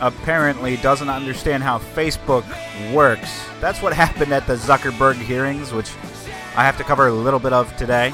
apparently 0.00 0.76
doesn't 0.78 1.08
understand 1.08 1.62
how 1.62 1.78
Facebook 1.78 2.44
works. 2.92 3.44
That's 3.60 3.82
what 3.82 3.92
happened 4.04 4.32
at 4.32 4.46
the 4.46 4.54
Zuckerberg 4.54 5.16
hearings, 5.16 5.72
which 5.72 5.90
I 6.56 6.64
have 6.64 6.76
to 6.78 6.84
cover 6.84 7.08
a 7.08 7.12
little 7.12 7.40
bit 7.40 7.52
of 7.52 7.74
today. 7.76 8.12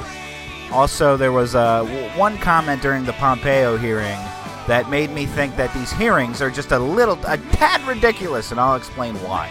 Also, 0.72 1.16
there 1.16 1.32
was 1.32 1.54
uh, 1.54 1.84
one 2.16 2.36
comment 2.38 2.82
during 2.82 3.04
the 3.04 3.12
Pompeo 3.14 3.76
hearing 3.76 4.18
that 4.66 4.88
made 4.88 5.10
me 5.10 5.26
think 5.26 5.56
that 5.56 5.72
these 5.74 5.92
hearings 5.92 6.40
are 6.40 6.50
just 6.50 6.72
a 6.72 6.78
little, 6.78 7.18
a 7.26 7.36
tad 7.52 7.86
ridiculous, 7.86 8.50
and 8.50 8.58
I'll 8.58 8.76
explain 8.76 9.14
why. 9.16 9.48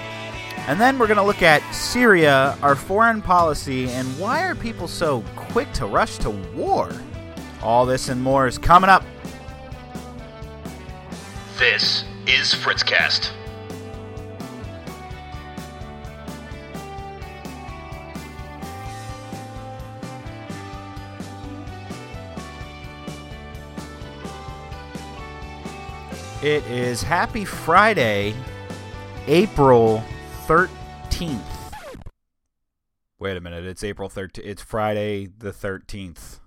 And 0.67 0.79
then 0.79 0.97
we're 0.97 1.07
going 1.07 1.17
to 1.17 1.23
look 1.23 1.41
at 1.41 1.61
Syria, 1.73 2.57
our 2.61 2.75
foreign 2.75 3.21
policy, 3.21 3.89
and 3.89 4.07
why 4.17 4.43
are 4.43 4.55
people 4.55 4.87
so 4.87 5.23
quick 5.35 5.71
to 5.73 5.85
rush 5.85 6.17
to 6.19 6.29
war? 6.29 6.91
All 7.61 7.85
this 7.85 8.09
and 8.09 8.21
more 8.21 8.47
is 8.47 8.57
coming 8.57 8.89
up. 8.89 9.03
This 11.59 12.05
is 12.27 12.53
Fritzcast. 12.53 13.31
It 26.41 26.65
is 26.65 27.03
Happy 27.03 27.45
Friday, 27.45 28.35
April 29.27 30.03
13th. 30.45 31.39
Wait 33.19 33.37
a 33.37 33.41
minute, 33.41 33.65
it's 33.65 33.83
April 33.83 34.09
13th. 34.09 34.39
It's 34.43 34.61
Friday 34.61 35.27
the 35.37 35.51
13th. 35.51 36.39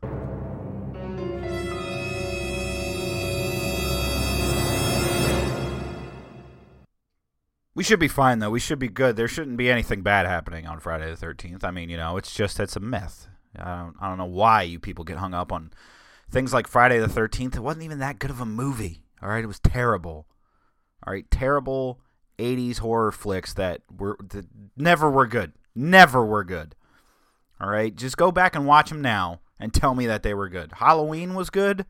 We 7.77 7.85
should 7.85 8.01
be 8.01 8.09
fine 8.09 8.39
though. 8.39 8.49
We 8.49 8.59
should 8.59 8.79
be 8.79 8.89
good. 8.89 9.17
There 9.17 9.29
shouldn't 9.29 9.59
be 9.59 9.71
anything 9.71 10.01
bad 10.01 10.25
happening 10.25 10.67
on 10.67 10.81
Friday 10.81 11.15
the 11.15 11.27
13th. 11.27 11.63
I 11.63 11.71
mean, 11.71 11.91
you 11.91 11.99
know, 11.99 12.17
it's 12.17 12.35
just 12.35 12.59
it's 12.59 12.75
a 12.75 12.81
myth. 12.81 13.29
I 13.55 13.77
don't 13.77 13.97
I 14.01 14.09
don't 14.09 14.17
know 14.17 14.25
why 14.25 14.63
you 14.63 14.81
people 14.81 15.05
get 15.05 15.19
hung 15.19 15.35
up 15.35 15.53
on 15.53 15.73
things 16.31 16.55
like 16.55 16.67
Friday 16.67 16.99
the 16.99 17.07
13th. 17.07 17.55
It 17.55 17.63
wasn't 17.63 17.85
even 17.85 17.99
that 17.99 18.19
good 18.19 18.31
of 18.31 18.41
a 18.41 18.47
movie. 18.47 19.05
All 19.23 19.29
right, 19.29 19.45
it 19.45 19.47
was 19.47 19.61
terrible. 19.61 20.27
All 21.07 21.13
right, 21.13 21.31
terrible 21.31 22.01
80s 22.39 22.79
horror 22.79 23.13
flicks 23.13 23.53
that 23.53 23.83
were 23.95 24.17
that 24.31 24.47
never 24.75 25.11
were 25.11 25.27
good. 25.27 25.53
Never 25.75 26.25
were 26.25 26.45
good. 26.45 26.75
All 27.61 27.69
right, 27.69 27.95
just 27.95 28.17
go 28.17 28.33
back 28.33 28.57
and 28.57 28.67
watch 28.67 28.89
them 28.89 29.03
now 29.03 29.41
and 29.61 29.75
tell 29.75 29.95
me 29.95 30.07
that 30.07 30.23
they 30.23 30.33
were 30.33 30.49
good. 30.49 30.73
Halloween 30.77 31.35
was 31.35 31.51
good. 31.51 31.85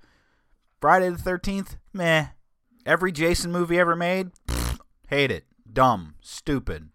Friday 0.81 1.11
the 1.11 1.17
13th, 1.17 1.77
meh. 1.92 2.27
Every 2.84 3.12
Jason 3.12 3.53
movie 3.53 3.79
ever 3.79 3.95
made, 3.95 4.33
pfft, 4.48 4.81
hate 5.07 5.31
it. 5.31 5.45
Dumb, 5.72 6.14
stupid. 6.20 6.91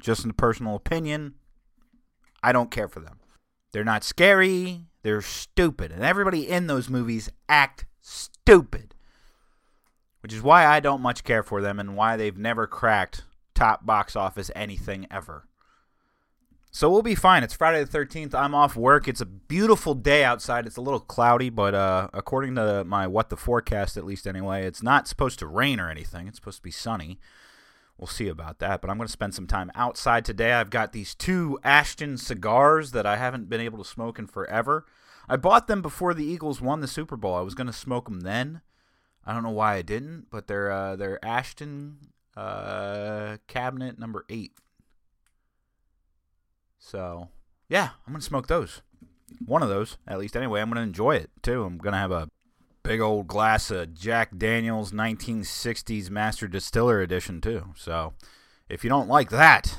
Just 0.00 0.24
in 0.24 0.32
personal 0.32 0.76
opinion, 0.76 1.34
I 2.42 2.52
don't 2.52 2.70
care 2.70 2.88
for 2.88 3.00
them. 3.00 3.18
They're 3.72 3.84
not 3.84 4.04
scary, 4.04 4.86
they're 5.02 5.22
stupid. 5.22 5.92
And 5.92 6.02
everybody 6.02 6.48
in 6.48 6.66
those 6.66 6.88
movies 6.88 7.30
act 7.48 7.86
stupid. 8.00 8.94
Which 10.22 10.34
is 10.34 10.42
why 10.42 10.66
I 10.66 10.80
don't 10.80 11.00
much 11.00 11.24
care 11.24 11.42
for 11.42 11.62
them 11.62 11.78
and 11.78 11.96
why 11.96 12.16
they've 12.16 12.36
never 12.36 12.66
cracked 12.66 13.22
top 13.54 13.86
box 13.86 14.16
office 14.16 14.50
anything 14.54 15.06
ever. 15.10 15.46
So 16.72 16.88
we'll 16.88 17.02
be 17.02 17.16
fine. 17.16 17.42
It's 17.42 17.54
Friday 17.54 17.82
the 17.82 17.98
13th. 17.98 18.32
I'm 18.34 18.54
off 18.54 18.76
work. 18.76 19.08
It's 19.08 19.20
a 19.20 19.26
beautiful 19.26 19.94
day 19.94 20.22
outside. 20.22 20.66
It's 20.66 20.76
a 20.76 20.80
little 20.80 21.00
cloudy, 21.00 21.50
but 21.50 21.74
uh, 21.74 22.08
according 22.12 22.54
to 22.54 22.84
my 22.84 23.08
what 23.08 23.28
the 23.28 23.36
forecast, 23.36 23.96
at 23.96 24.04
least 24.06 24.26
anyway, 24.26 24.64
it's 24.64 24.82
not 24.82 25.08
supposed 25.08 25.40
to 25.40 25.48
rain 25.48 25.80
or 25.80 25.90
anything. 25.90 26.28
It's 26.28 26.36
supposed 26.36 26.58
to 26.58 26.62
be 26.62 26.70
sunny. 26.70 27.18
We'll 28.00 28.06
see 28.06 28.28
about 28.28 28.60
that. 28.60 28.80
But 28.80 28.88
I'm 28.88 28.96
going 28.96 29.08
to 29.08 29.12
spend 29.12 29.34
some 29.34 29.46
time 29.46 29.70
outside 29.74 30.24
today. 30.24 30.54
I've 30.54 30.70
got 30.70 30.92
these 30.92 31.14
two 31.14 31.58
Ashton 31.62 32.16
cigars 32.16 32.92
that 32.92 33.04
I 33.04 33.16
haven't 33.16 33.50
been 33.50 33.60
able 33.60 33.76
to 33.78 33.84
smoke 33.84 34.18
in 34.18 34.26
forever. 34.26 34.86
I 35.28 35.36
bought 35.36 35.66
them 35.66 35.82
before 35.82 36.14
the 36.14 36.24
Eagles 36.24 36.62
won 36.62 36.80
the 36.80 36.88
Super 36.88 37.16
Bowl. 37.16 37.34
I 37.34 37.42
was 37.42 37.54
going 37.54 37.66
to 37.66 37.72
smoke 37.74 38.06
them 38.06 38.20
then. 38.20 38.62
I 39.24 39.34
don't 39.34 39.42
know 39.42 39.50
why 39.50 39.74
I 39.74 39.82
didn't, 39.82 40.26
but 40.30 40.46
they're 40.46 40.72
uh, 40.72 40.96
they're 40.96 41.24
Ashton 41.24 41.98
uh, 42.36 43.36
cabinet 43.46 43.98
number 43.98 44.24
eight. 44.28 44.52
So 46.78 47.28
yeah, 47.68 47.90
I'm 48.06 48.12
gonna 48.12 48.22
smoke 48.22 48.46
those. 48.46 48.82
One 49.44 49.62
of 49.62 49.68
those, 49.68 49.98
at 50.08 50.18
least. 50.18 50.36
Anyway, 50.36 50.60
I'm 50.60 50.70
gonna 50.70 50.80
enjoy 50.80 51.16
it 51.16 51.30
too. 51.42 51.64
I'm 51.64 51.78
gonna 51.78 51.98
have 51.98 52.10
a 52.10 52.28
big 52.82 53.00
old 53.00 53.26
glass 53.26 53.70
of 53.70 53.94
Jack 53.94 54.36
Daniel's 54.36 54.92
1960s 54.92 56.10
Master 56.10 56.48
Distiller 56.48 57.00
Edition 57.00 57.40
too. 57.40 57.72
So 57.76 58.14
if 58.68 58.84
you 58.84 58.90
don't 58.90 59.08
like 59.08 59.30
that, 59.30 59.78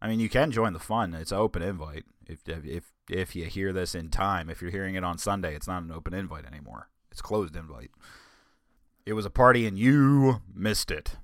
I 0.00 0.08
mean, 0.08 0.20
you 0.20 0.28
can 0.28 0.50
join 0.50 0.72
the 0.72 0.78
fun. 0.78 1.14
It's 1.14 1.32
an 1.32 1.38
open 1.38 1.62
invite. 1.62 2.04
If 2.26 2.40
if 2.46 2.92
if 3.08 3.36
you 3.36 3.46
hear 3.46 3.72
this 3.72 3.94
in 3.94 4.10
time, 4.10 4.48
if 4.48 4.62
you're 4.62 4.70
hearing 4.70 4.94
it 4.94 5.04
on 5.04 5.18
Sunday, 5.18 5.54
it's 5.54 5.68
not 5.68 5.82
an 5.82 5.92
open 5.92 6.14
invite 6.14 6.46
anymore. 6.46 6.88
It's 7.10 7.22
closed 7.22 7.56
invite. 7.56 7.90
It 9.06 9.12
was 9.12 9.26
a 9.26 9.30
party 9.30 9.66
and 9.66 9.78
you 9.78 10.40
missed 10.54 10.90
it. 10.90 11.16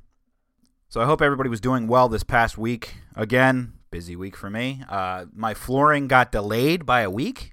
So 0.88 1.00
I 1.00 1.06
hope 1.06 1.22
everybody 1.22 1.48
was 1.48 1.60
doing 1.60 1.86
well 1.86 2.08
this 2.08 2.24
past 2.24 2.58
week. 2.58 2.96
Again, 3.14 3.74
busy 3.90 4.16
week 4.16 4.36
for 4.36 4.50
me. 4.50 4.82
Uh, 4.88 5.26
my 5.32 5.54
flooring 5.54 6.08
got 6.08 6.32
delayed 6.32 6.84
by 6.84 7.02
a 7.02 7.10
week. 7.10 7.52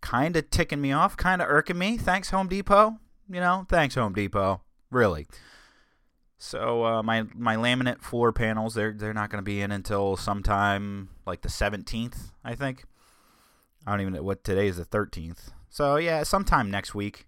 Kind 0.00 0.36
of 0.36 0.50
ticking 0.50 0.80
me 0.80 0.92
off, 0.92 1.16
kind 1.16 1.42
of 1.42 1.48
irking 1.48 1.78
me. 1.78 1.96
Thanks, 1.96 2.30
Home 2.30 2.48
Depot. 2.48 2.98
You 3.28 3.40
know, 3.40 3.66
thanks, 3.68 3.94
Home 3.96 4.12
Depot. 4.12 4.62
Really. 4.90 5.26
So 6.38 6.84
uh, 6.84 7.02
my 7.02 7.24
my 7.34 7.56
laminate 7.56 8.00
floor 8.00 8.32
panels 8.32 8.74
they're 8.74 8.92
they're 8.92 9.12
not 9.12 9.28
going 9.28 9.42
to 9.42 9.44
be 9.44 9.60
in 9.60 9.72
until 9.72 10.16
sometime 10.16 11.10
like 11.26 11.42
the 11.42 11.48
17th, 11.48 12.30
I 12.44 12.54
think. 12.54 12.84
I 13.86 13.90
don't 13.90 14.00
even 14.02 14.12
know 14.12 14.22
what 14.22 14.44
today 14.44 14.68
is 14.68 14.76
the 14.76 14.84
13th. 14.84 15.50
So 15.68 15.96
yeah, 15.96 16.22
sometime 16.22 16.70
next 16.70 16.94
week. 16.94 17.26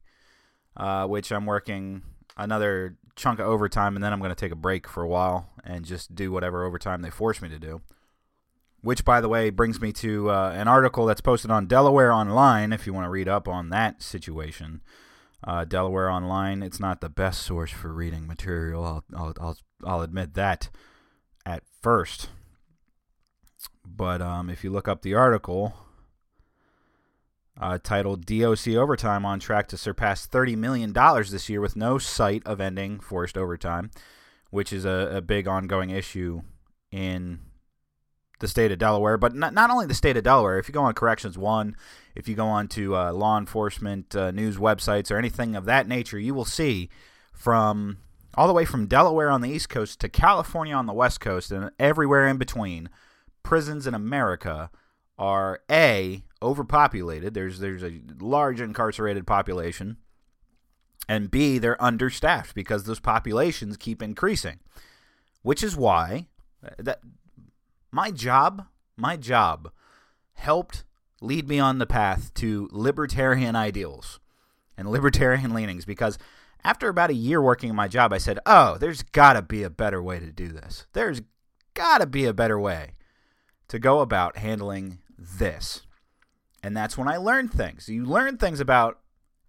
Uh, 0.77 1.05
which 1.07 1.33
I'm 1.33 1.47
working 1.47 2.03
another 2.37 2.97
chunk 3.17 3.39
of 3.39 3.47
overtime, 3.47 3.97
and 3.97 4.05
then 4.05 4.13
I'm 4.13 4.21
going 4.21 4.31
to 4.31 4.35
take 4.37 4.53
a 4.53 4.57
break 4.57 4.89
for 4.89 5.03
a 5.03 5.09
while 5.09 5.51
and 5.65 5.85
just 5.85 6.15
do 6.15 6.31
whatever 6.33 6.65
overtime 6.65 7.03
they 7.03 7.11
force 7.11 7.43
me 7.43 7.49
to 7.49 7.59
do. 7.59 7.83
Which, 8.83 9.05
by 9.05 9.21
the 9.21 9.29
way, 9.29 9.51
brings 9.51 9.81
me 9.81 9.93
to 9.95 10.31
uh, 10.31 10.53
an 10.55 10.67
article 10.67 11.05
that's 11.05 11.21
posted 11.21 11.51
on 11.51 11.67
Delaware 11.67 12.13
Online. 12.13 12.73
If 12.73 12.87
you 12.87 12.95
want 12.95 13.05
to 13.05 13.11
read 13.11 13.29
up 13.29 13.47
on 13.47 13.69
that 13.69 14.03
situation, 14.03 14.81
uh, 15.45 15.65
Delaware 15.65 16.11
Online. 16.11 16.63
It's 16.63 16.81
not 16.81 17.01
the 17.01 17.11
best 17.11 17.43
source 17.43 17.71
for 17.71 17.93
reading 17.93 18.27
material. 18.27 18.85
I'll 18.85 19.05
I'll 19.15 19.35
I'll, 19.41 19.59
I'll 19.85 20.01
admit 20.03 20.35
that 20.35 20.71
at 21.45 21.63
first. 21.83 22.31
But 23.85 24.23
um, 24.23 24.49
if 24.49 24.65
you 24.65 24.71
look 24.71 24.89
up 24.89 25.03
the 25.03 25.15
article, 25.15 25.75
uh, 27.61 27.79
titled 27.83 28.25
DOC 28.25 28.69
Overtime 28.69 29.27
on 29.27 29.39
track 29.39 29.69
to 29.69 29.77
surpass 29.77 30.27
$30 30.27 30.57
million 30.57 30.93
this 30.93 31.49
year 31.49 31.61
with 31.61 31.77
no 31.77 31.99
sight 31.99 32.43
of 32.47 32.61
ending 32.61 33.01
forced 33.01 33.37
overtime, 33.37 33.91
which 34.51 34.73
is 34.73 34.85
a, 34.85 35.11
a 35.17 35.21
big 35.21 35.47
ongoing 35.47 35.91
issue 35.91 36.43
in 36.91 37.41
the 38.41 38.49
state 38.49 38.73
of 38.73 38.79
Delaware. 38.79 39.17
But 39.17 39.35
not, 39.35 39.55
not 39.55 39.71
only 39.71 39.87
the 39.87 39.95
state 39.95 40.17
of 40.17 40.25
Delaware, 40.25 40.59
if 40.59 40.69
you 40.69 40.75
go 40.75 40.83
on 40.83 40.95
Corrections 40.95 41.39
One, 41.39 41.77
if 42.15 42.29
you 42.29 42.35
go 42.35 42.47
on 42.47 42.69
to 42.69 42.97
uh, 42.97 43.13
law 43.13 43.39
enforcement 43.39 44.15
uh, 44.17 44.33
news 44.33 44.57
websites 44.57 45.11
or 45.11 45.17
anything 45.17 45.55
of 45.55 45.65
that 45.67 45.87
nature, 45.87 46.19
you 46.19 46.35
will 46.35 46.45
see 46.45 46.91
from 47.33 47.99
all 48.35 48.47
the 48.47 48.53
way 48.53 48.65
from 48.65 48.87
Delaware 48.87 49.31
on 49.31 49.41
the 49.41 49.51
East 49.51 49.69
Coast 49.69 50.01
to 50.01 50.09
California 50.09 50.75
on 50.75 50.87
the 50.87 50.93
West 50.93 51.21
Coast 51.21 51.53
and 51.53 51.71
everywhere 51.79 52.27
in 52.27 52.37
between, 52.37 52.89
prisons 53.43 53.87
in 53.87 53.95
America 53.95 54.71
are 55.19 55.61
A, 55.71 56.25
overpopulated. 56.43 57.35
There's 57.35 57.59
there's 57.61 57.83
a 57.83 58.01
large 58.19 58.61
incarcerated 58.61 59.27
population. 59.27 59.99
And 61.09 61.31
B, 61.31 61.59
they're 61.59 61.83
understaffed 61.83 62.55
because 62.55 62.85
those 62.85 63.01
populations 63.01 63.77
keep 63.77 64.01
increasing. 64.01 64.61
Which 65.43 65.63
is 65.63 65.77
why 65.77 66.29
that 66.79 67.01
my 67.91 68.11
job, 68.11 68.67
my 68.97 69.17
job 69.17 69.71
helped 70.35 70.85
lead 71.21 71.49
me 71.49 71.59
on 71.59 71.79
the 71.79 71.87
path 71.87 72.33
to 72.35 72.69
libertarian 72.73 73.57
ideals. 73.57 74.21
and 74.77 74.91
libertarian 74.91 75.53
leanings 75.53 75.85
because 75.85 76.17
after 76.65 76.89
about 76.89 77.11
a 77.11 77.15
year 77.15 77.41
working 77.43 77.69
in 77.69 77.77
my 77.77 77.87
job, 77.87 78.15
I 78.15 78.19
said, 78.19 78.39
oh, 78.47 78.79
there's 78.79 79.03
got 79.03 79.35
to 79.35 79.43
be 79.43 79.63
a 79.63 79.69
better 79.71 80.03
way 80.03 80.19
to 80.19 80.33
do 80.33 80.49
this. 80.49 80.87
There's 80.95 81.21
got 81.75 81.99
to 81.99 82.07
be 82.07 82.25
a 82.25 82.33
better 82.33 82.59
way 82.59 82.93
to 83.69 83.79
go 83.79 84.01
about 84.01 84.39
handling 84.39 84.99
this. 85.19 85.83
And 86.63 86.77
that's 86.77 86.97
when 86.97 87.09
I 87.09 87.19
learned 87.19 87.53
things. 87.53 87.89
You 87.89 88.05
learn 88.07 88.39
things 88.39 88.59
about 88.59 88.99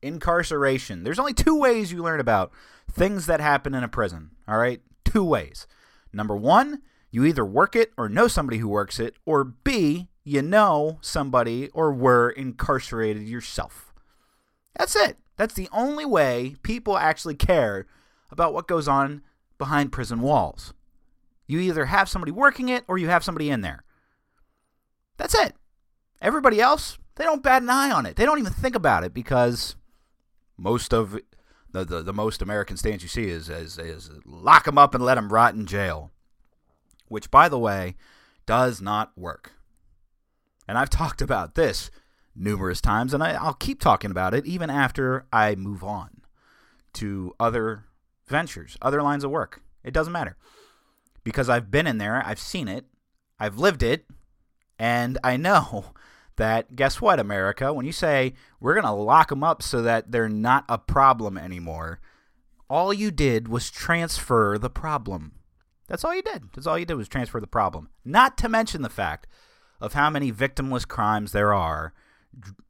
incarceration. 0.02 1.04
There's 1.04 1.20
only 1.20 1.34
two 1.34 1.58
ways 1.58 1.92
you 1.92 2.04
learn 2.04 2.20
about 2.20 2.52
things 2.90 3.26
that 3.26 3.40
happen 3.40 3.74
in 3.74 3.84
a 3.84 3.90
prison, 3.90 4.32
all 4.48 4.58
right? 4.58 4.82
Two 5.06 5.24
ways. 5.24 5.68
Number 6.14 6.36
one, 6.36 6.82
you 7.12 7.26
either 7.26 7.46
work 7.46 7.76
it 7.76 7.92
or 7.98 8.08
know 8.10 8.28
somebody 8.28 8.58
who 8.58 8.70
works 8.70 9.00
it, 9.00 9.16
or 9.26 9.44
B, 9.44 10.08
you 10.24 10.42
know 10.42 10.98
somebody 11.02 11.70
or 11.70 11.92
were 11.92 12.30
incarcerated 12.30 13.28
yourself. 13.28 13.94
That's 14.78 14.96
it. 14.96 15.18
That's 15.36 15.54
the 15.54 15.70
only 15.74 16.06
way 16.06 16.56
people 16.64 16.98
actually 16.98 17.36
care 17.36 17.86
about 18.32 18.54
what 18.54 18.68
goes 18.68 18.88
on 18.88 19.24
behind 19.58 19.92
prison 19.92 20.22
walls. 20.22 20.74
You 21.48 21.60
either 21.60 21.86
have 21.86 22.08
somebody 22.08 22.32
working 22.32 22.70
it 22.70 22.86
or 22.88 22.98
you 22.98 23.10
have 23.10 23.24
somebody 23.24 23.50
in 23.50 23.62
there. 23.62 23.84
That's 25.18 25.36
it. 25.36 25.54
Everybody 26.22 26.62
else, 26.62 26.98
they 27.16 27.26
don't 27.26 27.44
bat 27.44 27.62
an 27.62 27.70
eye 27.70 27.92
on 27.92 28.06
it. 28.06 28.16
They 28.16 28.26
don't 28.26 28.40
even 28.40 28.54
think 28.54 28.76
about 28.76 29.04
it 29.04 29.14
because 29.14 29.76
most 30.58 30.94
of 30.94 31.20
the, 31.72 31.84
the, 31.84 32.02
the 32.02 32.14
most 32.14 32.42
American 32.42 32.78
stance 32.78 33.02
you 33.02 33.10
see 33.10 33.26
is, 33.26 33.50
is, 33.50 33.78
is 33.78 34.12
lock 34.26 34.66
them 34.66 34.78
up 34.78 34.96
and 34.96 35.04
let 35.04 35.16
them 35.16 35.34
rot 35.34 35.56
in 35.56 35.66
jail. 35.66 36.12
Which, 37.12 37.30
by 37.30 37.50
the 37.50 37.60
way, 37.60 37.98
does 38.46 38.80
not 38.82 39.12
work. 39.18 39.52
And 40.66 40.78
I've 40.78 40.90
talked 41.02 41.22
about 41.22 41.56
this 41.56 41.92
numerous 42.34 42.80
times, 42.80 43.14
and 43.14 43.22
I, 43.22 43.34
I'll 43.34 43.54
keep 43.54 43.82
talking 43.82 44.12
about 44.12 44.34
it 44.34 44.46
even 44.46 44.70
after 44.70 45.26
I 45.34 45.56
move 45.56 45.84
on 45.84 46.22
to 46.94 47.36
other 47.38 47.84
ventures, 48.28 48.78
other 48.82 49.04
lines 49.04 49.26
of 49.26 49.32
work. 49.32 49.62
It 49.84 49.94
doesn't 49.94 50.14
matter. 50.14 50.38
Because 51.26 51.50
I've 51.50 51.70
been 51.70 51.86
in 51.86 51.98
there, 51.98 52.24
I've 52.26 52.40
seen 52.40 52.70
it, 52.70 52.86
I've 53.38 53.58
lived 53.58 53.84
it, 53.84 54.06
and 54.80 55.18
I 55.22 55.36
know 55.36 55.88
that 56.38 56.78
guess 56.78 57.02
what, 57.02 57.20
America? 57.20 57.74
When 57.74 57.86
you 57.86 57.92
say 57.92 58.36
we're 58.62 58.74
going 58.74 58.86
to 58.86 58.92
lock 58.92 59.28
them 59.28 59.44
up 59.44 59.62
so 59.62 59.82
that 59.82 60.14
they're 60.14 60.30
not 60.30 60.64
a 60.70 60.78
problem 60.78 61.38
anymore, 61.38 62.00
all 62.70 62.94
you 62.94 63.12
did 63.12 63.50
was 63.50 63.70
transfer 63.70 64.58
the 64.58 64.70
problem. 64.70 65.34
That's 65.92 66.06
all 66.06 66.16
you 66.16 66.22
did. 66.22 66.44
That's 66.56 66.68
all 66.68 66.80
you 66.80 66.86
did 66.86 66.94
was 66.94 67.10
transfer 67.10 67.42
the 67.42 67.48
problem. 67.48 67.90
Not 68.06 68.38
to 68.38 68.48
mention 68.48 68.82
the 68.82 68.90
fact 68.90 69.28
of 69.82 69.92
how 69.92 70.10
many 70.10 70.32
victimless 70.32 70.88
crimes 70.88 71.34
there 71.34 71.54
are, 71.54 71.94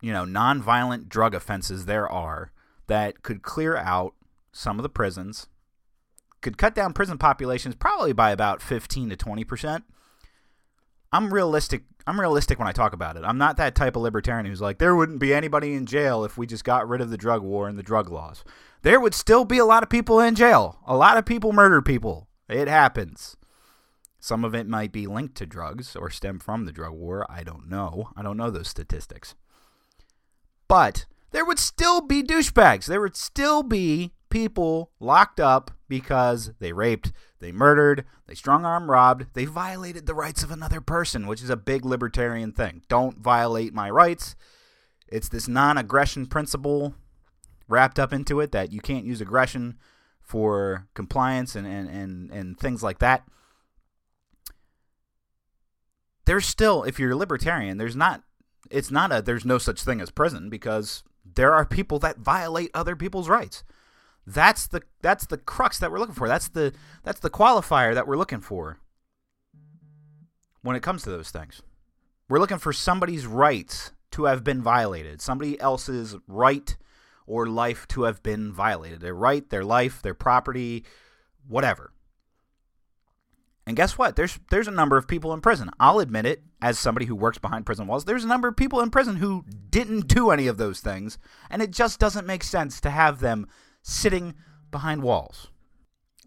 you 0.01 0.11
know, 0.11 0.25
nonviolent 0.25 1.07
drug 1.07 1.35
offenses 1.35 1.85
there 1.85 2.09
are 2.09 2.51
that 2.87 3.21
could 3.21 3.43
clear 3.43 3.77
out 3.77 4.15
some 4.51 4.79
of 4.79 4.83
the 4.83 4.89
prisons, 4.89 5.45
could 6.41 6.57
cut 6.57 6.73
down 6.73 6.93
prison 6.93 7.19
populations 7.19 7.75
probably 7.75 8.11
by 8.11 8.31
about 8.31 8.59
15 8.59 9.11
to 9.11 9.15
20 9.15 9.43
percent. 9.43 9.83
I'm 11.13 11.31
realistic. 11.31 11.83
I'm 12.07 12.19
realistic 12.19 12.57
when 12.57 12.67
I 12.67 12.71
talk 12.71 12.91
about 12.91 13.17
it. 13.17 13.23
I'm 13.23 13.37
not 13.37 13.55
that 13.57 13.75
type 13.75 13.95
of 13.95 14.01
libertarian 14.01 14.47
who's 14.47 14.61
like, 14.61 14.79
there 14.79 14.95
wouldn't 14.95 15.19
be 15.19 15.31
anybody 15.31 15.75
in 15.75 15.85
jail 15.85 16.23
if 16.25 16.39
we 16.39 16.47
just 16.47 16.63
got 16.63 16.89
rid 16.89 17.01
of 17.01 17.11
the 17.11 17.17
drug 17.17 17.43
war 17.43 17.67
and 17.67 17.77
the 17.77 17.83
drug 17.83 18.09
laws. 18.09 18.43
There 18.81 18.99
would 18.99 19.13
still 19.13 19.45
be 19.45 19.59
a 19.59 19.65
lot 19.65 19.83
of 19.83 19.89
people 19.89 20.19
in 20.19 20.33
jail. 20.33 20.79
A 20.87 20.97
lot 20.97 21.19
of 21.19 21.25
people 21.25 21.53
murder 21.53 21.83
people. 21.83 22.27
It 22.51 22.67
happens. 22.67 23.37
Some 24.19 24.43
of 24.43 24.53
it 24.53 24.67
might 24.67 24.91
be 24.91 25.07
linked 25.07 25.35
to 25.35 25.45
drugs 25.45 25.95
or 25.95 26.09
stem 26.09 26.37
from 26.37 26.65
the 26.65 26.71
drug 26.71 26.93
war. 26.93 27.25
I 27.29 27.43
don't 27.43 27.69
know. 27.69 28.09
I 28.15 28.21
don't 28.21 28.37
know 28.37 28.51
those 28.51 28.67
statistics. 28.67 29.33
But 30.67 31.05
there 31.31 31.45
would 31.45 31.59
still 31.59 32.01
be 32.01 32.21
douchebags. 32.21 32.85
There 32.85 33.01
would 33.01 33.15
still 33.15 33.63
be 33.63 34.11
people 34.29 34.91
locked 34.99 35.39
up 35.39 35.71
because 35.87 36.51
they 36.59 36.71
raped, 36.71 37.11
they 37.39 37.51
murdered, 37.51 38.05
they 38.27 38.35
strong 38.35 38.65
arm 38.65 38.91
robbed, 38.91 39.27
they 39.33 39.45
violated 39.45 40.05
the 40.05 40.13
rights 40.13 40.43
of 40.43 40.51
another 40.51 40.81
person, 40.81 41.27
which 41.27 41.41
is 41.41 41.49
a 41.49 41.57
big 41.57 41.85
libertarian 41.85 42.51
thing. 42.51 42.83
Don't 42.87 43.17
violate 43.17 43.73
my 43.73 43.89
rights. 43.89 44.35
It's 45.07 45.29
this 45.29 45.47
non 45.47 45.77
aggression 45.77 46.25
principle 46.27 46.95
wrapped 47.67 47.99
up 47.99 48.13
into 48.13 48.39
it 48.39 48.51
that 48.51 48.71
you 48.71 48.81
can't 48.81 49.05
use 49.05 49.21
aggression 49.21 49.77
for 50.31 50.87
compliance 50.93 51.57
and, 51.57 51.67
and, 51.67 51.89
and, 51.89 52.31
and 52.31 52.57
things 52.57 52.81
like 52.81 52.99
that. 52.99 53.27
There's 56.23 56.45
still, 56.45 56.83
if 56.83 56.97
you're 56.97 57.11
a 57.11 57.17
libertarian, 57.17 57.77
there's 57.77 57.97
not, 57.97 58.23
it's 58.69 58.89
not 58.89 59.11
a, 59.11 59.21
there's 59.21 59.43
no 59.43 59.57
such 59.57 59.83
thing 59.83 59.99
as 59.99 60.09
prison 60.09 60.49
because 60.49 61.03
there 61.25 61.51
are 61.51 61.65
people 61.65 61.99
that 61.99 62.19
violate 62.19 62.71
other 62.73 62.95
people's 62.95 63.27
rights. 63.27 63.65
That's 64.25 64.67
the 64.67 64.83
that's 65.01 65.25
the 65.25 65.37
crux 65.37 65.79
that 65.79 65.91
we're 65.91 65.99
looking 65.99 66.15
for. 66.15 66.29
That's 66.29 66.47
the 66.47 66.73
that's 67.03 67.19
the 67.19 67.29
qualifier 67.29 67.93
that 67.93 68.07
we're 68.07 68.15
looking 68.15 68.39
for 68.39 68.77
when 70.61 70.77
it 70.77 70.83
comes 70.83 71.03
to 71.03 71.09
those 71.09 71.31
things. 71.31 71.61
We're 72.29 72.39
looking 72.39 72.59
for 72.59 72.71
somebody's 72.71 73.25
rights 73.25 73.91
to 74.11 74.25
have 74.25 74.43
been 74.43 74.61
violated, 74.61 75.21
somebody 75.21 75.59
else's 75.59 76.15
right 76.27 76.77
or 77.25 77.47
life 77.47 77.87
to 77.89 78.03
have 78.03 78.21
been 78.23 78.51
violated. 78.51 79.01
Their 79.01 79.15
right, 79.15 79.49
their 79.49 79.63
life, 79.63 80.01
their 80.01 80.13
property, 80.13 80.85
whatever. 81.47 81.93
And 83.67 83.77
guess 83.77 83.97
what? 83.97 84.15
There's 84.15 84.39
there's 84.49 84.67
a 84.67 84.71
number 84.71 84.97
of 84.97 85.07
people 85.07 85.33
in 85.33 85.41
prison. 85.41 85.69
I'll 85.79 85.99
admit 85.99 86.25
it 86.25 86.43
as 86.61 86.79
somebody 86.79 87.05
who 87.05 87.15
works 87.15 87.37
behind 87.37 87.65
prison 87.65 87.87
walls. 87.87 88.05
There's 88.05 88.23
a 88.23 88.27
number 88.27 88.47
of 88.47 88.57
people 88.57 88.81
in 88.81 88.89
prison 88.89 89.17
who 89.17 89.45
didn't 89.69 90.07
do 90.07 90.31
any 90.31 90.47
of 90.47 90.57
those 90.57 90.79
things, 90.79 91.19
and 91.49 91.61
it 91.61 91.71
just 91.71 91.99
doesn't 91.99 92.27
make 92.27 92.43
sense 92.43 92.81
to 92.81 92.89
have 92.89 93.19
them 93.19 93.47
sitting 93.83 94.33
behind 94.71 95.03
walls. 95.03 95.49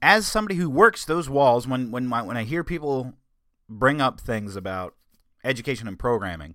As 0.01 0.27
somebody 0.27 0.57
who 0.57 0.71
works 0.71 1.05
those 1.05 1.29
walls, 1.29 1.67
when 1.67 1.91
when 1.91 2.07
my, 2.07 2.23
when 2.23 2.37
I 2.37 2.45
hear 2.45 2.63
people 2.63 3.15
bring 3.69 4.01
up 4.01 4.21
things 4.21 4.55
about 4.55 4.95
education 5.43 5.89
and 5.89 5.99
programming, 5.99 6.55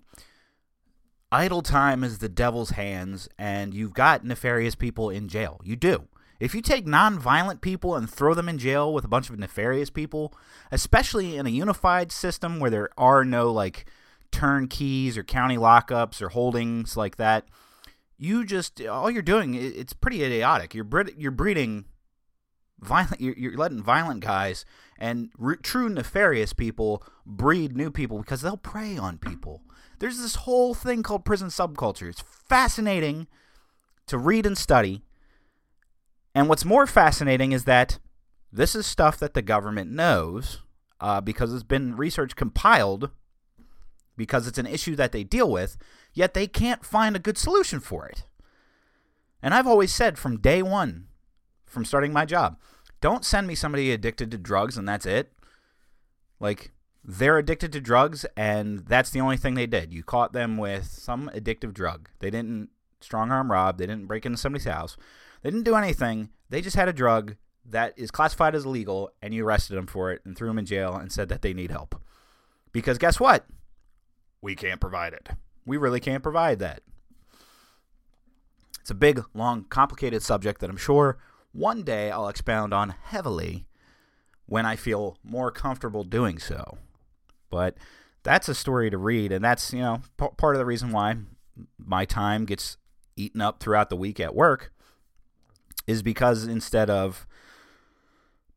idle 1.32 1.62
time 1.62 2.02
is 2.04 2.18
the 2.18 2.28
devil's 2.28 2.70
hands, 2.70 3.28
and 3.38 3.74
you've 3.74 3.94
got 3.94 4.24
nefarious 4.24 4.74
people 4.74 5.10
in 5.10 5.28
jail. 5.28 5.60
You 5.64 5.76
do. 5.76 6.08
If 6.40 6.54
you 6.54 6.62
take 6.62 6.86
non-violent 6.86 7.60
people 7.60 7.94
and 7.94 8.08
throw 8.08 8.32
them 8.32 8.48
in 8.48 8.58
jail 8.58 8.92
with 8.92 9.04
a 9.04 9.08
bunch 9.08 9.28
of 9.28 9.38
nefarious 9.38 9.90
people, 9.90 10.32
especially 10.72 11.36
in 11.36 11.46
a 11.46 11.50
unified 11.50 12.10
system 12.10 12.58
where 12.58 12.70
there 12.70 12.88
are 12.96 13.24
no 13.24 13.52
like 13.52 13.84
turnkeys 14.32 15.18
or 15.18 15.22
county 15.22 15.56
lockups 15.56 16.22
or 16.22 16.30
holdings 16.30 16.96
like 16.96 17.16
that, 17.16 17.46
you 18.16 18.44
just 18.44 18.80
all 18.86 19.10
you're 19.10 19.22
doing 19.22 19.54
it's 19.54 19.92
pretty 19.92 20.22
idiotic. 20.22 20.74
You're 20.74 20.84
bre- 20.84 21.10
you're 21.16 21.30
breeding 21.30 21.84
violent. 22.80 23.20
You're, 23.20 23.34
you're 23.36 23.56
letting 23.56 23.82
violent 23.82 24.20
guys 24.20 24.64
and 24.98 25.30
r- 25.42 25.56
true 25.56 25.88
nefarious 25.88 26.52
people 26.52 27.02
breed 27.26 27.76
new 27.76 27.90
people 27.90 28.18
because 28.18 28.40
they'll 28.40 28.56
prey 28.56 28.96
on 28.96 29.18
people. 29.18 29.62
There's 30.00 30.18
this 30.18 30.34
whole 30.34 30.74
thing 30.74 31.02
called 31.02 31.24
prison 31.24 31.48
subculture. 31.48 32.08
It's 32.08 32.24
fascinating 32.48 33.28
to 34.06 34.18
read 34.18 34.46
and 34.46 34.58
study. 34.58 35.02
And 36.34 36.48
what's 36.48 36.64
more 36.64 36.86
fascinating 36.86 37.52
is 37.52 37.64
that 37.64 37.98
this 38.52 38.74
is 38.74 38.86
stuff 38.86 39.18
that 39.18 39.34
the 39.34 39.42
government 39.42 39.92
knows 39.92 40.62
uh, 41.00 41.20
because 41.20 41.54
it's 41.54 41.62
been 41.62 41.96
research 41.96 42.34
compiled 42.34 43.10
because 44.16 44.46
it's 44.46 44.58
an 44.58 44.66
issue 44.66 44.96
that 44.96 45.12
they 45.12 45.24
deal 45.24 45.50
with, 45.50 45.78
yet 46.12 46.34
they 46.34 46.46
can't 46.46 46.84
find 46.84 47.16
a 47.16 47.20
good 47.20 47.38
solution 47.38 47.80
for 47.80 48.06
it. 48.06 48.24
And 49.42 49.54
I've 49.54 49.66
always 49.66 49.94
said 49.94 50.18
from 50.18 50.40
day 50.40 50.62
one, 50.62 51.06
from 51.64 51.84
starting 51.84 52.12
my 52.12 52.24
job, 52.26 52.58
don't 53.00 53.24
send 53.24 53.46
me 53.46 53.54
somebody 53.54 53.92
addicted 53.92 54.30
to 54.30 54.38
drugs 54.38 54.76
and 54.76 54.86
that's 54.86 55.06
it. 55.06 55.32
Like, 56.38 56.72
they're 57.04 57.38
addicted 57.38 57.72
to 57.72 57.80
drugs 57.80 58.26
and 58.36 58.80
that's 58.80 59.10
the 59.10 59.20
only 59.20 59.36
thing 59.36 59.54
they 59.54 59.66
did. 59.66 59.92
You 59.92 60.02
caught 60.02 60.32
them 60.32 60.56
with 60.56 60.86
some 60.86 61.30
addictive 61.34 61.72
drug. 61.72 62.08
They 62.20 62.30
didn't 62.30 62.70
strong 63.00 63.30
arm 63.30 63.50
rob, 63.50 63.78
they 63.78 63.86
didn't 63.86 64.06
break 64.06 64.26
into 64.26 64.38
somebody's 64.38 64.66
house, 64.66 64.96
they 65.42 65.50
didn't 65.50 65.64
do 65.64 65.76
anything. 65.76 66.30
They 66.50 66.60
just 66.60 66.76
had 66.76 66.88
a 66.88 66.92
drug 66.92 67.36
that 67.64 67.94
is 67.96 68.10
classified 68.10 68.54
as 68.54 68.64
illegal 68.64 69.10
and 69.22 69.32
you 69.32 69.46
arrested 69.46 69.76
them 69.76 69.86
for 69.86 70.12
it 70.12 70.22
and 70.24 70.36
threw 70.36 70.48
them 70.48 70.58
in 70.58 70.66
jail 70.66 70.96
and 70.96 71.12
said 71.12 71.28
that 71.28 71.42
they 71.42 71.54
need 71.54 71.70
help. 71.70 72.00
Because 72.72 72.98
guess 72.98 73.18
what? 73.18 73.46
we 74.40 74.54
can't 74.54 74.80
provide 74.80 75.12
it. 75.12 75.28
We 75.66 75.76
really 75.76 76.00
can't 76.00 76.22
provide 76.22 76.58
that. 76.60 76.82
It's 78.80 78.90
a 78.90 78.94
big, 78.94 79.22
long, 79.34 79.64
complicated 79.64 80.22
subject 80.22 80.60
that 80.60 80.70
I'm 80.70 80.76
sure 80.76 81.18
one 81.52 81.82
day 81.82 82.10
I'll 82.10 82.28
expound 82.28 82.72
on 82.72 82.94
heavily 83.04 83.66
when 84.46 84.66
I 84.66 84.76
feel 84.76 85.18
more 85.22 85.50
comfortable 85.50 86.04
doing 86.04 86.38
so. 86.38 86.78
But 87.50 87.76
that's 88.22 88.48
a 88.48 88.54
story 88.54 88.90
to 88.90 88.98
read, 88.98 89.32
and 89.32 89.44
that's, 89.44 89.72
you 89.72 89.80
know, 89.80 90.02
p- 90.18 90.28
part 90.36 90.54
of 90.54 90.58
the 90.58 90.66
reason 90.66 90.92
why 90.92 91.16
my 91.78 92.04
time 92.04 92.44
gets 92.44 92.76
eaten 93.16 93.40
up 93.40 93.60
throughout 93.60 93.90
the 93.90 93.96
week 93.96 94.20
at 94.20 94.34
work 94.34 94.72
is 95.86 96.02
because 96.02 96.46
instead 96.46 96.88
of 96.88 97.26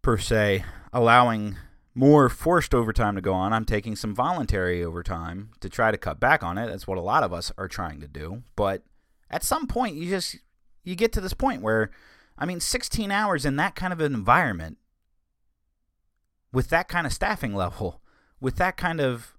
per 0.02 0.18
se 0.18 0.64
allowing 0.92 1.58
more 1.96 2.30
forced 2.30 2.74
overtime 2.74 3.16
to 3.16 3.22
go 3.22 3.34
on. 3.34 3.54
I'm 3.54 3.66
taking 3.66 3.96
some 3.96 4.16
voluntary 4.16 4.84
overtime 4.84 5.52
to 5.60 5.70
try 5.70 5.92
to 5.92 5.98
cut 5.98 6.20
back 6.20 6.44
on 6.44 6.58
it. 6.58 6.68
That's 6.68 6.88
what 6.88 6.98
a 6.98 7.02
lot 7.02 7.24
of 7.24 7.34
us 7.34 7.52
are 7.58 7.68
trying 7.68 8.02
to 8.02 8.08
do. 8.08 8.44
But 8.56 8.84
at 9.30 9.44
some 9.44 9.68
point, 9.68 9.96
you 9.96 10.10
just 10.10 10.38
you 10.84 10.96
get 10.96 11.14
to 11.14 11.22
this 11.22 11.34
point 11.34 11.62
where, 11.62 11.92
I 12.38 12.46
mean, 12.46 12.60
16 12.60 13.12
hours 13.12 13.46
in 13.46 13.56
that 13.58 13.76
kind 13.76 13.94
of 13.94 14.00
an 14.00 14.14
environment, 14.14 14.78
with 16.52 16.70
that 16.70 16.88
kind 16.88 17.08
of 17.08 17.14
staffing 17.14 17.56
level, 17.56 18.02
with 18.44 18.58
that 18.58 18.76
kind 18.76 19.00
of 19.00 19.38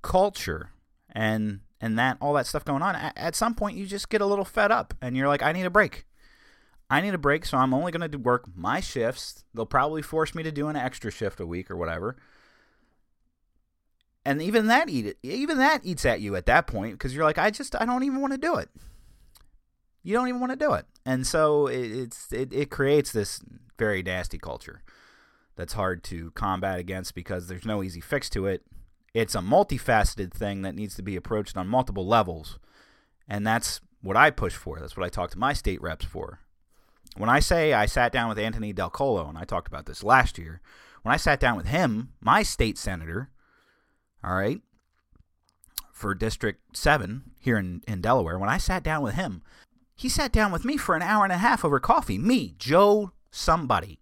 culture, 0.00 0.70
and 1.12 1.60
and 1.78 1.98
that 1.98 2.16
all 2.20 2.32
that 2.32 2.46
stuff 2.46 2.64
going 2.64 2.82
on, 2.82 2.96
at, 2.96 3.16
at 3.16 3.36
some 3.36 3.54
point 3.54 3.76
you 3.76 3.86
just 3.86 4.08
get 4.08 4.22
a 4.22 4.26
little 4.26 4.46
fed 4.46 4.72
up, 4.72 4.94
and 5.02 5.14
you're 5.14 5.28
like, 5.28 5.42
I 5.42 5.52
need 5.52 5.66
a 5.66 5.70
break. 5.70 6.06
I 6.88 7.02
need 7.02 7.14
a 7.14 7.18
break, 7.18 7.44
so 7.44 7.58
I'm 7.58 7.74
only 7.74 7.92
going 7.92 8.10
to 8.10 8.18
work 8.18 8.46
my 8.56 8.80
shifts. 8.80 9.44
They'll 9.54 9.66
probably 9.66 10.02
force 10.02 10.34
me 10.34 10.42
to 10.42 10.50
do 10.50 10.68
an 10.68 10.74
extra 10.74 11.12
shift 11.12 11.38
a 11.38 11.46
week 11.46 11.70
or 11.70 11.76
whatever. 11.76 12.16
And 14.24 14.42
even 14.42 14.66
that 14.66 14.88
eat 14.88 15.16
even 15.22 15.58
that 15.58 15.82
eats 15.84 16.06
at 16.06 16.20
you 16.22 16.36
at 16.36 16.46
that 16.46 16.66
point 16.66 16.94
because 16.94 17.14
you're 17.14 17.24
like, 17.24 17.38
I 17.38 17.50
just 17.50 17.76
I 17.78 17.84
don't 17.84 18.04
even 18.04 18.22
want 18.22 18.32
to 18.32 18.38
do 18.38 18.56
it. 18.56 18.70
You 20.02 20.14
don't 20.14 20.28
even 20.28 20.40
want 20.40 20.52
to 20.52 20.56
do 20.56 20.72
it, 20.72 20.86
and 21.04 21.26
so 21.26 21.66
it, 21.66 21.90
it's 21.90 22.32
it, 22.32 22.54
it 22.54 22.70
creates 22.70 23.12
this 23.12 23.42
very 23.78 24.02
nasty 24.02 24.38
culture 24.38 24.82
that's 25.60 25.74
hard 25.74 26.02
to 26.04 26.30
combat 26.32 26.78
against 26.78 27.14
because 27.14 27.46
there's 27.46 27.66
no 27.66 27.82
easy 27.82 28.00
fix 28.00 28.28
to 28.30 28.46
it. 28.46 28.62
It's 29.12 29.34
a 29.34 29.40
multifaceted 29.40 30.32
thing 30.32 30.62
that 30.62 30.74
needs 30.74 30.94
to 30.96 31.02
be 31.02 31.16
approached 31.16 31.56
on 31.56 31.68
multiple 31.68 32.06
levels, 32.06 32.58
and 33.28 33.46
that's 33.46 33.80
what 34.02 34.16
I 34.16 34.30
push 34.30 34.54
for. 34.54 34.78
That's 34.80 34.96
what 34.96 35.04
I 35.04 35.08
talk 35.08 35.30
to 35.32 35.38
my 35.38 35.52
state 35.52 35.82
reps 35.82 36.04
for 36.04 36.40
when 37.16 37.30
I 37.30 37.40
say 37.40 37.72
I 37.72 37.86
sat 37.86 38.12
down 38.12 38.28
with 38.28 38.38
Anthony 38.38 38.72
Delcollo, 38.72 39.28
and 39.28 39.36
I 39.36 39.44
talked 39.44 39.68
about 39.68 39.86
this 39.86 40.02
last 40.02 40.38
year, 40.38 40.60
when 41.02 41.12
I 41.12 41.16
sat 41.16 41.40
down 41.40 41.56
with 41.56 41.66
him, 41.66 42.10
my 42.20 42.42
state 42.42 42.78
senator, 42.78 43.30
all 44.22 44.34
right, 44.34 44.60
for 45.92 46.14
District 46.14 46.76
7 46.76 47.32
here 47.40 47.58
in, 47.58 47.82
in 47.86 48.00
Delaware, 48.00 48.38
when 48.38 48.48
I 48.48 48.58
sat 48.58 48.82
down 48.82 49.02
with 49.02 49.14
him, 49.14 49.42
he 49.94 50.08
sat 50.08 50.32
down 50.32 50.50
with 50.52 50.64
me 50.64 50.76
for 50.76 50.94
an 50.94 51.02
hour 51.02 51.24
and 51.24 51.32
a 51.32 51.38
half 51.38 51.64
over 51.64 51.78
coffee. 51.78 52.18
Me, 52.18 52.54
Joe 52.58 53.12
somebody, 53.30 53.99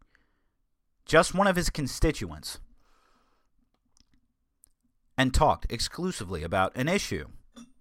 just 1.08 1.34
one 1.34 1.48
of 1.48 1.56
his 1.56 1.70
constituents, 1.70 2.60
and 5.16 5.34
talked 5.34 5.66
exclusively 5.68 6.44
about 6.44 6.76
an 6.76 6.86
issue 6.86 7.26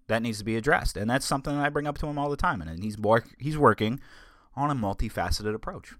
that 0.08 0.22
needs 0.22 0.38
to 0.38 0.44
be 0.44 0.56
addressed. 0.56 0.96
And 0.96 1.08
that's 1.08 1.24
something 1.24 1.54
that 1.54 1.64
I 1.64 1.68
bring 1.68 1.86
up 1.86 1.98
to 1.98 2.06
him 2.06 2.18
all 2.18 2.30
the 2.30 2.36
time. 2.36 2.60
And 2.60 2.82
he's, 2.82 2.98
work, 2.98 3.28
he's 3.38 3.56
working 3.56 4.00
on 4.56 4.70
a 4.70 4.74
multifaceted 4.74 5.54
approach. 5.54 5.92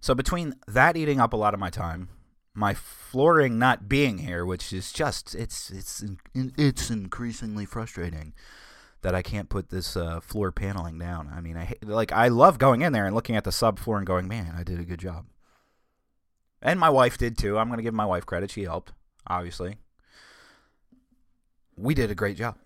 So 0.00 0.14
between 0.14 0.54
that 0.66 0.96
eating 0.96 1.20
up 1.20 1.32
a 1.32 1.36
lot 1.36 1.54
of 1.54 1.60
my 1.60 1.70
time, 1.70 2.08
my 2.54 2.74
flooring 2.74 3.58
not 3.58 3.88
being 3.88 4.18
here, 4.18 4.44
which 4.44 4.72
is 4.72 4.92
just 4.92 5.34
it's 5.34 5.70
it's 5.70 6.02
it's 6.34 6.90
increasingly 6.90 7.64
frustrating 7.64 8.32
that 9.02 9.14
I 9.14 9.22
can't 9.22 9.48
put 9.48 9.70
this 9.70 9.96
uh, 9.96 10.20
floor 10.20 10.52
paneling 10.52 10.98
down. 10.98 11.30
I 11.34 11.40
mean, 11.40 11.56
I 11.56 11.74
like 11.82 12.12
I 12.12 12.28
love 12.28 12.58
going 12.58 12.82
in 12.82 12.92
there 12.92 13.06
and 13.06 13.14
looking 13.14 13.36
at 13.36 13.44
the 13.44 13.50
subfloor 13.50 13.96
and 13.96 14.06
going, 14.06 14.28
man, 14.28 14.54
I 14.56 14.62
did 14.62 14.80
a 14.80 14.84
good 14.84 15.00
job. 15.00 15.26
And 16.62 16.78
my 16.78 16.90
wife 16.90 17.16
did 17.16 17.38
too. 17.38 17.58
I'm 17.58 17.70
to 17.74 17.82
give 17.82 17.94
my 17.94 18.04
wife 18.04 18.26
credit; 18.26 18.50
she 18.50 18.64
helped, 18.64 18.92
obviously. 19.26 19.78
We 21.76 21.94
did 21.94 22.10
a 22.10 22.14
great 22.14 22.36
job. 22.36 22.56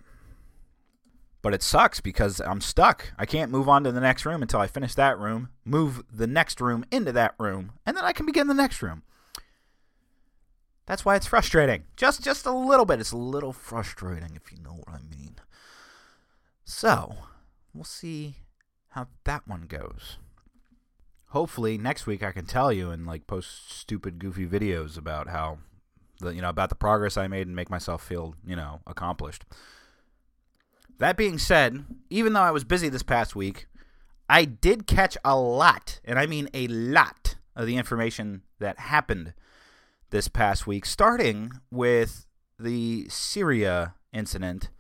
But 1.41 1.55
it 1.55 1.63
sucks 1.63 2.01
because 2.01 2.41
I'm 2.41 2.61
stuck. 2.61 3.13
I 3.19 3.27
can't 3.27 3.53
move 3.53 3.69
on 3.69 3.85
to 3.85 3.93
the 3.93 4.01
next 4.01 4.25
room 4.25 4.41
until 4.41 4.61
I 4.61 4.67
finish 4.67 4.95
that 4.95 5.19
room, 5.19 5.51
move 5.65 6.03
the 6.11 6.27
next 6.27 6.61
room 6.61 6.87
into 6.91 7.13
that 7.13 7.35
room, 7.39 7.73
and 7.85 7.97
then 7.97 8.05
I 8.05 8.13
can 8.13 8.27
begin 8.27 8.49
the 8.49 8.55
next 8.55 8.83
room. 8.83 9.03
That's 10.87 11.05
why 11.05 11.17
it's 11.17 11.27
frustrating. 11.27 11.85
Just 11.97 12.23
just 12.23 12.47
a 12.47 12.53
little 12.53 12.85
bit. 12.85 12.99
It's 12.99 13.13
a 13.13 13.17
little 13.17 13.53
frustrating 13.53 14.35
if 14.35 14.51
you 14.51 14.59
know 14.63 14.73
what 14.73 14.89
I 14.89 15.01
mean. 15.03 15.34
So, 16.65 17.15
we'll 17.73 17.85
see 17.85 18.37
how 18.91 19.09
that 19.25 19.47
one 19.47 19.67
goes. 19.67 20.19
Hopefully 21.29 21.77
next 21.77 22.07
week 22.07 22.23
I 22.23 22.33
can 22.33 22.47
tell 22.47 22.73
you 22.73 22.91
and 22.91 23.07
like 23.07 23.27
post 23.27 23.71
stupid 23.71 24.19
goofy 24.19 24.47
videos 24.47 24.97
about 24.97 25.29
how 25.29 25.59
the 26.21 26.33
you 26.33 26.41
know 26.41 26.49
about 26.49 26.69
the 26.69 26.77
progress 26.77 27.17
I 27.17 27.27
made 27.27 27.49
and 27.49 27.57
make 27.57 27.71
myself 27.71 28.03
feel, 28.05 28.37
you 28.47 28.55
know, 28.55 28.81
accomplished. 28.87 29.45
That 30.99 31.17
being 31.17 31.39
said, 31.39 31.85
even 32.09 32.33
though 32.33 32.41
I 32.41 32.53
was 32.53 32.63
busy 32.63 32.89
this 32.89 33.03
past 33.03 33.35
week, 33.35 33.67
I 34.29 34.45
did 34.45 34.87
catch 34.87 35.17
a 35.25 35.37
lot, 35.37 36.01
and 36.05 36.19
I 36.19 36.27
mean 36.27 36.49
a 36.55 36.69
lot, 36.69 37.35
of 37.57 37.67
the 37.67 37.77
information 37.77 38.43
that 38.59 38.79
happened 38.79 39.35
this 40.11 40.29
past 40.29 40.67
week, 40.67 40.87
starting 40.87 41.53
with 41.71 42.27
the 42.59 43.07
Syria 43.09 43.95
incident, 44.13 44.71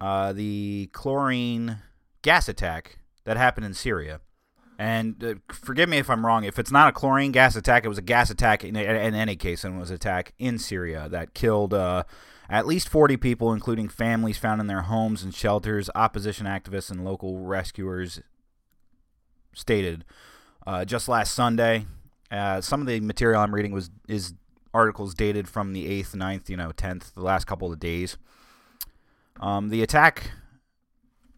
uh, 0.00 0.32
the 0.32 0.88
chlorine 0.92 1.78
gas 2.22 2.48
attack 2.48 2.98
that 3.24 3.36
happened 3.36 3.66
in 3.66 3.74
Syria. 3.74 4.20
And 4.78 5.22
uh, 5.22 5.34
forgive 5.52 5.90
me 5.90 5.98
if 5.98 6.08
I'm 6.08 6.24
wrong. 6.24 6.44
If 6.44 6.58
it's 6.58 6.72
not 6.72 6.88
a 6.88 6.92
chlorine 6.92 7.32
gas 7.32 7.54
attack, 7.54 7.84
it 7.84 7.88
was 7.88 7.98
a 7.98 8.02
gas 8.02 8.30
attack 8.30 8.64
in, 8.64 8.76
in 8.76 9.14
any 9.14 9.36
case, 9.36 9.62
and 9.62 9.76
it 9.76 9.78
was 9.78 9.90
an 9.90 9.96
attack 9.96 10.32
in 10.38 10.58
Syria 10.58 11.06
that 11.10 11.34
killed 11.34 11.74
uh, 11.74 12.04
at 12.48 12.66
least 12.66 12.88
40 12.88 13.18
people, 13.18 13.52
including 13.52 13.88
families 13.88 14.38
found 14.38 14.60
in 14.60 14.68
their 14.68 14.82
homes 14.82 15.22
and 15.22 15.34
shelters, 15.34 15.90
opposition 15.94 16.46
activists, 16.46 16.90
and 16.90 17.04
local 17.04 17.40
rescuers 17.40 18.22
stated 19.54 20.06
uh, 20.66 20.86
just 20.86 21.08
last 21.08 21.34
Sunday. 21.34 21.84
Uh, 22.30 22.62
some 22.62 22.80
of 22.80 22.86
the 22.86 23.00
material 23.00 23.42
I'm 23.42 23.54
reading 23.54 23.72
was 23.72 23.90
is 24.08 24.34
articles 24.72 25.14
dated 25.14 25.48
from 25.48 25.72
the 25.72 25.86
8th, 26.02 26.14
9th, 26.14 26.48
you 26.48 26.56
know, 26.56 26.70
10th, 26.70 27.12
the 27.14 27.22
last 27.22 27.46
couple 27.46 27.72
of 27.72 27.80
days. 27.80 28.16
Um, 29.40 29.70
the 29.70 29.82
attack 29.82 30.32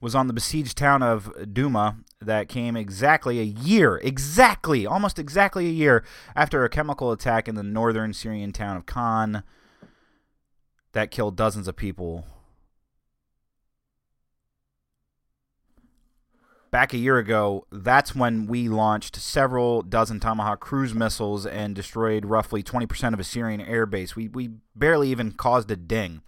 was 0.00 0.16
on 0.16 0.26
the 0.26 0.32
besieged 0.32 0.76
town 0.76 1.02
of 1.02 1.32
Duma 1.54 1.98
that 2.20 2.48
came 2.48 2.76
exactly 2.76 3.38
a 3.38 3.44
year, 3.44 4.00
exactly, 4.02 4.84
almost 4.84 5.18
exactly 5.18 5.66
a 5.66 5.70
year 5.72 6.04
after 6.34 6.64
a 6.64 6.68
chemical 6.68 7.12
attack 7.12 7.46
in 7.46 7.54
the 7.54 7.62
northern 7.62 8.12
Syrian 8.12 8.52
town 8.52 8.76
of 8.76 8.84
Khan 8.84 9.44
that 10.92 11.12
killed 11.12 11.36
dozens 11.36 11.68
of 11.68 11.76
people. 11.76 12.26
Back 16.72 16.92
a 16.94 16.98
year 16.98 17.18
ago, 17.18 17.66
that's 17.70 18.14
when 18.14 18.46
we 18.46 18.68
launched 18.68 19.14
several 19.16 19.82
dozen 19.82 20.18
Tomahawk 20.18 20.58
cruise 20.58 20.94
missiles 20.94 21.46
and 21.46 21.76
destroyed 21.76 22.24
roughly 22.24 22.62
20% 22.62 23.12
of 23.12 23.20
a 23.20 23.24
Syrian 23.24 23.60
airbase. 23.60 24.16
We, 24.16 24.28
we 24.28 24.52
barely 24.74 25.10
even 25.10 25.32
caused 25.32 25.70
a 25.70 25.76
ding 25.76 26.22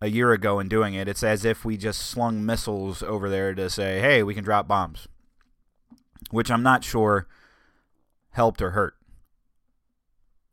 a 0.00 0.08
year 0.08 0.32
ago 0.32 0.58
in 0.58 0.68
doing 0.68 0.94
it. 0.94 1.08
It's 1.08 1.22
as 1.22 1.44
if 1.44 1.64
we 1.64 1.76
just 1.76 2.00
slung 2.00 2.44
missiles 2.44 3.02
over 3.02 3.30
there 3.30 3.54
to 3.54 3.70
say, 3.70 4.00
hey, 4.00 4.22
we 4.22 4.34
can 4.34 4.44
drop 4.44 4.68
bombs, 4.68 5.08
which 6.30 6.50
I'm 6.50 6.62
not 6.62 6.84
sure 6.84 7.26
helped 8.30 8.60
or 8.60 8.70
hurt 8.70 8.94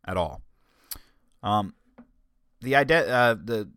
at 0.06 0.18
all. 0.18 0.42
Um, 1.42 1.74
the 2.62 2.76
ide- 2.76 2.92
uh, 2.92 3.36
the 3.44 3.70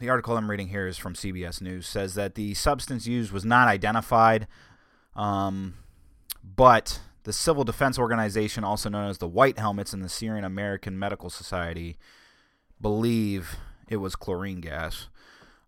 the 0.00 0.08
article 0.08 0.36
I'm 0.36 0.50
reading 0.50 0.68
here 0.68 0.88
is 0.88 0.98
from 0.98 1.14
CBS 1.14 1.60
News. 1.60 1.86
Says 1.86 2.14
that 2.14 2.34
the 2.34 2.54
substance 2.54 3.06
used 3.06 3.30
was 3.30 3.44
not 3.44 3.68
identified, 3.68 4.48
um, 5.14 5.74
but 6.42 7.00
the 7.24 7.32
Civil 7.32 7.62
Defense 7.62 7.98
Organization, 7.98 8.64
also 8.64 8.88
known 8.88 9.08
as 9.08 9.18
the 9.18 9.28
White 9.28 9.58
Helmets, 9.58 9.92
and 9.92 10.02
the 10.02 10.08
Syrian 10.08 10.44
American 10.44 10.98
Medical 10.98 11.30
Society 11.30 11.98
believe 12.80 13.56
it 13.92 13.96
was 13.96 14.16
chlorine 14.16 14.62
gas. 14.62 15.08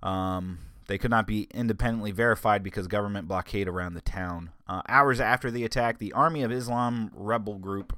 Um, 0.02 0.60
they 0.86 0.96
could 0.96 1.10
not 1.10 1.26
be 1.26 1.46
independently 1.52 2.10
verified 2.10 2.62
because 2.62 2.86
government 2.88 3.28
blockade 3.28 3.68
around 3.68 3.94
the 3.94 4.00
town. 4.00 4.50
Uh, 4.66 4.80
hours 4.88 5.20
after 5.20 5.50
the 5.50 5.64
attack, 5.64 5.98
the 5.98 6.12
Army 6.14 6.42
of 6.42 6.50
Islam 6.50 7.10
rebel 7.14 7.58
group 7.58 7.96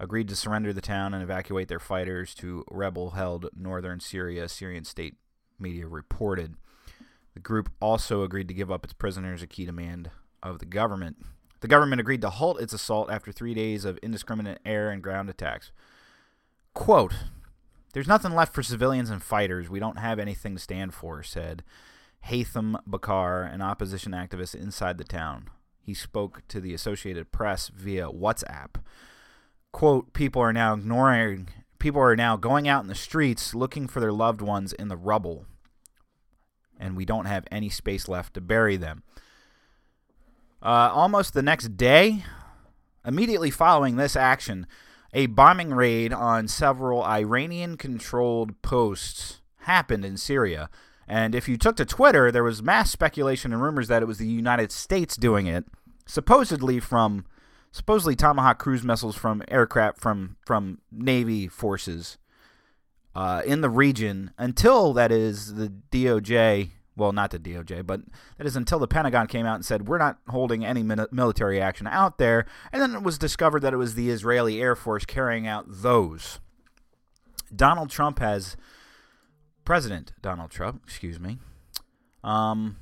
agreed 0.00 0.28
to 0.28 0.36
surrender 0.36 0.72
the 0.72 0.80
town 0.80 1.14
and 1.14 1.22
evacuate 1.22 1.68
their 1.68 1.78
fighters 1.78 2.34
to 2.34 2.64
rebel 2.70 3.10
held 3.10 3.48
northern 3.56 4.00
Syria, 4.00 4.48
Syrian 4.48 4.84
state 4.84 5.14
media 5.58 5.86
reported. 5.86 6.56
The 7.34 7.40
group 7.40 7.70
also 7.80 8.22
agreed 8.22 8.48
to 8.48 8.54
give 8.54 8.70
up 8.70 8.84
its 8.84 8.94
prisoners, 8.94 9.42
a 9.42 9.46
key 9.46 9.64
demand 9.64 10.10
of 10.42 10.58
the 10.58 10.66
government. 10.66 11.18
The 11.60 11.68
government 11.68 12.00
agreed 12.00 12.20
to 12.22 12.30
halt 12.30 12.60
its 12.60 12.72
assault 12.72 13.10
after 13.10 13.30
three 13.30 13.54
days 13.54 13.84
of 13.84 13.98
indiscriminate 14.02 14.58
air 14.66 14.90
and 14.90 15.02
ground 15.02 15.30
attacks. 15.30 15.70
Quote, 16.74 17.14
There's 17.92 18.08
nothing 18.08 18.34
left 18.34 18.54
for 18.54 18.62
civilians 18.62 19.10
and 19.10 19.22
fighters. 19.22 19.70
We 19.70 19.80
don't 19.80 19.98
have 19.98 20.18
anything 20.18 20.54
to 20.54 20.60
stand 20.60 20.92
for, 20.94 21.22
said 21.22 21.62
Haitham 22.26 22.76
Bakkar, 22.88 23.52
an 23.52 23.62
opposition 23.62 24.12
activist 24.12 24.54
inside 24.54 24.98
the 24.98 25.04
town. 25.04 25.48
He 25.80 25.94
spoke 25.94 26.42
to 26.48 26.60
the 26.60 26.74
Associated 26.74 27.32
Press 27.32 27.68
via 27.68 28.08
WhatsApp 28.08 28.76
quote, 29.76 30.14
people 30.14 30.40
are 30.40 30.54
now 30.54 30.72
ignoring, 30.72 31.48
people 31.78 32.00
are 32.00 32.16
now 32.16 32.34
going 32.34 32.66
out 32.66 32.82
in 32.82 32.88
the 32.88 32.94
streets 32.94 33.54
looking 33.54 33.86
for 33.86 34.00
their 34.00 34.10
loved 34.10 34.40
ones 34.40 34.72
in 34.72 34.88
the 34.88 34.96
rubble, 34.96 35.44
and 36.80 36.96
we 36.96 37.04
don't 37.04 37.26
have 37.26 37.46
any 37.50 37.68
space 37.68 38.08
left 38.08 38.32
to 38.32 38.40
bury 38.40 38.78
them. 38.78 39.02
Uh, 40.62 40.90
almost 40.94 41.34
the 41.34 41.42
next 41.42 41.76
day, 41.76 42.24
immediately 43.04 43.50
following 43.50 43.96
this 43.96 44.16
action, 44.16 44.66
a 45.16 45.24
bombing 45.24 45.70
raid 45.70 46.12
on 46.12 46.46
several 46.46 47.02
Iranian 47.02 47.78
controlled 47.78 48.60
posts 48.60 49.40
happened 49.60 50.04
in 50.04 50.18
Syria, 50.18 50.68
And 51.08 51.34
if 51.34 51.48
you 51.48 51.56
took 51.56 51.76
to 51.76 51.86
Twitter, 51.86 52.30
there 52.30 52.44
was 52.44 52.62
mass 52.62 52.90
speculation 52.90 53.52
and 53.52 53.62
rumors 53.62 53.88
that 53.88 54.02
it 54.02 54.06
was 54.06 54.18
the 54.18 54.26
United 54.26 54.70
States 54.70 55.16
doing 55.16 55.46
it, 55.46 55.64
supposedly 56.04 56.80
from 56.80 57.24
supposedly 57.72 58.14
Tomahawk 58.14 58.58
cruise 58.58 58.84
missiles 58.84 59.16
from 59.16 59.42
aircraft 59.48 59.98
from 59.98 60.36
from 60.44 60.80
Navy 60.92 61.48
forces 61.48 62.18
uh, 63.14 63.40
in 63.46 63.62
the 63.62 63.70
region 63.70 64.32
until 64.36 64.92
that 64.92 65.10
is 65.10 65.54
the 65.54 65.72
DOJ. 65.90 66.72
Well, 66.96 67.12
not 67.12 67.30
the 67.30 67.38
DOJ, 67.38 67.86
but 67.86 68.00
that 68.38 68.46
is 68.46 68.56
until 68.56 68.78
the 68.78 68.88
Pentagon 68.88 69.26
came 69.26 69.44
out 69.44 69.56
and 69.56 69.64
said 69.64 69.86
we're 69.86 69.98
not 69.98 70.18
holding 70.28 70.64
any 70.64 70.82
military 70.82 71.60
action 71.60 71.86
out 71.86 72.16
there. 72.16 72.46
And 72.72 72.80
then 72.80 72.94
it 72.94 73.02
was 73.02 73.18
discovered 73.18 73.60
that 73.60 73.74
it 73.74 73.78
was 73.78 73.94
the 73.94 74.08
Israeli 74.10 74.62
Air 74.62 74.74
Force 74.74 75.04
carrying 75.04 75.46
out 75.46 75.66
those. 75.68 76.40
Donald 77.54 77.90
Trump 77.90 78.18
has 78.18 78.56
President 79.64 80.12
Donald 80.22 80.50
Trump, 80.50 80.82
excuse 80.84 81.20
me, 81.20 81.38
um, 82.24 82.78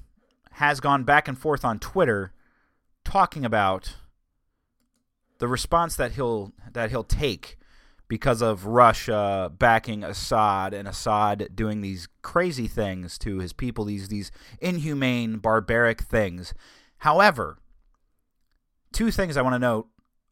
has 0.53 0.79
gone 0.79 1.03
back 1.03 1.27
and 1.27 1.37
forth 1.37 1.65
on 1.65 1.81
Twitter 1.81 2.33
talking 3.05 3.45
about 3.45 3.97
the 5.39 5.49
response 5.49 5.97
that 5.97 6.13
he'll 6.13 6.53
that 6.73 6.91
he'll 6.91 7.05
take 7.05 7.59
because 8.09 8.43
of 8.43 8.67
Russia 8.67 9.51
backing 9.59 10.05
Assad 10.05 10.75
and 10.75 10.87
Assad 10.87 11.49
doing 11.55 11.81
these 11.81 12.09
crazy 12.23 12.67
things 12.67 13.19
to 13.19 13.39
his 13.39 13.53
people, 13.53 13.85
these 13.85 14.09
these 14.09 14.31
inhumane, 14.61 15.39
barbaric 15.39 16.03
things. 16.03 16.55
However, 16.99 17.59
two 18.93 19.11
things 19.11 19.37
I 19.37 19.43
want 19.43 19.55
to 19.55 19.59
note 19.59 19.89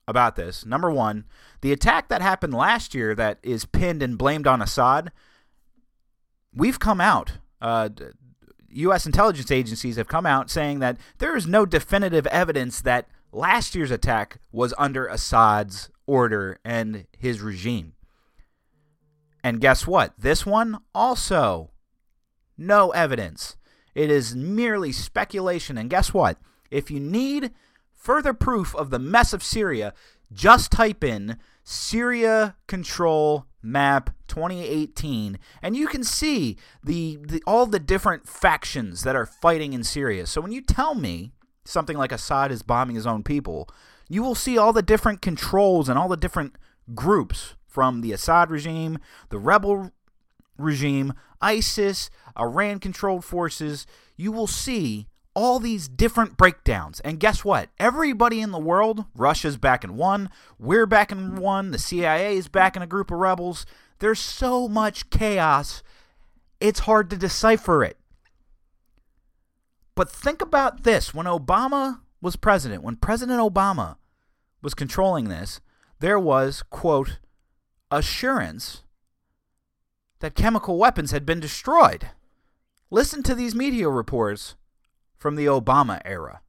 about 0.07 0.37
this. 0.37 0.67
Number 0.67 0.91
one, 0.91 1.25
the 1.61 1.73
attack 1.73 2.09
that 2.09 2.23
happened 2.23 2.55
last 2.55 2.95
year 2.95 3.15
that 3.15 3.39
is 3.43 3.65
pinned 3.65 4.03
and 4.03 4.19
blamed 4.19 4.47
on 4.47 4.63
Assad, 4.63 5.13
we've 6.55 6.79
come 6.79 7.01
out. 7.01 7.33
Uh, 7.61 7.89
U.S. 8.71 9.07
intelligence 9.07 9.51
agencies 9.51 9.97
have 9.97 10.09
come 10.09 10.27
out 10.27 10.51
saying 10.51 10.81
that 10.81 10.99
there 11.19 11.37
is 11.37 11.47
no 11.47 11.67
definitive 11.67 12.27
evidence 12.29 12.81
that 12.81 13.09
last 13.31 13.75
year's 13.75 13.91
attack 13.91 14.39
was 14.51 14.75
under 14.79 15.07
Assad's 15.07 15.91
order 16.07 16.59
and 16.65 17.07
his 17.17 17.41
regime. 17.41 17.95
And 19.45 19.61
guess 19.61 19.87
what? 19.87 20.15
This 20.19 20.47
one 20.47 20.79
also 20.95 21.71
no 22.57 22.91
evidence. 22.91 23.57
It 23.95 24.11
is 24.11 24.35
merely 24.35 24.93
speculation. 24.93 25.77
And 25.77 25.91
guess 25.91 26.15
what? 26.15 26.39
If 26.71 26.91
you 26.91 27.01
need 27.01 27.51
further 27.93 28.33
proof 28.33 28.75
of 28.75 28.91
the 28.91 28.99
mess 28.99 29.33
of 29.33 29.43
Syria, 29.43 29.93
just 30.33 30.71
type 30.71 31.05
in 31.05 31.39
Syria 31.65 32.57
control 32.67 33.47
map 33.65 34.11
2018 34.27 35.39
and 35.63 35.77
you 35.77 35.87
can 35.87 36.03
see 36.03 36.57
the, 36.83 37.17
the 37.23 37.41
all 37.47 37.65
the 37.65 37.79
different 37.79 38.27
factions 38.27 39.05
that 39.05 39.15
are 39.15 39.27
fighting 39.27 39.73
in 39.73 39.85
Syria. 39.85 40.27
So 40.27 40.41
when 40.41 40.51
you 40.51 40.63
tell 40.63 40.95
me 40.95 41.33
something 41.65 41.97
like 41.97 42.11
Assad 42.11 42.51
is 42.51 42.63
bombing 42.63 42.97
his 42.97 43.07
own 43.07 43.23
people, 43.23 43.69
you 44.13 44.23
will 44.23 44.35
see 44.35 44.59
all 44.59 44.75
the 44.75 44.83
different 44.83 45.23
controls 45.23 45.89
and 45.89 45.99
all 45.99 46.07
the 46.07 46.19
different 46.19 46.57
groups 46.95 47.55
from 47.67 48.03
the 48.03 48.13
Assad 48.13 48.51
regime, 48.51 48.99
the 49.31 49.39
rebel 49.39 49.91
regime, 50.59 51.15
ISIS, 51.41 52.11
Iran 52.39 52.79
controlled 52.79 53.25
forces. 53.25 53.87
You 54.19 54.31
will 54.31 54.47
see 54.47 55.09
all 55.35 55.59
these 55.59 55.89
different 55.89 56.37
breakdowns. 56.37 57.01
And 57.01 57.19
guess 57.19 57.43
what? 57.43 57.71
Everybody 57.79 58.43
in 58.43 58.51
the 58.51 58.59
world, 58.59 59.07
Russia's 59.15 59.57
back 59.57 59.83
in 59.83 59.97
one, 59.97 60.29
we're 60.59 60.85
back 60.85 61.11
in 61.11 61.37
one, 61.37 61.71
the 61.71 61.79
CIA 61.79 62.37
is 62.37 62.49
back 62.49 62.77
in 62.77 62.83
a 62.83 62.87
group 62.87 63.11
of 63.11 63.19
rebels. 63.19 63.65
There's 64.01 64.21
so 64.21 64.69
much 64.69 65.09
chaos, 65.09 65.83
it's 66.61 66.81
hard 66.81 67.09
to 67.09 67.17
decipher 67.17 67.83
it. 67.83 67.97
But 69.95 70.11
think 70.11 70.43
about 70.43 70.83
this 70.83 71.15
when 71.15 71.25
Obama 71.25 72.01
was 72.21 72.37
president, 72.37 72.83
when 72.83 72.97
President 72.97 73.41
Obama 73.41 73.97
was 74.63 74.75
controlling 74.75 75.29
this, 75.29 75.61
there 75.99 76.19
was, 76.19 76.63
quote, 76.63 77.19
assurance 77.91 78.83
that 80.21 80.35
chemical 80.35 80.79
weapons 80.79 81.11
had 81.11 81.27
been 81.27 81.41
destroyed. 81.41 82.11
Listen 82.91 83.23
to 83.25 83.35
these 83.35 83.55
media 83.55 83.89
reports 83.89 84.55
from 85.17 85.37
the 85.37 85.47
Obama 85.47 86.01
era. 86.05 86.41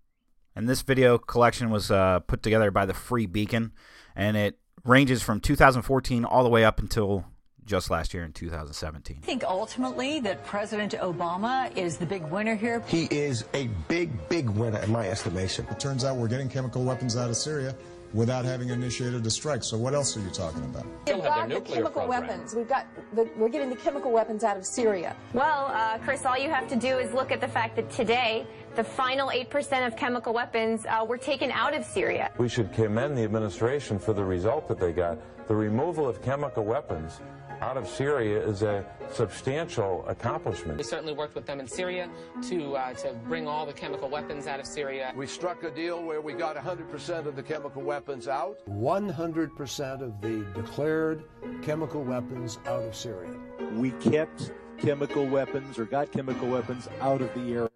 And 0.55 0.69
this 0.69 0.83
video 0.83 1.17
collection 1.17 1.71
was 1.71 1.89
uh, 1.89 2.19
put 2.19 2.43
together 2.43 2.69
by 2.69 2.85
the 2.85 2.93
Free 2.93 3.25
Beacon, 3.25 3.71
and 4.15 4.37
it 4.37 4.59
ranges 4.85 5.23
from 5.23 5.39
2014 5.39 6.25
all 6.25 6.43
the 6.43 6.49
way 6.49 6.63
up 6.63 6.79
until 6.79 7.25
just 7.65 7.89
last 7.89 8.13
year 8.13 8.23
in 8.23 8.33
2017. 8.33 9.19
I 9.21 9.25
think 9.25 9.43
ultimately 9.43 10.19
that 10.19 10.45
President 10.45 10.93
Obama 10.93 11.75
is 11.77 11.97
the 11.97 12.05
big 12.05 12.23
winner 12.23 12.55
here. 12.55 12.83
He 12.87 13.05
is 13.05 13.45
a 13.53 13.67
big, 13.87 14.11
big 14.29 14.49
winner 14.49 14.79
in 14.79 14.91
my 14.91 15.07
estimation. 15.07 15.65
It 15.71 15.79
turns 15.79 16.03
out 16.03 16.17
we're 16.17 16.27
getting 16.27 16.49
chemical 16.49 16.83
weapons 16.83 17.15
out 17.15 17.29
of 17.29 17.37
Syria 17.37 17.75
without 18.13 18.45
having 18.45 18.69
initiated 18.69 19.25
a 19.25 19.29
strike. 19.29 19.63
So 19.63 19.77
what 19.77 19.93
else 19.93 20.15
are 20.15 20.21
you 20.21 20.29
talking 20.29 20.63
about? 20.63 20.85
We've 21.07 21.23
got 21.23 21.49
the 21.49 21.61
chemical 21.61 22.07
weapons. 22.07 22.53
We've 22.55 22.67
got 22.67 22.87
the, 23.13 23.29
we're 23.37 23.49
getting 23.49 23.69
the 23.69 23.75
chemical 23.75 24.11
weapons 24.11 24.43
out 24.43 24.57
of 24.57 24.65
Syria. 24.65 25.15
Well, 25.33 25.67
uh, 25.73 25.97
Chris, 25.99 26.25
all 26.25 26.37
you 26.37 26.49
have 26.49 26.67
to 26.69 26.75
do 26.75 26.97
is 26.99 27.13
look 27.13 27.31
at 27.31 27.41
the 27.41 27.47
fact 27.47 27.75
that 27.75 27.89
today 27.89 28.45
the 28.75 28.83
final 28.83 29.29
8% 29.29 29.87
of 29.87 29.95
chemical 29.95 30.33
weapons 30.33 30.85
uh, 30.85 31.05
were 31.07 31.17
taken 31.17 31.51
out 31.51 31.75
of 31.75 31.85
Syria. 31.85 32.31
We 32.37 32.49
should 32.49 32.73
commend 32.73 33.17
the 33.17 33.23
administration 33.23 33.99
for 33.99 34.13
the 34.13 34.23
result 34.23 34.67
that 34.67 34.79
they 34.79 34.93
got. 34.93 35.19
The 35.47 35.55
removal 35.55 36.07
of 36.07 36.21
chemical 36.21 36.63
weapons 36.63 37.19
out 37.63 37.77
of 37.77 37.87
Syria 37.87 38.45
is 38.45 38.61
a 38.61 38.85
substantial 39.13 40.03
accomplishment. 40.09 40.77
We 40.77 40.83
certainly 40.83 41.13
worked 41.13 41.33
with 41.33 41.45
them 41.45 41.61
in 41.61 41.67
Syria 41.67 42.09
to 42.49 42.75
uh, 42.75 42.93
to 42.95 43.13
bring 43.25 43.47
all 43.47 43.65
the 43.65 43.71
chemical 43.71 44.09
weapons 44.09 44.47
out 44.47 44.59
of 44.59 44.65
Syria. 44.65 45.13
We 45.15 45.27
struck 45.27 45.63
a 45.63 45.71
deal 45.71 46.03
where 46.03 46.19
we 46.19 46.33
got 46.33 46.57
100% 46.57 47.25
of 47.25 47.37
the 47.37 47.43
chemical 47.43 47.81
weapons 47.81 48.27
out. 48.27 48.57
100% 48.67 50.01
of 50.01 50.19
the 50.19 50.45
declared 50.53 51.23
chemical 51.61 52.03
weapons 52.03 52.59
out 52.65 52.83
of 52.83 52.93
Syria. 52.95 53.33
We 53.75 53.91
kept 53.91 54.51
chemical 54.77 55.25
weapons 55.25 55.79
or 55.79 55.85
got 55.85 56.11
chemical 56.11 56.49
weapons 56.49 56.89
out 56.99 57.21
of 57.21 57.33
the 57.33 57.69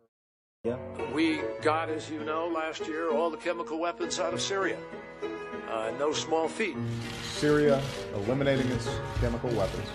area. 0.65 0.80
We 1.13 1.39
got, 1.62 1.89
as 1.89 2.10
you 2.10 2.26
know, 2.26 2.47
last 2.47 2.88
year 2.88 3.13
all 3.13 3.30
the 3.30 3.38
chemical 3.38 3.80
weapons 3.80 4.19
out 4.19 4.34
of 4.34 4.41
Syria. 4.41 4.78
Uh, 5.69 5.91
no 5.99 6.13
small 6.13 6.47
feat. 6.47 6.75
Syria 7.23 7.82
eliminating 8.15 8.67
its 8.71 8.89
chemical 9.19 9.49
weapons 9.51 9.88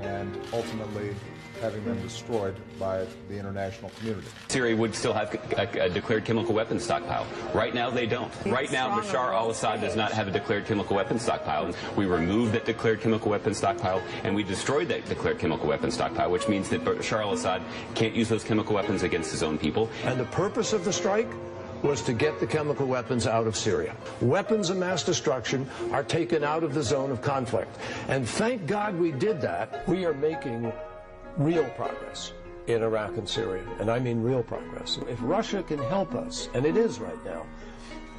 and 0.00 0.38
ultimately 0.52 1.14
having 1.60 1.84
them 1.84 2.00
destroyed 2.02 2.56
by 2.78 3.06
the 3.28 3.38
international 3.38 3.90
community. 3.98 4.26
Syria 4.48 4.74
would 4.74 4.94
still 4.94 5.12
have 5.12 5.32
a, 5.56 5.84
a, 5.84 5.88
declared 5.88 6.24
chemical 6.24 6.54
weapons 6.54 6.82
stockpile. 6.82 7.24
Right 7.54 7.72
now, 7.72 7.88
they 7.88 8.06
don't. 8.06 8.32
Right 8.46 8.70
now, 8.72 8.98
Bashar 8.98 9.32
al-Assad 9.32 9.80
does 9.80 9.94
not 9.94 10.12
have 10.12 10.26
a 10.26 10.32
declared 10.32 10.66
chemical 10.66 10.96
weapons 10.96 11.22
stockpile. 11.22 11.72
We 11.96 12.06
removed 12.06 12.52
that 12.54 12.64
declared 12.64 13.00
chemical 13.00 13.30
weapons 13.30 13.58
stockpile, 13.58 14.02
and 14.24 14.34
we 14.34 14.42
destroyed 14.42 14.88
that 14.88 15.06
declared 15.08 15.38
chemical 15.38 15.68
weapons 15.68 15.94
stockpile, 15.94 16.30
which 16.30 16.48
means 16.48 16.68
that 16.70 16.84
Bashar 16.84 17.20
al-Assad 17.20 17.62
can't 17.94 18.14
use 18.14 18.28
those 18.28 18.42
chemical 18.42 18.74
weapons 18.74 19.04
against 19.04 19.30
his 19.30 19.42
own 19.44 19.56
people. 19.56 19.88
And 20.04 20.18
the 20.18 20.24
purpose 20.24 20.72
of 20.72 20.84
the 20.84 20.92
strike 20.92 21.28
was 21.82 22.02
to 22.02 22.12
get 22.12 22.38
the 22.38 22.46
chemical 22.46 22.86
weapons 22.86 23.26
out 23.26 23.46
of 23.46 23.56
Syria. 23.56 23.94
Weapons 24.20 24.70
of 24.70 24.76
mass 24.76 25.02
destruction 25.02 25.68
are 25.90 26.04
taken 26.04 26.44
out 26.44 26.62
of 26.62 26.74
the 26.74 26.82
zone 26.82 27.10
of 27.10 27.20
conflict. 27.22 27.76
And 28.08 28.28
thank 28.28 28.66
God 28.66 28.98
we 28.98 29.12
did 29.12 29.40
that. 29.40 29.86
We 29.88 30.04
are 30.04 30.14
making 30.14 30.72
real 31.36 31.64
progress 31.70 32.32
in 32.66 32.82
Iraq 32.82 33.16
and 33.16 33.28
Syria. 33.28 33.64
And 33.80 33.90
I 33.90 33.98
mean 33.98 34.22
real 34.22 34.42
progress. 34.42 34.98
If 35.08 35.18
Russia 35.22 35.62
can 35.62 35.78
help 35.78 36.14
us, 36.14 36.48
and 36.54 36.64
it 36.64 36.76
is 36.76 37.00
right 37.00 37.24
now, 37.24 37.44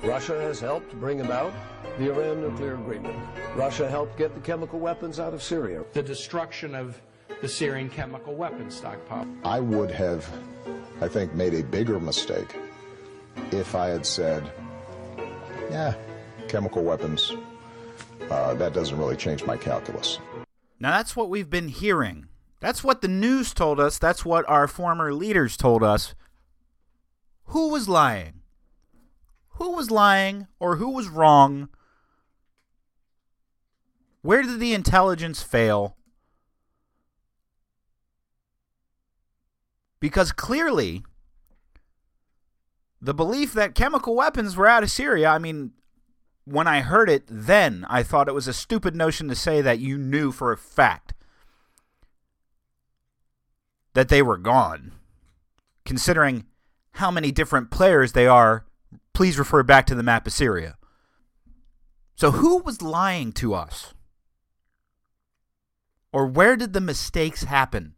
Russia 0.03 0.37
has 0.41 0.59
helped 0.59 0.93
bring 0.99 1.21
about 1.21 1.53
the 1.97 2.11
Iran 2.11 2.41
nuclear 2.41 2.73
agreement. 2.73 3.15
Russia 3.55 3.89
helped 3.89 4.17
get 4.17 4.33
the 4.35 4.41
chemical 4.41 4.79
weapons 4.79 5.19
out 5.19 5.33
of 5.33 5.41
Syria. 5.41 5.85
The 5.93 6.03
destruction 6.03 6.75
of 6.75 6.99
the 7.41 7.47
Syrian 7.47 7.89
chemical 7.89 8.35
weapons 8.35 8.75
stockpile. 8.75 9.27
I 9.45 9.61
would 9.61 9.91
have, 9.91 10.29
I 10.99 11.07
think, 11.07 11.33
made 11.35 11.53
a 11.53 11.63
bigger 11.63 11.99
mistake 11.99 12.53
if 13.57 13.75
I 13.75 13.87
had 13.87 14.05
said, 14.05 14.51
yeah, 15.69 15.95
chemical 16.47 16.83
weapons, 16.83 17.31
uh, 18.29 18.53
that 18.55 18.73
doesn't 18.73 18.97
really 18.97 19.15
change 19.15 19.45
my 19.45 19.57
calculus. 19.57 20.19
Now, 20.79 20.91
that's 20.91 21.15
what 21.15 21.29
we've 21.29 21.49
been 21.49 21.69
hearing. 21.69 22.27
That's 22.59 22.83
what 22.83 23.01
the 23.01 23.07
news 23.07 23.53
told 23.53 23.79
us. 23.79 23.97
That's 23.97 24.23
what 24.23 24.47
our 24.49 24.67
former 24.67 25.13
leaders 25.13 25.57
told 25.57 25.83
us. 25.83 26.15
Who 27.47 27.69
was 27.69 27.89
lying? 27.89 28.41
Who 29.57 29.71
was 29.73 29.91
lying 29.91 30.47
or 30.59 30.77
who 30.77 30.89
was 30.89 31.07
wrong? 31.07 31.69
Where 34.21 34.41
did 34.41 34.59
the 34.59 34.73
intelligence 34.73 35.43
fail? 35.43 35.97
Because 39.99 40.31
clearly, 40.31 41.03
the 43.03 43.13
belief 43.13 43.53
that 43.53 43.75
chemical 43.75 44.15
weapons 44.15 44.55
were 44.55 44.67
out 44.67 44.83
of 44.83 44.89
Syria, 44.91 45.29
I 45.29 45.37
mean, 45.37 45.71
when 46.45 46.67
I 46.67 46.81
heard 46.81 47.09
it 47.09 47.23
then, 47.27 47.85
I 47.89 48.01
thought 48.01 48.27
it 48.27 48.33
was 48.33 48.47
a 48.47 48.53
stupid 48.53 48.95
notion 48.95 49.27
to 49.27 49.35
say 49.35 49.61
that 49.61 49.79
you 49.79 49.97
knew 49.97 50.31
for 50.31 50.51
a 50.51 50.57
fact. 50.57 51.13
that 53.93 54.09
they 54.09 54.21
were 54.21 54.37
gone. 54.37 54.91
Considering 55.85 56.45
how 56.93 57.11
many 57.11 57.31
different 57.31 57.71
players 57.71 58.13
they 58.13 58.27
are, 58.27 58.65
please 59.13 59.39
refer 59.39 59.63
back 59.63 59.85
to 59.87 59.95
the 59.95 60.03
map 60.03 60.27
of 60.27 60.33
Syria. 60.33 60.77
So, 62.15 62.31
who 62.31 62.57
was 62.57 62.81
lying 62.81 63.31
to 63.33 63.53
us? 63.53 63.93
Or 66.11 66.27
where 66.27 66.55
did 66.55 66.73
the 66.73 66.81
mistakes 66.81 67.43
happen? 67.43 67.95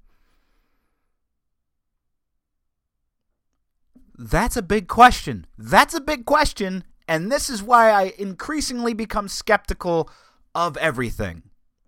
That's 4.17 4.55
a 4.55 4.61
big 4.61 4.87
question. 4.87 5.45
That's 5.57 5.93
a 5.93 6.01
big 6.01 6.25
question. 6.25 6.83
And 7.07 7.31
this 7.31 7.49
is 7.49 7.61
why 7.61 7.91
I 7.91 8.13
increasingly 8.17 8.93
become 8.93 9.27
skeptical 9.27 10.09
of 10.53 10.77
everything 10.77 11.43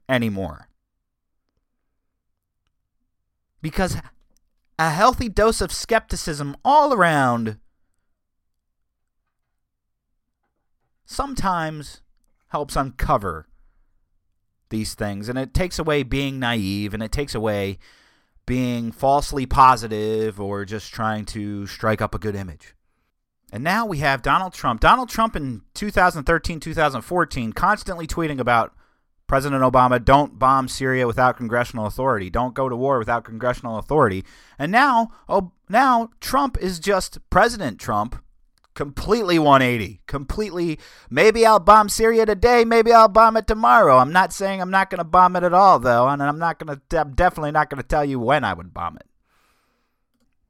anymore. 0.09 0.67
Because 3.61 3.97
a 4.77 4.91
healthy 4.91 5.29
dose 5.29 5.61
of 5.61 5.71
skepticism 5.71 6.55
all 6.63 6.93
around 6.93 7.57
sometimes 11.05 12.01
helps 12.49 12.75
uncover 12.75 13.47
these 14.69 14.93
things. 14.93 15.29
And 15.29 15.39
it 15.39 15.53
takes 15.53 15.79
away 15.79 16.03
being 16.03 16.39
naive 16.39 16.93
and 16.93 17.01
it 17.01 17.11
takes 17.11 17.33
away 17.33 17.79
being 18.47 18.91
falsely 18.91 19.45
positive 19.45 20.41
or 20.41 20.65
just 20.65 20.91
trying 20.91 21.25
to 21.25 21.67
strike 21.67 22.01
up 22.01 22.15
a 22.15 22.19
good 22.19 22.35
image. 22.35 22.73
And 23.51 23.63
now 23.63 23.85
we 23.85 23.99
have 23.99 24.23
Donald 24.23 24.53
Trump. 24.53 24.81
Donald 24.81 25.09
Trump 25.09 25.35
in 25.35 25.61
2013, 25.75 26.59
2014, 26.59 27.53
constantly 27.53 28.07
tweeting 28.07 28.39
about 28.39 28.73
President 29.27 29.61
Obama, 29.61 30.03
don't 30.03 30.39
bomb 30.39 30.69
Syria 30.69 31.05
without 31.05 31.35
congressional 31.35 31.85
authority. 31.85 32.29
Don't 32.29 32.53
go 32.53 32.69
to 32.69 32.75
war 32.75 32.97
without 32.97 33.25
congressional 33.25 33.77
authority. 33.77 34.23
And 34.57 34.71
now, 34.71 35.11
oh, 35.27 35.51
now 35.69 36.09
Trump 36.21 36.57
is 36.59 36.79
just 36.79 37.19
President 37.29 37.79
Trump, 37.79 38.23
completely 38.77 39.39
180. 39.39 40.01
Completely, 40.05 40.77
maybe 41.09 41.47
I'll 41.47 41.59
bomb 41.59 41.89
Syria 41.89 42.27
today, 42.27 42.63
maybe 42.63 42.93
I'll 42.93 43.07
bomb 43.07 43.35
it 43.35 43.47
tomorrow. 43.47 43.97
I'm 43.97 44.13
not 44.13 44.31
saying 44.31 44.61
I'm 44.61 44.69
not 44.69 44.91
going 44.91 44.99
to 44.99 45.03
bomb 45.03 45.35
it 45.35 45.41
at 45.41 45.51
all, 45.51 45.79
though, 45.79 46.07
and 46.07 46.21
I'm 46.21 46.37
not 46.37 46.59
going 46.59 46.79
to, 46.89 47.01
I'm 47.01 47.15
definitely 47.15 47.51
not 47.51 47.71
going 47.71 47.81
to 47.81 47.87
tell 47.87 48.05
you 48.05 48.19
when 48.19 48.43
I 48.43 48.53
would 48.53 48.75
bomb 48.75 48.97
it. 48.97 49.07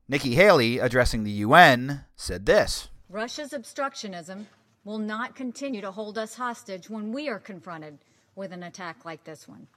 Nikki 0.09 0.35
Haley, 0.35 0.77
addressing 0.77 1.23
the 1.23 1.31
UN, 1.31 2.03
said 2.17 2.45
this 2.45 2.89
Russia's 3.09 3.51
obstructionism 3.51 4.47
will 4.83 4.99
not 4.99 5.33
continue 5.33 5.79
to 5.79 5.91
hold 5.91 6.17
us 6.17 6.35
hostage 6.35 6.89
when 6.89 7.13
we 7.13 7.29
are 7.29 7.39
confronted 7.39 7.97
with 8.35 8.51
an 8.51 8.63
attack 8.63 9.05
like 9.05 9.23
this 9.23 9.47
one. 9.47 9.67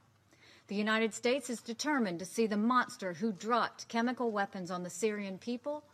The 0.67 0.75
United 0.75 1.15
States 1.15 1.51
is 1.51 1.63
determined 1.63 2.19
to 2.19 2.25
see 2.25 2.49
the 2.49 2.57
monster 2.57 3.13
who 3.13 3.31
dropped 3.31 3.87
chemical 3.87 4.33
weapons 4.33 4.73
on 4.73 4.83
the 4.83 4.91
Syrian 4.91 5.39
people 5.39 5.85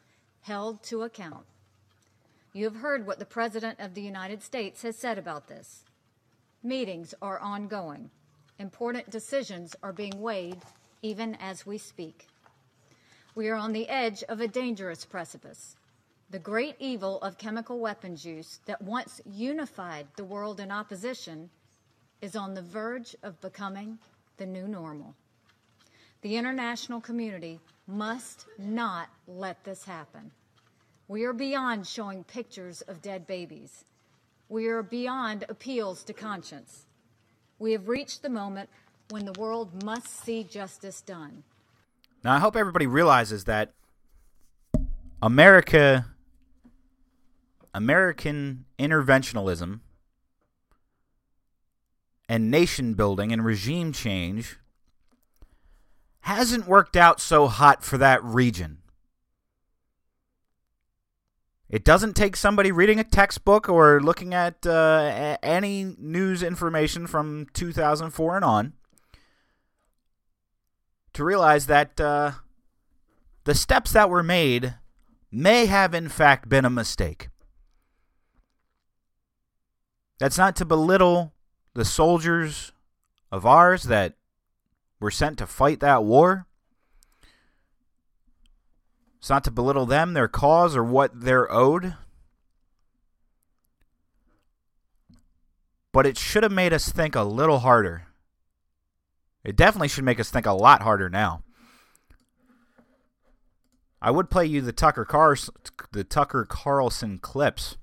held 0.40 0.82
to 0.84 1.02
account. 1.02 1.44
You 2.56 2.64
have 2.64 2.76
heard 2.76 3.06
what 3.06 3.18
the 3.18 3.26
President 3.26 3.80
of 3.80 3.92
the 3.92 4.00
United 4.00 4.42
States 4.42 4.80
has 4.80 4.96
said 4.96 5.18
about 5.18 5.46
this. 5.46 5.84
Meetings 6.62 7.12
are 7.20 7.38
ongoing. 7.38 8.08
Important 8.58 9.10
decisions 9.10 9.76
are 9.82 9.92
being 9.92 10.22
weighed 10.22 10.62
even 11.02 11.34
as 11.34 11.66
we 11.66 11.76
speak. 11.76 12.28
We 13.34 13.50
are 13.50 13.56
on 13.56 13.74
the 13.74 13.86
edge 13.90 14.22
of 14.30 14.40
a 14.40 14.48
dangerous 14.48 15.04
precipice. 15.04 15.76
The 16.30 16.38
great 16.38 16.76
evil 16.78 17.20
of 17.20 17.36
chemical 17.36 17.78
weapons 17.78 18.24
use 18.24 18.60
that 18.64 18.80
once 18.80 19.20
unified 19.30 20.06
the 20.16 20.24
world 20.24 20.58
in 20.58 20.70
opposition 20.70 21.50
is 22.22 22.34
on 22.34 22.54
the 22.54 22.62
verge 22.62 23.14
of 23.22 23.38
becoming 23.42 23.98
the 24.38 24.46
new 24.46 24.66
normal. 24.66 25.14
The 26.22 26.38
international 26.38 27.02
community 27.02 27.60
must 27.86 28.46
not 28.58 29.10
let 29.28 29.62
this 29.62 29.84
happen. 29.84 30.30
We 31.08 31.24
are 31.24 31.32
beyond 31.32 31.86
showing 31.86 32.24
pictures 32.24 32.80
of 32.82 33.00
dead 33.00 33.26
babies. 33.26 33.84
We 34.48 34.66
are 34.66 34.82
beyond 34.82 35.44
appeals 35.48 36.02
to 36.04 36.12
conscience. 36.12 36.86
We 37.58 37.72
have 37.72 37.88
reached 37.88 38.22
the 38.22 38.28
moment 38.28 38.68
when 39.10 39.24
the 39.24 39.38
world 39.38 39.84
must 39.84 40.08
see 40.08 40.42
justice 40.42 41.00
done. 41.00 41.44
Now, 42.24 42.34
I 42.34 42.38
hope 42.40 42.56
everybody 42.56 42.88
realizes 42.88 43.44
that 43.44 43.72
America, 45.22 46.06
American 47.72 48.64
interventionalism, 48.78 49.80
and 52.28 52.50
nation 52.50 52.94
building 52.94 53.32
and 53.32 53.44
regime 53.44 53.92
change 53.92 54.58
hasn't 56.20 56.66
worked 56.66 56.96
out 56.96 57.20
so 57.20 57.46
hot 57.46 57.84
for 57.84 57.96
that 57.98 58.22
region. 58.24 58.78
It 61.68 61.84
doesn't 61.84 62.14
take 62.14 62.36
somebody 62.36 62.70
reading 62.70 63.00
a 63.00 63.04
textbook 63.04 63.68
or 63.68 64.00
looking 64.00 64.32
at 64.32 64.64
uh, 64.64 65.36
any 65.42 65.96
news 65.98 66.42
information 66.42 67.06
from 67.06 67.46
2004 67.54 68.36
and 68.36 68.44
on 68.44 68.72
to 71.12 71.24
realize 71.24 71.66
that 71.66 72.00
uh, 72.00 72.32
the 73.44 73.54
steps 73.54 73.92
that 73.92 74.10
were 74.10 74.22
made 74.22 74.74
may 75.32 75.66
have, 75.66 75.92
in 75.92 76.08
fact, 76.08 76.48
been 76.48 76.64
a 76.64 76.70
mistake. 76.70 77.28
That's 80.18 80.38
not 80.38 80.54
to 80.56 80.64
belittle 80.64 81.32
the 81.74 81.84
soldiers 81.84 82.72
of 83.32 83.44
ours 83.44 83.84
that 83.84 84.14
were 85.00 85.10
sent 85.10 85.38
to 85.38 85.46
fight 85.46 85.80
that 85.80 86.04
war. 86.04 86.46
It's 89.18 89.30
not 89.30 89.44
to 89.44 89.50
belittle 89.50 89.86
them, 89.86 90.14
their 90.14 90.28
cause, 90.28 90.76
or 90.76 90.84
what 90.84 91.20
they're 91.20 91.50
owed. 91.52 91.94
But 95.92 96.06
it 96.06 96.18
should 96.18 96.42
have 96.42 96.52
made 96.52 96.72
us 96.72 96.88
think 96.90 97.14
a 97.14 97.22
little 97.22 97.60
harder. 97.60 98.08
It 99.44 99.56
definitely 99.56 99.88
should 99.88 100.04
make 100.04 100.20
us 100.20 100.30
think 100.30 100.46
a 100.46 100.52
lot 100.52 100.82
harder 100.82 101.08
now. 101.08 101.42
I 104.02 104.10
would 104.10 104.30
play 104.30 104.44
you 104.44 104.60
the 104.60 104.72
Tucker 104.72 105.04
Carlson, 105.04 105.54
the 105.92 106.04
Tucker 106.04 106.44
Carlson 106.48 107.18
clips 107.18 107.78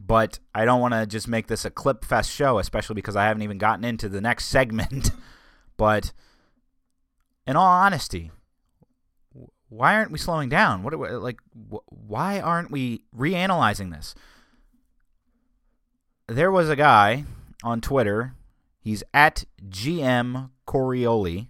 but 0.00 0.38
I 0.54 0.64
don't 0.64 0.80
want 0.80 0.94
to 0.94 1.06
just 1.06 1.28
make 1.28 1.46
this 1.46 1.66
a 1.66 1.70
clip 1.70 2.04
fest 2.04 2.32
show, 2.32 2.58
especially 2.58 2.94
because 2.94 3.16
I 3.16 3.26
haven't 3.26 3.42
even 3.42 3.58
gotten 3.58 3.84
into 3.84 4.08
the 4.08 4.20
next 4.20 4.46
segment. 4.46 5.10
but 5.76 6.12
in 7.46 7.54
all 7.56 7.66
honesty, 7.66 8.30
why 9.70 9.94
aren't 9.94 10.10
we 10.10 10.18
slowing 10.18 10.48
down? 10.48 10.82
What 10.82 10.98
like 10.98 11.38
why 11.88 12.40
aren't 12.40 12.70
we 12.70 13.02
reanalyzing 13.16 13.90
this? 13.92 14.14
There 16.26 16.50
was 16.50 16.68
a 16.68 16.76
guy 16.76 17.24
on 17.64 17.80
Twitter. 17.80 18.34
He's 18.82 19.02
at 19.14 19.44
GM 19.68 20.50
Corioli, 20.66 21.48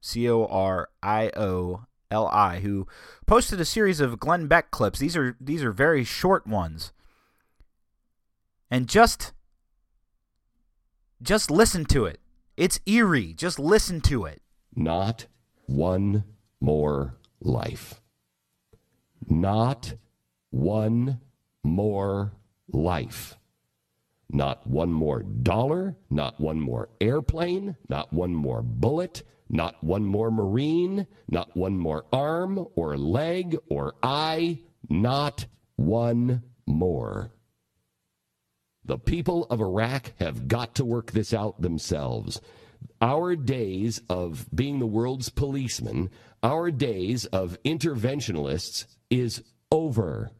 C 0.00 0.28
O 0.30 0.46
R 0.46 0.88
I 1.02 1.30
O 1.36 1.84
L 2.10 2.28
I, 2.28 2.60
who 2.60 2.86
posted 3.26 3.60
a 3.60 3.64
series 3.64 4.00
of 4.00 4.20
Glenn 4.20 4.46
Beck 4.46 4.70
clips. 4.70 4.98
These 4.98 5.16
are 5.16 5.36
these 5.40 5.62
are 5.62 5.72
very 5.72 6.04
short 6.04 6.46
ones 6.46 6.92
and 8.70 8.88
just 8.88 9.32
just 11.22 11.50
listen 11.50 11.84
to 11.86 12.04
it. 12.04 12.20
It's 12.56 12.80
eerie. 12.86 13.34
Just 13.34 13.58
listen 13.58 14.00
to 14.02 14.24
it. 14.24 14.42
Not 14.74 15.26
one 15.66 16.24
more 16.60 17.16
life. 17.40 18.00
Not 19.28 19.94
one 20.50 21.20
more 21.62 22.32
life. 22.68 23.36
Not 24.28 24.66
one 24.66 24.92
more 24.92 25.22
dollar, 25.22 25.96
not 26.10 26.40
one 26.40 26.60
more 26.60 26.88
airplane, 27.00 27.76
not 27.88 28.12
one 28.12 28.34
more 28.34 28.62
bullet, 28.62 29.22
not 29.48 29.82
one 29.82 30.04
more 30.04 30.30
Marine, 30.30 31.06
not 31.28 31.56
one 31.56 31.78
more 31.78 32.04
arm 32.12 32.66
or 32.74 32.96
leg 32.96 33.56
or 33.68 33.94
eye, 34.02 34.60
not 34.88 35.46
one 35.76 36.42
more. 36.66 37.30
The 38.84 38.98
people 38.98 39.44
of 39.50 39.60
Iraq 39.60 40.12
have 40.18 40.48
got 40.48 40.74
to 40.76 40.84
work 40.84 41.12
this 41.12 41.32
out 41.32 41.60
themselves. 41.60 42.40
Our 43.00 43.36
days 43.36 44.00
of 44.08 44.46
being 44.54 44.78
the 44.78 44.86
world's 44.86 45.28
policeman, 45.28 46.10
our 46.46 46.70
days 46.70 47.26
of 47.26 47.60
interventionalists 47.64 48.86
is 49.10 49.42
over. 49.72 50.30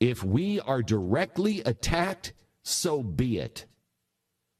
If 0.00 0.24
we 0.24 0.58
are 0.58 0.82
directly 0.82 1.60
attacked, 1.60 2.32
so 2.64 3.04
be 3.04 3.38
it. 3.38 3.66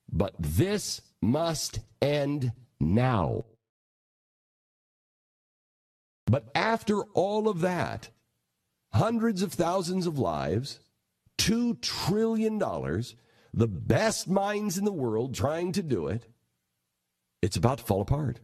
But 0.09 0.37
this 0.39 1.01
must 1.21 1.81
end 2.01 2.53
now. 2.79 3.47
But 6.27 6.49
after 6.55 7.03
all 7.15 7.49
of 7.49 7.63
that, 7.63 8.11
hundreds 8.93 9.43
of 9.43 9.53
thousands 9.53 10.07
of 10.07 10.17
lives, 10.17 10.79
$2 11.39 11.81
trillion, 11.83 12.57
the 12.61 13.67
best 13.67 14.29
minds 14.29 14.79
in 14.79 14.85
the 14.85 14.93
world 14.93 15.35
trying 15.35 15.73
to 15.73 15.83
do 15.83 16.07
it, 16.07 16.29
it's 17.43 17.57
about 17.57 17.79
to 17.79 17.85
fall 17.85 18.01
apart. 18.01 18.39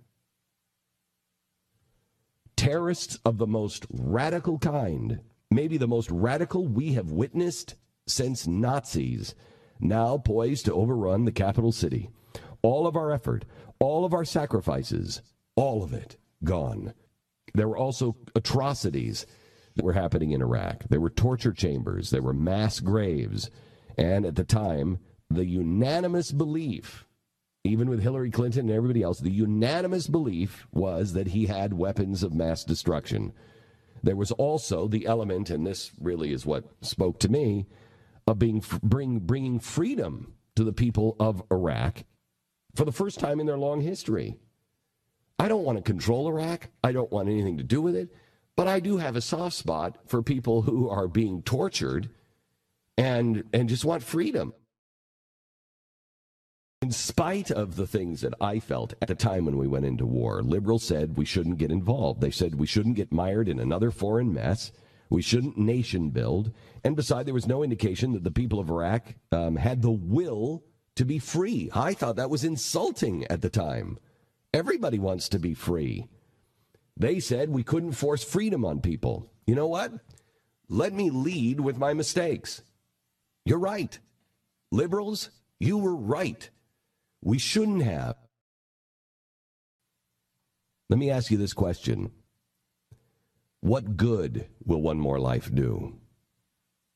Terrorists 2.58 3.20
of 3.24 3.38
the 3.38 3.46
most 3.46 3.86
radical 3.88 4.58
kind, 4.58 5.20
maybe 5.48 5.76
the 5.76 5.86
most 5.86 6.10
radical 6.10 6.66
we 6.66 6.94
have 6.94 7.12
witnessed 7.12 7.76
since 8.04 8.48
Nazis, 8.48 9.36
now 9.78 10.18
poised 10.18 10.64
to 10.64 10.74
overrun 10.74 11.24
the 11.24 11.30
capital 11.30 11.70
city. 11.70 12.10
All 12.60 12.88
of 12.88 12.96
our 12.96 13.12
effort, 13.12 13.44
all 13.78 14.04
of 14.04 14.12
our 14.12 14.24
sacrifices, 14.24 15.22
all 15.54 15.84
of 15.84 15.92
it 15.92 16.16
gone. 16.42 16.94
There 17.54 17.68
were 17.68 17.78
also 17.78 18.16
atrocities 18.34 19.24
that 19.76 19.84
were 19.84 19.92
happening 19.92 20.32
in 20.32 20.42
Iraq. 20.42 20.82
There 20.90 21.00
were 21.00 21.10
torture 21.10 21.52
chambers, 21.52 22.10
there 22.10 22.22
were 22.22 22.34
mass 22.34 22.80
graves, 22.80 23.50
and 23.96 24.26
at 24.26 24.34
the 24.34 24.42
time, 24.42 24.98
the 25.30 25.46
unanimous 25.46 26.32
belief, 26.32 27.06
even 27.64 27.90
with 27.90 28.02
Hillary 28.02 28.30
Clinton 28.30 28.68
and 28.68 28.76
everybody 28.76 29.02
else, 29.02 29.20
the 29.20 29.30
unanimous 29.30 30.06
belief 30.06 30.66
was 30.72 31.12
that 31.12 31.28
he 31.28 31.46
had 31.46 31.74
weapons 31.74 32.22
of 32.22 32.34
mass 32.34 32.64
destruction. 32.64 33.32
There 34.02 34.16
was 34.16 34.32
also 34.32 34.88
the 34.88 35.06
element, 35.06 35.50
and 35.50 35.66
this 35.66 35.90
really 36.00 36.32
is 36.32 36.46
what 36.46 36.64
spoke 36.82 37.18
to 37.20 37.28
me, 37.28 37.66
of 38.26 38.38
being 38.38 38.62
bring, 38.82 39.18
bringing 39.20 39.58
freedom 39.58 40.34
to 40.56 40.64
the 40.64 40.72
people 40.72 41.16
of 41.18 41.42
Iraq 41.50 42.04
for 42.74 42.84
the 42.84 42.92
first 42.92 43.18
time 43.18 43.40
in 43.40 43.46
their 43.46 43.58
long 43.58 43.80
history. 43.80 44.36
I 45.38 45.48
don't 45.48 45.64
want 45.64 45.78
to 45.78 45.82
control 45.82 46.28
Iraq. 46.28 46.68
I 46.82 46.92
don't 46.92 47.12
want 47.12 47.28
anything 47.28 47.58
to 47.58 47.64
do 47.64 47.80
with 47.80 47.94
it. 47.94 48.14
But 48.56 48.66
I 48.66 48.80
do 48.80 48.96
have 48.96 49.14
a 49.14 49.20
soft 49.20 49.54
spot 49.54 49.98
for 50.06 50.20
people 50.20 50.62
who 50.62 50.88
are 50.88 51.06
being 51.06 51.42
tortured 51.42 52.10
and 52.96 53.44
and 53.52 53.68
just 53.68 53.84
want 53.84 54.02
freedom. 54.02 54.52
In 56.80 56.92
spite 56.92 57.50
of 57.50 57.74
the 57.74 57.88
things 57.88 58.20
that 58.20 58.34
I 58.40 58.60
felt 58.60 58.94
at 59.02 59.08
the 59.08 59.16
time 59.16 59.44
when 59.46 59.58
we 59.58 59.66
went 59.66 59.84
into 59.84 60.06
war, 60.06 60.42
liberals 60.42 60.84
said 60.84 61.16
we 61.16 61.24
shouldn't 61.24 61.58
get 61.58 61.72
involved. 61.72 62.20
They 62.20 62.30
said 62.30 62.54
we 62.54 62.68
shouldn't 62.68 62.94
get 62.94 63.12
mired 63.12 63.48
in 63.48 63.58
another 63.58 63.90
foreign 63.90 64.32
mess. 64.32 64.70
We 65.10 65.20
shouldn't 65.20 65.58
nation 65.58 66.10
build. 66.10 66.52
And 66.84 66.94
beside, 66.94 67.26
there 67.26 67.34
was 67.34 67.48
no 67.48 67.64
indication 67.64 68.12
that 68.12 68.22
the 68.22 68.30
people 68.30 68.60
of 68.60 68.70
Iraq 68.70 69.14
um, 69.32 69.56
had 69.56 69.82
the 69.82 69.90
will 69.90 70.62
to 70.94 71.04
be 71.04 71.18
free. 71.18 71.68
I 71.74 71.94
thought 71.94 72.16
that 72.16 72.30
was 72.30 72.44
insulting 72.44 73.24
at 73.26 73.42
the 73.42 73.50
time. 73.50 73.98
Everybody 74.54 75.00
wants 75.00 75.28
to 75.30 75.40
be 75.40 75.54
free. 75.54 76.06
They 76.96 77.18
said 77.18 77.50
we 77.50 77.64
couldn't 77.64 77.92
force 77.92 78.22
freedom 78.22 78.64
on 78.64 78.80
people. 78.80 79.32
You 79.46 79.56
know 79.56 79.66
what? 79.66 79.92
Let 80.68 80.92
me 80.92 81.10
lead 81.10 81.58
with 81.60 81.76
my 81.76 81.92
mistakes. 81.92 82.62
You're 83.44 83.58
right. 83.58 83.98
Liberals, 84.70 85.30
you 85.58 85.78
were 85.78 85.96
right. 85.96 86.50
We 87.22 87.38
shouldn't 87.38 87.82
have. 87.82 88.16
Let 90.88 90.98
me 90.98 91.10
ask 91.10 91.30
you 91.30 91.36
this 91.36 91.52
question 91.52 92.10
What 93.60 93.96
good 93.96 94.48
will 94.64 94.82
one 94.82 94.98
more 94.98 95.18
life 95.18 95.52
do? 95.52 95.98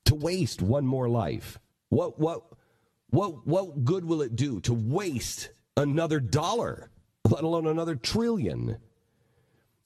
To 0.07 0.15
waste 0.15 0.63
one 0.63 0.87
more 0.87 1.09
life. 1.09 1.59
What, 1.89 2.19
what, 2.19 2.43
what, 3.11 3.47
what 3.47 3.85
good 3.85 4.05
will 4.05 4.23
it 4.23 4.35
do 4.35 4.61
to 4.63 4.73
waste 4.73 5.51
another 5.77 6.21
dollar, 6.21 6.91
let 7.29 7.45
alone 7.45 7.67
another 7.67 7.97
trillion? 7.97 8.79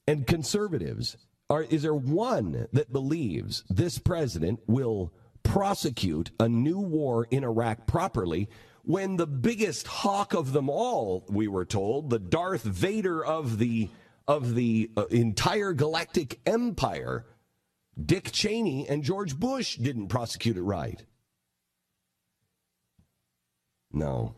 And 0.07 0.25
conservatives, 0.25 1.17
are, 1.49 1.63
is 1.63 1.81
there 1.81 1.93
one 1.93 2.67
that 2.71 2.93
believes 2.93 3.63
this 3.69 3.99
president 3.99 4.61
will 4.67 5.13
prosecute 5.43 6.31
a 6.39 6.47
new 6.47 6.79
war 6.79 7.27
in 7.29 7.43
Iraq 7.43 7.87
properly 7.87 8.49
when 8.87 9.17
the 9.17 9.27
biggest 9.27 9.85
hawk 9.85 10.33
of 10.33 10.53
them 10.53 10.69
all, 10.69 11.25
we 11.27 11.49
were 11.49 11.65
told, 11.65 12.09
the 12.09 12.19
Darth 12.19 12.63
Vader 12.63 13.23
of 13.23 13.57
the 13.57 13.89
of 14.29 14.55
the 14.55 14.89
uh, 14.95 15.05
entire 15.07 15.73
galactic 15.73 16.39
empire, 16.45 17.25
Dick 18.01 18.31
Cheney 18.31 18.87
and 18.87 19.03
George 19.03 19.37
Bush 19.37 19.75
didn't 19.75 20.07
prosecute 20.07 20.55
it 20.55 20.61
right. 20.61 21.03
No. 23.91 24.35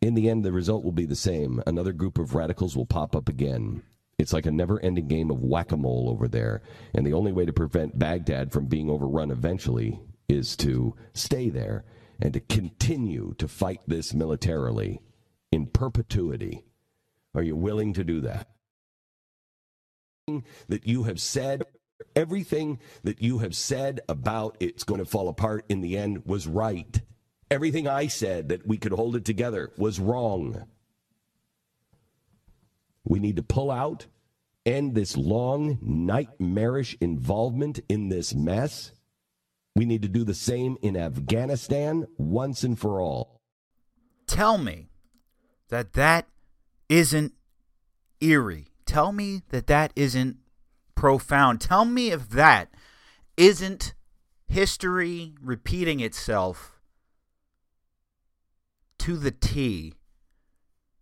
In 0.00 0.14
the 0.14 0.28
end, 0.28 0.44
the 0.44 0.50
result 0.50 0.82
will 0.82 0.92
be 0.92 1.06
the 1.06 1.14
same. 1.14 1.62
Another 1.66 1.92
group 1.92 2.18
of 2.18 2.34
radicals 2.34 2.76
will 2.76 2.86
pop 2.86 3.14
up 3.14 3.28
again. 3.28 3.82
It's 4.18 4.32
like 4.32 4.46
a 4.46 4.52
never 4.52 4.80
ending 4.80 5.06
game 5.06 5.30
of 5.30 5.40
whack 5.40 5.70
a 5.70 5.76
mole 5.76 6.08
over 6.10 6.26
there. 6.26 6.62
And 6.94 7.06
the 7.06 7.12
only 7.12 7.30
way 7.30 7.44
to 7.44 7.52
prevent 7.52 7.98
Baghdad 7.98 8.50
from 8.50 8.66
being 8.66 8.90
overrun 8.90 9.30
eventually 9.30 10.00
is 10.28 10.56
to 10.56 10.96
stay 11.14 11.48
there 11.48 11.84
and 12.22 12.32
to 12.34 12.40
continue 12.40 13.34
to 13.36 13.48
fight 13.48 13.80
this 13.88 14.14
militarily 14.14 15.00
in 15.50 15.66
perpetuity. 15.66 16.62
Are 17.34 17.42
you 17.42 17.56
willing 17.56 17.92
to 17.94 18.04
do 18.04 18.20
that? 18.20 18.48
That 20.68 20.86
you 20.86 21.02
have 21.02 21.20
said, 21.20 21.64
everything 22.14 22.78
that 23.02 23.20
you 23.20 23.38
have 23.38 23.56
said 23.56 24.02
about 24.08 24.56
it's 24.60 24.84
going 24.84 25.00
to 25.00 25.04
fall 25.04 25.28
apart 25.28 25.64
in 25.68 25.80
the 25.80 25.98
end 25.98 26.24
was 26.24 26.46
right. 26.46 27.02
Everything 27.50 27.88
I 27.88 28.06
said 28.06 28.50
that 28.50 28.68
we 28.68 28.78
could 28.78 28.92
hold 28.92 29.16
it 29.16 29.24
together 29.24 29.72
was 29.76 29.98
wrong. 29.98 30.68
We 33.04 33.18
need 33.18 33.34
to 33.34 33.42
pull 33.42 33.72
out, 33.72 34.06
end 34.64 34.94
this 34.94 35.16
long, 35.16 35.78
nightmarish 35.82 36.96
involvement 37.00 37.80
in 37.88 38.10
this 38.10 38.32
mess 38.32 38.92
we 39.74 39.84
need 39.84 40.02
to 40.02 40.08
do 40.08 40.24
the 40.24 40.34
same 40.34 40.76
in 40.82 40.96
Afghanistan 40.96 42.06
once 42.18 42.62
and 42.62 42.78
for 42.78 43.00
all. 43.00 43.40
Tell 44.26 44.58
me 44.58 44.88
that 45.68 45.94
that 45.94 46.26
isn't 46.88 47.32
eerie. 48.20 48.68
Tell 48.84 49.12
me 49.12 49.42
that 49.50 49.66
that 49.68 49.92
isn't 49.96 50.36
profound. 50.94 51.60
Tell 51.60 51.84
me 51.84 52.10
if 52.10 52.28
that 52.30 52.68
isn't 53.36 53.94
history 54.46 55.34
repeating 55.40 56.00
itself 56.00 56.78
to 58.98 59.16
the 59.16 59.30
T, 59.30 59.94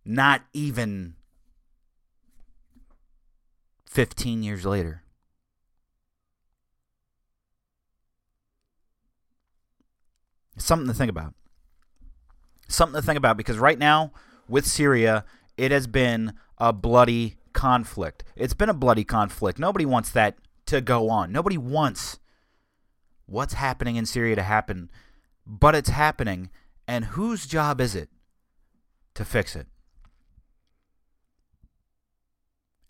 not 0.05 0.43
even 0.53 1.15
15 3.85 4.41
years 4.41 4.65
later. 4.65 5.00
Something 10.57 10.87
to 10.87 10.93
think 10.93 11.09
about. 11.09 11.33
Something 12.67 12.99
to 13.01 13.05
think 13.05 13.17
about 13.17 13.37
because 13.37 13.57
right 13.57 13.77
now 13.77 14.11
with 14.47 14.65
Syria, 14.65 15.25
it 15.57 15.71
has 15.71 15.87
been 15.87 16.33
a 16.57 16.71
bloody 16.73 17.37
conflict. 17.53 18.23
It's 18.35 18.53
been 18.53 18.69
a 18.69 18.73
bloody 18.73 19.03
conflict. 19.03 19.59
Nobody 19.59 19.85
wants 19.85 20.09
that 20.11 20.37
to 20.67 20.81
go 20.81 21.09
on. 21.09 21.31
Nobody 21.31 21.57
wants 21.57 22.19
what's 23.25 23.53
happening 23.53 23.95
in 23.95 24.05
Syria 24.05 24.35
to 24.35 24.43
happen, 24.43 24.89
but 25.45 25.75
it's 25.75 25.89
happening. 25.89 26.49
And 26.87 27.05
whose 27.05 27.45
job 27.45 27.79
is 27.79 27.95
it 27.95 28.09
to 29.15 29.25
fix 29.25 29.55
it? 29.55 29.67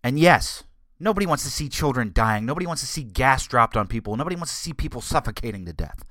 And 0.04 0.18
yes, 0.18 0.64
nobody 1.00 1.28
wants 1.28 1.44
to 1.44 1.52
see 1.52 1.70
children 1.70 2.12
dying. 2.14 2.46
Nobody 2.46 2.66
wants 2.66 2.82
to 2.82 2.88
see 2.88 3.04
gas 3.04 3.46
dropped 3.46 3.78
on 3.78 3.88
people. 3.88 4.16
Nobody 4.16 4.36
wants 4.36 4.52
to 4.52 4.58
see 4.58 4.74
people 4.74 5.02
suffocating 5.02 5.66
to 5.66 5.74
death 5.74 6.04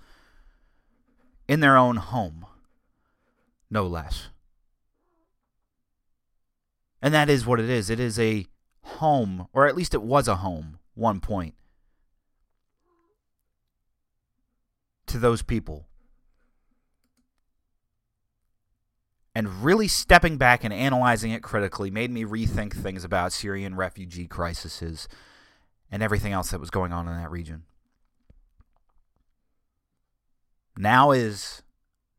in 1.50 1.58
their 1.58 1.76
own 1.76 1.96
home, 1.96 2.46
no 3.68 3.84
less. 3.84 4.28
And 7.02 7.12
that 7.12 7.28
is 7.28 7.44
what 7.44 7.58
it 7.58 7.68
is. 7.68 7.90
It 7.90 7.98
is 7.98 8.20
a 8.20 8.46
home, 8.82 9.48
or 9.52 9.66
at 9.66 9.74
least 9.74 9.92
it 9.92 10.00
was 10.00 10.28
a 10.28 10.36
home, 10.36 10.78
one 10.94 11.18
point, 11.18 11.56
to 15.06 15.18
those 15.18 15.42
people. 15.42 15.88
And 19.34 19.64
really 19.64 19.88
stepping 19.88 20.36
back 20.36 20.62
and 20.62 20.72
analyzing 20.72 21.32
it 21.32 21.42
critically 21.42 21.90
made 21.90 22.12
me 22.12 22.24
rethink 22.24 22.74
things 22.74 23.02
about 23.02 23.32
Syrian 23.32 23.74
refugee 23.74 24.28
crises 24.28 25.08
and 25.90 26.00
everything 26.00 26.32
else 26.32 26.52
that 26.52 26.60
was 26.60 26.70
going 26.70 26.92
on 26.92 27.08
in 27.08 27.16
that 27.16 27.32
region. 27.32 27.64
Now 30.76 31.11
is 31.11 31.62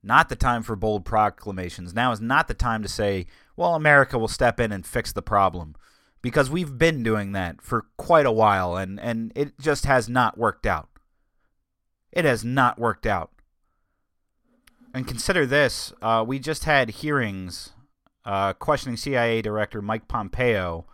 not 0.04 0.30
the 0.30 0.36
time 0.36 0.64
for 0.64 0.76
bold 0.76 1.06
proclamations. 1.06 1.94
Now 1.94 2.12
is 2.12 2.22
not 2.22 2.48
the 2.48 2.54
time 2.54 2.82
to 2.84 2.90
say, 2.90 3.28
well, 3.56 3.76
America 3.76 4.18
will 4.18 4.28
step 4.28 4.60
in 4.60 4.72
and 4.72 4.86
fix 4.86 5.12
the 5.12 5.22
problem. 5.22 5.76
Because 6.22 6.52
we've 6.52 6.78
been 6.78 7.02
doing 7.02 7.32
that 7.32 7.62
for 7.62 7.88
quite 7.98 8.26
a 8.28 8.32
while 8.32 8.76
and, 8.76 9.00
and 9.00 9.32
it 9.36 9.60
just 9.60 9.86
has 9.86 10.08
not 10.08 10.38
worked 10.38 10.66
out. 10.66 10.90
It 12.12 12.26
has 12.26 12.44
not 12.46 12.78
worked 12.78 13.08
out. 13.08 13.32
And 14.94 15.08
consider 15.08 15.46
this 15.46 15.94
uh, 16.02 16.24
we 16.28 16.38
just 16.38 16.66
had 16.66 16.90
hearings 16.90 17.72
uh, 18.26 18.54
questioning 18.54 18.98
CIA 18.98 19.42
Director 19.42 19.82
Mike 19.82 20.08
Pompeo 20.08 20.86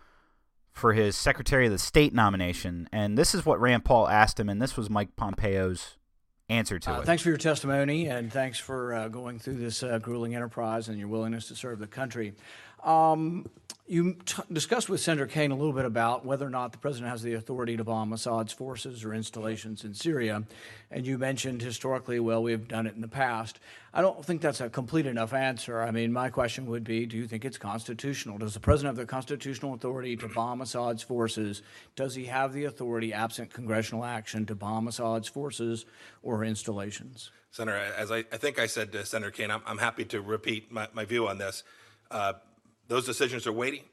for 0.71 0.93
his 0.93 1.15
Secretary 1.15 1.65
of 1.65 1.71
the 1.71 1.77
State 1.79 2.13
nomination. 2.13 2.87
And 2.91 3.17
this 3.17 3.33
is 3.33 3.45
what 3.45 3.59
Rand 3.59 3.83
Paul 3.83 4.07
asked 4.07 4.39
him, 4.39 4.47
and 4.47 4.61
this 4.61 4.77
was 4.77 4.89
Mike 4.89 5.15
Pompeo's 5.15 5.97
answer 6.49 6.79
to 6.79 6.91
uh, 6.91 6.99
it. 6.99 7.05
Thanks 7.05 7.23
for 7.23 7.29
your 7.29 7.37
testimony, 7.37 8.07
and 8.07 8.31
thanks 8.31 8.59
for 8.59 8.93
uh, 8.93 9.07
going 9.07 9.39
through 9.39 9.55
this 9.55 9.83
uh, 9.83 9.99
grueling 9.99 10.35
enterprise 10.35 10.87
and 10.87 10.97
your 10.97 11.07
willingness 11.07 11.47
to 11.49 11.55
serve 11.55 11.79
the 11.79 11.87
country. 11.87 12.33
Um, 12.83 13.47
You 13.89 14.15
t- 14.25 14.43
discussed 14.51 14.89
with 14.89 14.99
Senator 14.99 15.27
Kaine 15.27 15.51
a 15.51 15.55
little 15.55 15.71
bit 15.71 15.85
about 15.85 16.25
whether 16.25 16.45
or 16.45 16.49
not 16.49 16.73
the 16.73 16.77
president 16.77 17.09
has 17.09 17.21
the 17.21 17.35
authority 17.35 17.77
to 17.77 17.85
bomb 17.85 18.11
Assad's 18.11 18.51
forces 18.51 19.05
or 19.05 19.13
installations 19.13 19.85
in 19.85 19.93
Syria. 19.93 20.43
And 20.91 21.07
you 21.07 21.17
mentioned 21.17 21.61
historically, 21.61 22.19
well, 22.19 22.43
we've 22.43 22.67
done 22.67 22.85
it 22.85 22.95
in 22.95 23.01
the 23.01 23.07
past. 23.07 23.61
I 23.93 24.01
don't 24.01 24.25
think 24.25 24.41
that's 24.41 24.59
a 24.59 24.69
complete 24.69 25.05
enough 25.05 25.33
answer. 25.33 25.81
I 25.81 25.91
mean, 25.91 26.11
my 26.11 26.29
question 26.29 26.65
would 26.65 26.83
be 26.83 27.05
do 27.05 27.15
you 27.15 27.27
think 27.27 27.45
it's 27.45 27.57
constitutional? 27.57 28.37
Does 28.37 28.53
the 28.53 28.59
president 28.59 28.97
have 28.97 29.07
the 29.07 29.09
constitutional 29.09 29.73
authority 29.73 30.17
to 30.17 30.27
bomb 30.27 30.59
Assad's 30.59 31.01
forces? 31.01 31.61
Does 31.95 32.13
he 32.13 32.25
have 32.25 32.51
the 32.51 32.65
authority, 32.65 33.13
absent 33.13 33.53
congressional 33.53 34.03
action, 34.03 34.45
to 34.47 34.55
bomb 34.55 34.89
Assad's 34.89 35.29
forces 35.29 35.85
or 36.21 36.43
installations? 36.43 37.31
Senator, 37.51 37.77
as 37.77 38.11
I, 38.11 38.17
I 38.33 38.37
think 38.37 38.59
I 38.59 38.67
said 38.67 38.91
to 38.91 39.05
Senator 39.05 39.31
Kaine, 39.31 39.49
I'm, 39.49 39.61
I'm 39.65 39.77
happy 39.77 40.03
to 40.05 40.19
repeat 40.19 40.73
my, 40.73 40.89
my 40.93 41.05
view 41.05 41.29
on 41.29 41.37
this. 41.37 41.63
Uh, 42.11 42.33
those 42.87 43.05
decisions 43.05 43.47
are 43.47 43.51
waiting. 43.51 43.83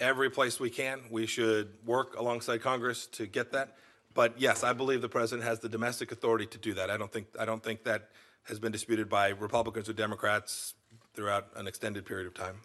Every 0.00 0.30
place 0.30 0.58
we 0.58 0.70
can, 0.70 1.00
we 1.10 1.26
should 1.26 1.68
work 1.84 2.16
alongside 2.18 2.62
Congress 2.62 3.06
to 3.12 3.26
get 3.26 3.52
that. 3.52 3.76
But 4.12 4.40
yes, 4.40 4.62
I 4.62 4.72
believe 4.72 5.02
the 5.02 5.08
president 5.08 5.46
has 5.46 5.60
the 5.60 5.68
domestic 5.68 6.12
authority 6.12 6.46
to 6.46 6.58
do 6.58 6.74
that. 6.74 6.90
I 6.90 6.96
don't 6.96 7.12
think 7.12 7.26
I 7.38 7.44
don't 7.44 7.62
think 7.62 7.84
that 7.84 8.10
has 8.44 8.58
been 8.58 8.72
disputed 8.72 9.08
by 9.08 9.28
Republicans 9.28 9.88
or 9.88 9.92
Democrats 9.92 10.74
throughout 11.14 11.48
an 11.56 11.66
extended 11.66 12.04
period 12.04 12.26
of 12.26 12.34
time. 12.34 12.60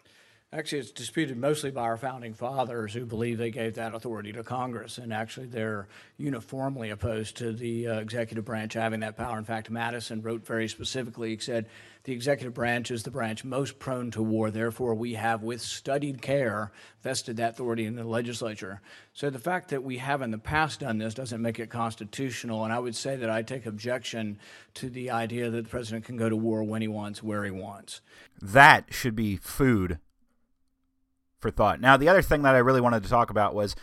Actually, 0.52 0.80
it's 0.80 0.90
disputed 0.90 1.36
mostly 1.36 1.70
by 1.70 1.82
our 1.82 1.96
founding 1.96 2.34
fathers 2.34 2.92
who 2.92 3.06
believe 3.06 3.38
they 3.38 3.52
gave 3.52 3.74
that 3.74 3.94
authority 3.94 4.32
to 4.32 4.42
Congress. 4.42 4.98
And 4.98 5.12
actually, 5.12 5.46
they're 5.46 5.86
uniformly 6.16 6.90
opposed 6.90 7.36
to 7.36 7.52
the 7.52 7.86
uh, 7.86 8.00
executive 8.00 8.44
branch 8.44 8.72
having 8.72 8.98
that 8.98 9.16
power. 9.16 9.38
In 9.38 9.44
fact, 9.44 9.70
Madison 9.70 10.22
wrote 10.22 10.44
very 10.44 10.66
specifically, 10.66 11.36
he 11.36 11.38
said, 11.38 11.68
the 12.02 12.12
executive 12.12 12.52
branch 12.52 12.90
is 12.90 13.04
the 13.04 13.12
branch 13.12 13.44
most 13.44 13.78
prone 13.78 14.10
to 14.10 14.24
war. 14.24 14.50
Therefore, 14.50 14.96
we 14.96 15.14
have, 15.14 15.44
with 15.44 15.60
studied 15.60 16.20
care, 16.20 16.72
vested 17.00 17.36
that 17.36 17.50
authority 17.50 17.84
in 17.84 17.94
the 17.94 18.02
legislature. 18.02 18.80
So 19.12 19.30
the 19.30 19.38
fact 19.38 19.68
that 19.68 19.84
we 19.84 19.98
have 19.98 20.20
in 20.20 20.32
the 20.32 20.38
past 20.38 20.80
done 20.80 20.98
this 20.98 21.14
doesn't 21.14 21.40
make 21.40 21.60
it 21.60 21.70
constitutional. 21.70 22.64
And 22.64 22.72
I 22.72 22.80
would 22.80 22.96
say 22.96 23.14
that 23.14 23.30
I 23.30 23.42
take 23.42 23.66
objection 23.66 24.40
to 24.74 24.90
the 24.90 25.12
idea 25.12 25.48
that 25.48 25.62
the 25.62 25.70
president 25.70 26.06
can 26.06 26.16
go 26.16 26.28
to 26.28 26.34
war 26.34 26.64
when 26.64 26.82
he 26.82 26.88
wants, 26.88 27.22
where 27.22 27.44
he 27.44 27.52
wants. 27.52 28.00
That 28.42 28.86
should 28.92 29.14
be 29.14 29.36
food 29.36 30.00
for 31.40 31.50
thought. 31.50 31.80
Now, 31.80 31.96
the 31.96 32.08
other 32.08 32.22
thing 32.22 32.42
that 32.42 32.54
I 32.54 32.58
really 32.58 32.80
wanted 32.80 33.02
to 33.02 33.08
talk 33.08 33.30
about 33.30 33.54
was 33.54 33.74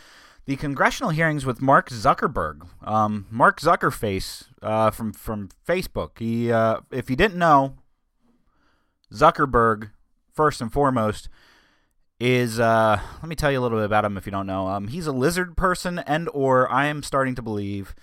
the 0.46 0.56
congressional 0.56 1.10
hearings 1.10 1.44
with 1.44 1.60
Mark 1.60 1.90
Zuckerberg. 1.90 2.66
Um, 2.82 3.26
Mark 3.30 3.60
Zuckerface 3.60 4.46
uh, 4.62 4.90
from 4.90 5.12
from 5.12 5.50
Facebook. 5.66 6.18
He, 6.18 6.50
uh, 6.50 6.80
if 6.90 7.10
you 7.10 7.16
didn't 7.16 7.38
know, 7.38 7.74
Zuckerberg, 9.12 9.90
first 10.32 10.60
and 10.60 10.72
foremost, 10.72 11.28
is 12.18 12.58
uh, 12.58 13.00
let 13.20 13.28
me 13.28 13.36
tell 13.36 13.52
you 13.52 13.58
a 13.58 13.62
little 13.62 13.78
bit 13.78 13.84
about 13.84 14.04
him 14.04 14.16
if 14.16 14.24
you 14.24 14.32
don't 14.32 14.46
know. 14.46 14.68
Um, 14.68 14.88
he's 14.88 15.06
a 15.06 15.12
lizard 15.12 15.56
person, 15.56 15.98
and 16.00 16.28
or 16.32 16.70
I 16.70 16.86
am 16.86 17.02
starting 17.02 17.34
to 17.34 17.42
believe. 17.42 17.94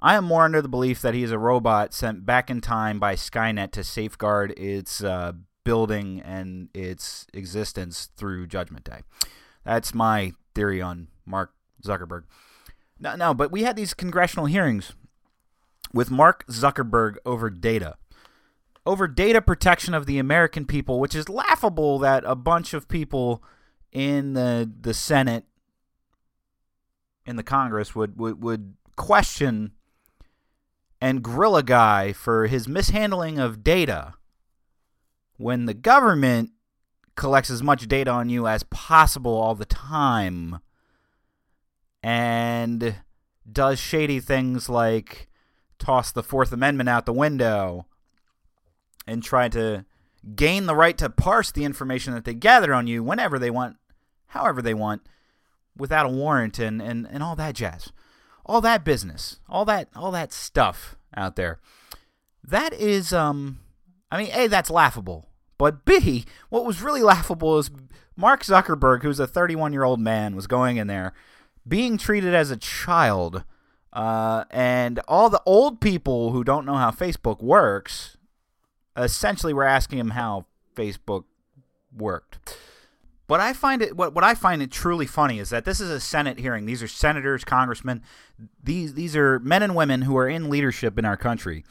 I 0.00 0.14
am 0.14 0.24
more 0.24 0.44
under 0.44 0.62
the 0.62 0.68
belief 0.68 1.02
that 1.02 1.14
he's 1.14 1.32
a 1.32 1.38
robot 1.38 1.92
sent 1.92 2.24
back 2.24 2.50
in 2.50 2.60
time 2.60 3.00
by 3.00 3.14
Skynet 3.14 3.72
to 3.72 3.82
safeguard 3.82 4.52
its 4.56 5.02
uh, 5.02 5.32
building 5.68 6.22
and 6.24 6.70
its 6.72 7.26
existence 7.34 8.08
through 8.16 8.46
Judgment 8.46 8.84
Day. 8.84 9.02
That's 9.64 9.92
my 9.92 10.32
theory 10.54 10.80
on 10.80 11.08
Mark 11.26 11.52
Zuckerberg. 11.84 12.22
No, 12.98 13.16
no, 13.16 13.34
but 13.34 13.52
we 13.52 13.64
had 13.64 13.76
these 13.76 13.92
congressional 13.92 14.46
hearings 14.46 14.94
with 15.92 16.10
Mark 16.10 16.46
Zuckerberg 16.46 17.16
over 17.26 17.50
data. 17.50 17.96
Over 18.86 19.06
data 19.06 19.42
protection 19.42 19.92
of 19.92 20.06
the 20.06 20.18
American 20.18 20.64
people, 20.64 21.00
which 21.00 21.14
is 21.14 21.28
laughable 21.28 21.98
that 21.98 22.24
a 22.24 22.34
bunch 22.34 22.72
of 22.72 22.88
people 22.88 23.44
in 23.92 24.32
the 24.32 24.72
the 24.80 24.94
Senate 24.94 25.44
in 27.26 27.36
the 27.36 27.42
Congress 27.42 27.94
would 27.94 28.18
would, 28.18 28.42
would 28.42 28.72
question 28.96 29.72
and 30.98 31.22
grill 31.22 31.56
a 31.58 31.62
guy 31.62 32.14
for 32.14 32.46
his 32.46 32.66
mishandling 32.66 33.38
of 33.38 33.62
data 33.62 34.14
when 35.38 35.64
the 35.64 35.74
government 35.74 36.50
collects 37.16 37.50
as 37.50 37.62
much 37.62 37.88
data 37.88 38.10
on 38.10 38.28
you 38.28 38.46
as 38.46 38.62
possible 38.64 39.34
all 39.34 39.54
the 39.54 39.64
time 39.64 40.58
and 42.02 42.96
does 43.50 43.78
shady 43.78 44.20
things 44.20 44.68
like 44.68 45.28
toss 45.78 46.12
the 46.12 46.22
Fourth 46.22 46.52
Amendment 46.52 46.88
out 46.88 47.06
the 47.06 47.12
window 47.12 47.86
and 49.06 49.22
try 49.22 49.48
to 49.48 49.84
gain 50.34 50.66
the 50.66 50.74
right 50.74 50.98
to 50.98 51.08
parse 51.08 51.50
the 51.50 51.64
information 51.64 52.14
that 52.14 52.24
they 52.24 52.34
gather 52.34 52.74
on 52.74 52.86
you 52.86 53.02
whenever 53.02 53.38
they 53.38 53.50
want, 53.50 53.76
however 54.28 54.60
they 54.60 54.74
want, 54.74 55.02
without 55.76 56.06
a 56.06 56.10
warrant 56.10 56.58
and, 56.58 56.82
and, 56.82 57.06
and 57.10 57.22
all 57.22 57.36
that 57.36 57.54
jazz. 57.54 57.92
All 58.44 58.60
that 58.62 58.84
business, 58.84 59.40
all 59.46 59.66
that 59.66 59.90
all 59.94 60.10
that 60.12 60.32
stuff 60.32 60.96
out 61.14 61.36
there. 61.36 61.60
That 62.42 62.72
is 62.72 63.12
um 63.12 63.60
I 64.10 64.22
mean, 64.22 64.30
A, 64.32 64.46
that's 64.46 64.70
laughable. 64.70 65.27
But 65.58 65.84
B, 65.84 66.24
what 66.48 66.64
was 66.64 66.82
really 66.82 67.02
laughable 67.02 67.58
is 67.58 67.70
Mark 68.16 68.42
Zuckerberg, 68.42 69.02
who's 69.02 69.20
a 69.20 69.26
31 69.26 69.72
year 69.72 69.84
old 69.84 70.00
man, 70.00 70.34
was 70.36 70.46
going 70.46 70.76
in 70.76 70.86
there 70.86 71.12
being 71.66 71.98
treated 71.98 72.34
as 72.34 72.50
a 72.50 72.56
child. 72.56 73.44
Uh, 73.92 74.44
and 74.50 75.00
all 75.08 75.28
the 75.28 75.42
old 75.44 75.80
people 75.80 76.30
who 76.30 76.44
don't 76.44 76.66
know 76.66 76.74
how 76.76 76.90
Facebook 76.90 77.42
works 77.42 78.16
essentially 78.96 79.52
were 79.52 79.64
asking 79.64 79.98
him 79.98 80.10
how 80.10 80.46
Facebook 80.74 81.24
worked. 81.96 82.38
But 83.26 83.40
I 83.40 83.52
find 83.52 83.82
it 83.82 83.96
what 83.96 84.14
what 84.14 84.24
I 84.24 84.34
find 84.34 84.62
it 84.62 84.70
truly 84.70 85.04
funny 85.04 85.38
is 85.38 85.50
that 85.50 85.66
this 85.66 85.80
is 85.80 85.90
a 85.90 86.00
Senate 86.00 86.38
hearing. 86.38 86.64
These 86.64 86.82
are 86.82 86.88
senators, 86.88 87.44
congressmen. 87.44 88.02
These 88.62 88.94
these 88.94 89.14
are 89.16 89.38
men 89.40 89.62
and 89.62 89.74
women 89.74 90.02
who 90.02 90.16
are 90.16 90.28
in 90.28 90.48
leadership 90.48 90.98
in 90.98 91.04
our 91.04 91.16
country 91.16 91.64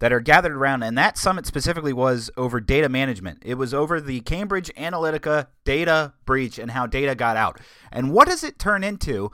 that 0.00 0.12
are 0.12 0.20
gathered 0.20 0.52
around 0.52 0.82
and 0.82 0.98
that 0.98 1.16
summit 1.16 1.46
specifically 1.46 1.92
was 1.92 2.30
over 2.36 2.60
data 2.60 2.88
management. 2.88 3.38
It 3.44 3.54
was 3.54 3.72
over 3.72 4.00
the 4.00 4.20
Cambridge 4.20 4.70
Analytica 4.76 5.46
data 5.64 6.14
breach 6.24 6.58
and 6.58 6.72
how 6.72 6.86
data 6.86 7.14
got 7.14 7.36
out. 7.36 7.60
And 7.92 8.12
what 8.12 8.28
does 8.28 8.42
it 8.42 8.58
turn 8.58 8.82
into? 8.82 9.30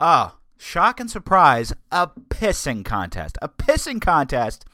Ah, 0.00 0.36
shock 0.58 1.00
and 1.00 1.10
surprise, 1.10 1.72
a 1.90 2.10
pissing 2.28 2.84
contest. 2.84 3.38
A 3.40 3.48
pissing 3.48 4.00
contest 4.00 4.64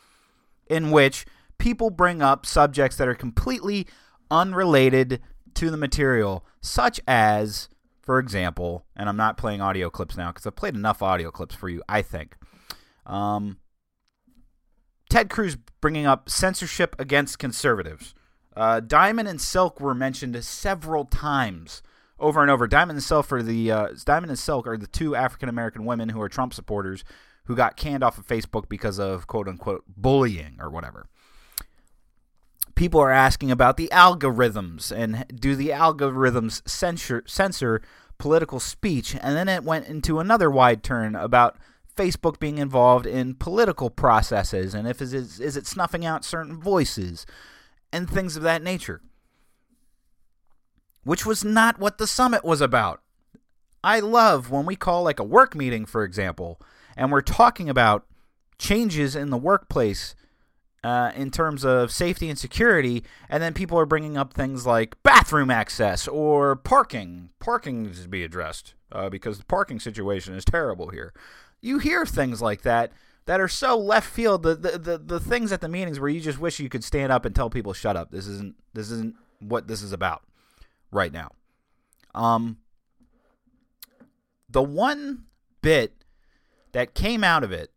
in 0.69 0.91
which 0.91 1.25
people 1.59 1.91
bring 1.91 2.23
up 2.23 2.45
subjects 2.45 2.97
that 2.97 3.09
are 3.09 3.15
completely 3.15 3.87
unrelated 4.31 5.21
to 5.55 5.71
the 5.71 5.77
material, 5.77 6.45
such 6.61 7.01
as, 7.07 7.69
for 8.03 8.19
example, 8.19 8.85
and 8.97 9.09
I'm 9.09 9.17
not 9.17 9.37
playing 9.37 9.61
audio 9.61 9.91
clips 9.91 10.17
now 10.17 10.31
because 10.31 10.47
I've 10.47 10.57
played 10.57 10.75
enough 10.75 11.03
audio 11.03 11.31
clips 11.31 11.55
for 11.55 11.69
you, 11.69 11.83
I 11.89 12.03
think. 12.03 12.37
Um, 13.07 13.59
Ted 15.09 15.31
Cruz 15.31 15.57
bringing 15.81 16.07
up 16.07 16.29
censorship 16.29 16.97
against 16.99 17.39
conservatives. 17.39 18.15
Uh, 18.57 18.81
Diamond 18.81 19.29
and 19.29 19.41
Silk 19.41 19.81
were 19.81 19.95
mentioned 19.95 20.43
several 20.45 21.05
times 21.05 21.83
over 22.19 22.43
and 22.43 22.51
over. 22.51 22.67
Diamond 22.67 22.97
and 22.97 23.05
Silk 23.05 23.33
are 23.33 23.43
the 23.43 23.71
uh, 23.71 23.89
Diamond 24.05 24.31
and 24.31 24.39
Silk 24.39 24.67
are 24.67 24.77
the 24.77 24.87
two 24.87 25.15
African 25.15 25.49
American 25.49 25.85
women 25.85 26.09
who 26.09 26.21
are 26.21 26.29
Trump 26.29 26.53
supporters 26.53 27.05
who 27.45 27.57
got 27.57 27.77
canned 27.77 28.03
off 28.03 28.19
of 28.19 28.27
Facebook 28.27 28.69
because 28.69 28.99
of 28.99 29.27
quote 29.27 29.49
unquote 29.49 29.85
bullying 29.97 30.57
or 30.61 30.69
whatever 30.69 31.07
people 32.79 33.01
are 33.01 33.11
asking 33.11 33.51
about 33.51 33.77
the 33.77 33.89
algorithms 33.93 34.97
and 34.97 35.25
do 35.35 35.57
the 35.57 35.71
algorithms 35.71 36.67
censor 36.69 37.25
censor 37.27 37.83
political 38.19 38.61
speech 38.61 39.17
and 39.21 39.37
then 39.37 39.49
it 39.49 39.65
went 39.65 39.89
into 39.89 40.21
another 40.21 40.49
wide 40.49 40.81
turn 40.85 41.17
about 41.17 41.57
Facebook 41.99 42.39
being 42.39 42.59
involved 42.59 43.07
in 43.07 43.35
political 43.35 43.91
processes 43.91 44.75
and 44.75 44.87
if 44.87 45.03
is 45.03 45.13
is 45.13 45.57
it 45.57 45.67
snuffing 45.67 46.07
out 46.07 46.25
certain 46.25 46.61
voices 46.61 47.27
and 47.93 48.09
things 48.09 48.37
of 48.37 48.43
that 48.43 48.63
nature 48.63 49.01
which 51.05 51.27
was 51.27 51.45
not 51.45 51.79
what 51.79 51.99
the 51.99 52.07
summit 52.07 52.45
was 52.45 52.61
about 52.61 53.03
I 53.83 54.01
love 54.01 54.51
when 54.51 54.67
we 54.67 54.77
call 54.77 55.03
like 55.03 55.19
a 55.19 55.25
work 55.25 55.55
meeting 55.55 55.85
for 55.85 56.05
example 56.05 56.61
and 56.97 57.11
we're 57.11 57.21
talking 57.21 57.69
about 57.69 58.07
changes 58.59 59.17
in 59.17 59.31
the 59.31 59.37
workplace 59.37 60.15
uh, 60.85 61.11
in 61.15 61.31
terms 61.31 61.65
of 61.65 61.91
safety 61.91 62.29
and 62.29 62.39
security, 62.39 63.03
and 63.29 63.43
then 63.43 63.53
people 63.53 63.79
are 63.79 63.87
bringing 63.87 64.17
up 64.17 64.33
things 64.33 64.67
like 64.67 65.01
bathroom 65.03 65.51
access 65.51 66.07
or 66.07 66.57
parking. 66.57 67.31
Parking 67.41 67.83
needs 67.85 68.03
to 68.03 68.09
be 68.09 68.23
addressed 68.23 68.75
uh, 68.93 69.09
because 69.09 69.39
the 69.39 69.45
parking 69.45 69.81
situation 69.81 70.35
is 70.35 70.45
terrible 70.45 70.91
here. 70.91 71.13
You 71.61 71.79
hear 71.79 72.07
things 72.07 72.41
like 72.41 72.63
that 72.63 72.93
that 73.27 73.41
are 73.41 73.49
so 73.49 73.77
left 73.77 74.09
field. 74.09 74.43
The, 74.43 74.55
the 74.55 74.79
the 74.79 74.99
the 74.99 75.21
things 75.21 75.53
at 75.53 75.61
the 75.61 75.69
meetings 75.69 76.01
where 76.01 76.09
you 76.09 76.21
just 76.21 76.39
wish 76.39 76.61
you 76.61 76.69
could 76.69 76.85
stand 76.85 77.13
up 77.13 77.25
and 77.25 77.35
tell 77.35 77.51
people, 77.51 77.73
"Shut 77.73 77.97
up! 77.97 78.11
This 78.11 78.27
isn't 78.27 78.55
this 78.75 78.91
isn't 78.91 79.17
what 79.41 79.69
this 79.69 79.83
is 79.83 79.93
about 79.93 80.23
right 80.91 81.13
now." 81.13 81.31
Um, 82.15 82.59
the 84.49 84.63
one 84.63 85.25
bit 85.61 86.05
that 86.73 86.95
came 86.95 87.23
out 87.25 87.45
of 87.45 87.53
it 87.53 87.71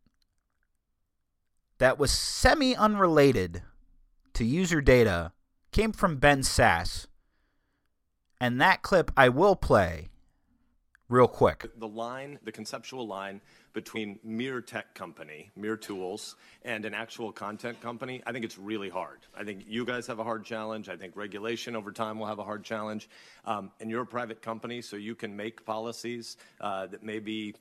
that 1.80 1.98
was 1.98 2.12
semi 2.12 2.76
unrelated 2.76 3.64
to 4.34 4.46
user 4.46 4.82
data 4.82 5.32
came 5.72 5.92
from 5.92 6.18
Ben 6.18 6.42
Sasse. 6.42 7.08
And 8.40 8.62
that 8.62 8.84
clip 8.84 9.12
I 9.18 9.30
will 9.30 9.56
play 9.56 10.11
real 11.12 11.28
quick. 11.28 11.70
The 11.78 11.88
line, 11.88 12.40
the 12.44 12.52
conceptual 12.52 13.06
line 13.06 13.42
between 13.74 14.18
mere 14.24 14.62
tech 14.62 14.96
company, 14.96 15.52
mere 15.58 15.76
tools, 15.76 16.36
and 16.64 16.86
an 16.86 16.94
actual 16.94 17.32
content 17.34 17.82
company, 17.82 18.24
I 18.26 18.32
think 18.32 18.46
it's 18.46 18.58
really 18.58 18.90
hard. 18.90 19.20
I 19.36 19.44
think 19.44 19.66
you 19.68 19.86
guys 19.86 20.08
have 20.08 20.20
a 20.20 20.24
hard 20.24 20.46
challenge. 20.46 20.88
I 20.88 20.96
think 20.96 21.16
regulation 21.16 21.76
over 21.76 21.92
time 21.92 22.18
will 22.18 22.28
have 22.28 22.40
a 22.40 22.44
hard 22.44 22.64
challenge. 22.64 23.10
Um, 23.46 23.72
and 23.82 23.90
you're 23.90 24.04
a 24.04 24.06
private 24.06 24.42
company, 24.42 24.82
so 24.82 24.96
you 24.96 25.14
can 25.14 25.36
make 25.36 25.66
policies 25.66 26.38
uh, 26.62 26.88
that 26.88 27.04
may 27.04 27.20
be 27.20 27.56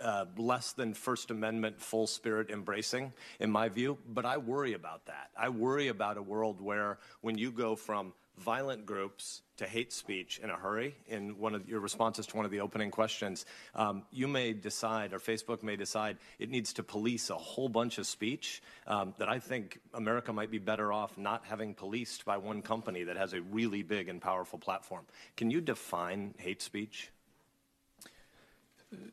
uh, 0.00 0.26
less 0.36 0.72
than 0.72 0.94
First 0.94 1.30
Amendment 1.30 1.80
full 1.80 2.06
spirit 2.08 2.50
embracing, 2.50 3.12
in 3.38 3.50
my 3.50 3.68
view. 3.68 3.98
But 4.08 4.26
I 4.26 4.36
worry 4.36 4.72
about 4.72 5.06
that. 5.06 5.30
I 5.38 5.48
worry 5.48 5.88
about 5.88 6.16
a 6.16 6.22
world 6.22 6.60
where 6.60 6.98
when 7.20 7.38
you 7.38 7.52
go 7.52 7.76
from 7.76 8.12
violent 8.38 8.86
groups 8.86 9.42
to 9.56 9.66
hate 9.66 9.92
speech 9.92 10.38
in 10.42 10.50
a 10.50 10.56
hurry 10.56 10.94
in 11.08 11.38
one 11.38 11.54
of 11.54 11.68
your 11.68 11.80
responses 11.80 12.26
to 12.26 12.36
one 12.36 12.44
of 12.44 12.50
the 12.50 12.60
opening 12.60 12.90
questions 12.90 13.46
um, 13.74 14.02
you 14.10 14.28
may 14.28 14.52
decide 14.52 15.12
or 15.12 15.18
facebook 15.18 15.62
may 15.62 15.76
decide 15.76 16.18
it 16.38 16.50
needs 16.50 16.72
to 16.72 16.82
police 16.82 17.30
a 17.30 17.34
whole 17.34 17.68
bunch 17.68 17.98
of 17.98 18.06
speech 18.06 18.62
um, 18.86 19.14
that 19.18 19.28
i 19.28 19.38
think 19.38 19.80
america 19.94 20.32
might 20.32 20.50
be 20.50 20.58
better 20.58 20.92
off 20.92 21.16
not 21.16 21.44
having 21.46 21.74
policed 21.74 22.24
by 22.24 22.36
one 22.36 22.60
company 22.60 23.04
that 23.04 23.16
has 23.16 23.32
a 23.32 23.40
really 23.40 23.82
big 23.82 24.08
and 24.08 24.20
powerful 24.20 24.58
platform 24.58 25.04
can 25.36 25.50
you 25.50 25.60
define 25.60 26.34
hate 26.38 26.60
speech 26.60 27.10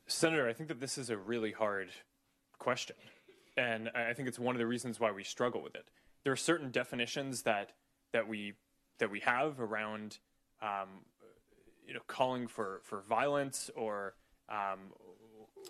Senator, 0.08 0.48
I 0.48 0.54
think 0.54 0.70
that 0.70 0.80
this 0.80 0.98
is 0.98 1.10
a 1.10 1.18
really 1.18 1.52
hard 1.52 1.90
question. 2.60 2.96
And 3.58 3.90
I 3.94 4.14
think 4.14 4.28
it's 4.28 4.40
one 4.40 4.56
of 4.56 4.60
the 4.60 4.68
reasons 4.68 5.00
why 5.00 5.12
we 5.12 5.24
struggle 5.24 5.62
with 5.62 5.76
it. 5.76 5.86
There 6.24 6.34
are 6.34 6.38
certain 6.38 6.72
definitions 6.72 7.44
that 7.44 7.72
that 8.14 8.28
we 8.28 8.54
that 9.04 9.12
we 9.12 9.20
have 9.20 9.60
around 9.60 10.18
um, 10.62 10.88
you 11.86 11.94
know 11.94 12.00
calling 12.08 12.48
for, 12.48 12.80
for 12.86 13.02
violence 13.02 13.70
or 13.76 14.14
um, 14.48 14.80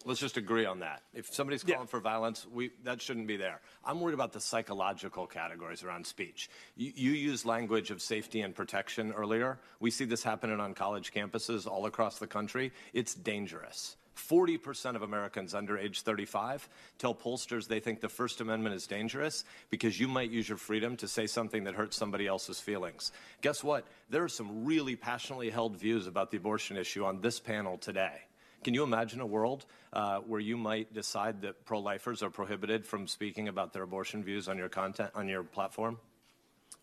Let's 0.05 0.19
just 0.19 0.37
agree 0.37 0.65
on 0.65 0.79
that. 0.79 1.03
If 1.13 1.33
somebody's 1.33 1.63
calling 1.63 1.87
for 1.87 1.99
violence, 1.99 2.45
we, 2.51 2.71
that 2.83 3.01
shouldn't 3.01 3.27
be 3.27 3.37
there. 3.37 3.61
I'm 3.85 4.01
worried 4.01 4.15
about 4.15 4.33
the 4.33 4.39
psychological 4.39 5.27
categories 5.27 5.83
around 5.83 6.05
speech. 6.05 6.49
You, 6.75 6.91
you 6.95 7.11
used 7.11 7.45
language 7.45 7.89
of 7.91 8.01
safety 8.01 8.41
and 8.41 8.53
protection 8.53 9.13
earlier. 9.13 9.59
We 9.79 9.91
see 9.91 10.05
this 10.05 10.23
happening 10.23 10.59
on 10.59 10.73
college 10.73 11.13
campuses 11.13 11.67
all 11.67 11.85
across 11.85 12.17
the 12.17 12.27
country. 12.27 12.71
It's 12.93 13.13
dangerous. 13.13 13.95
40% 14.15 14.95
of 14.95 15.01
Americans 15.01 15.53
under 15.53 15.77
age 15.77 16.01
35 16.01 16.67
tell 16.97 17.15
pollsters 17.15 17.67
they 17.67 17.79
think 17.79 18.01
the 18.01 18.09
First 18.09 18.41
Amendment 18.41 18.75
is 18.75 18.87
dangerous 18.87 19.43
because 19.69 19.99
you 19.99 20.07
might 20.07 20.29
use 20.29 20.47
your 20.47 20.57
freedom 20.57 20.95
to 20.97 21.07
say 21.07 21.27
something 21.27 21.63
that 21.65 21.75
hurts 21.75 21.97
somebody 21.97 22.27
else's 22.27 22.59
feelings. 22.59 23.11
Guess 23.41 23.63
what? 23.63 23.85
There 24.09 24.23
are 24.23 24.29
some 24.29 24.65
really 24.65 24.95
passionately 24.95 25.49
held 25.49 25.77
views 25.77 26.07
about 26.07 26.31
the 26.31 26.37
abortion 26.37 26.77
issue 26.77 27.05
on 27.05 27.21
this 27.21 27.39
panel 27.39 27.77
today. 27.77 28.21
Can 28.63 28.73
you 28.73 28.83
imagine 28.83 29.19
a 29.19 29.25
world 29.25 29.65
uh, 29.91 30.19
where 30.19 30.39
you 30.39 30.55
might 30.55 30.93
decide 30.93 31.41
that 31.41 31.65
pro-lifers 31.65 32.23
are 32.23 32.29
prohibited 32.29 32.85
from 32.85 33.07
speaking 33.07 33.49
about 33.49 33.73
their 33.73 33.83
abortion 33.83 34.23
views 34.23 34.47
on 34.47 34.57
your 34.57 34.69
content 34.69 35.11
on 35.15 35.27
your 35.27 35.43
platform? 35.43 35.99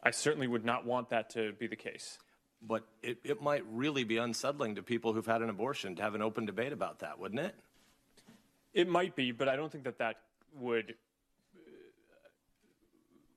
I 0.03 0.11
certainly 0.11 0.47
would 0.47 0.64
not 0.64 0.85
want 0.85 1.11
that 1.11 1.31
to 1.31 1.53
be 1.53 1.66
the 1.66 1.76
case. 1.76 2.18
But 2.63 2.85
it, 3.03 3.19
it 3.25 3.41
might 3.41 3.65
really 3.71 4.05
be 4.05 4.19
unsettling 4.19 4.75
to 4.75 4.83
people 4.83 5.13
who've 5.13 5.27
had 5.27 5.41
an 5.43 5.49
abortion 5.49 5.97
to 5.97 6.03
have 6.03 6.15
an 6.15 6.23
open 6.23 6.45
debate 6.45 6.73
about 6.73 6.99
that, 6.99 7.19
wouldn't 7.19 7.41
it? 7.41 7.55
It 8.75 8.89
might 8.89 9.17
be, 9.17 9.33
but 9.33 9.49
I 9.49 9.57
don't 9.57 9.73
think 9.73 9.85
that 9.85 9.99
that 9.99 10.17
would 10.55 10.95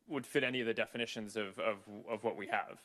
would 0.07 0.25
fit 0.25 0.43
any 0.43 0.59
of 0.59 0.67
the 0.67 0.73
definitions 0.73 1.35
of, 1.35 1.57
of, 1.57 1.77
of 2.09 2.23
what 2.23 2.37
we 2.37 2.45
have. 2.47 2.81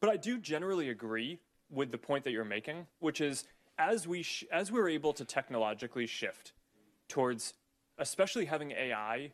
But 0.00 0.10
I 0.10 0.16
do 0.16 0.38
generally 0.38 0.90
agree 0.90 1.40
with 1.70 1.90
the 1.90 1.98
point 1.98 2.24
that 2.24 2.30
you're 2.30 2.44
making, 2.44 2.86
which 3.00 3.20
is 3.20 3.44
as 3.78 4.06
we 4.06 4.22
sh- 4.22 4.44
as 4.52 4.70
we're 4.70 4.88
able 4.88 5.12
to 5.14 5.24
technologically 5.24 6.06
shift 6.06 6.52
towards, 7.08 7.54
especially 7.98 8.44
having 8.44 8.72
AI 8.72 9.32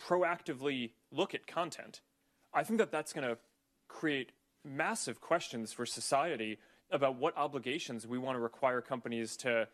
proactively 0.00 0.90
look 1.10 1.34
at 1.34 1.46
content, 1.46 2.00
I 2.52 2.64
think 2.64 2.78
that 2.78 2.90
that's 2.90 3.12
going 3.12 3.28
to 3.28 3.38
create 3.88 4.32
massive 4.64 5.20
questions 5.20 5.72
for 5.72 5.86
society 5.86 6.58
about 6.90 7.16
what 7.16 7.36
obligations 7.36 8.06
we 8.06 8.18
want 8.18 8.36
to 8.36 8.40
require 8.40 8.80
companies 8.80 9.36
to 9.38 9.68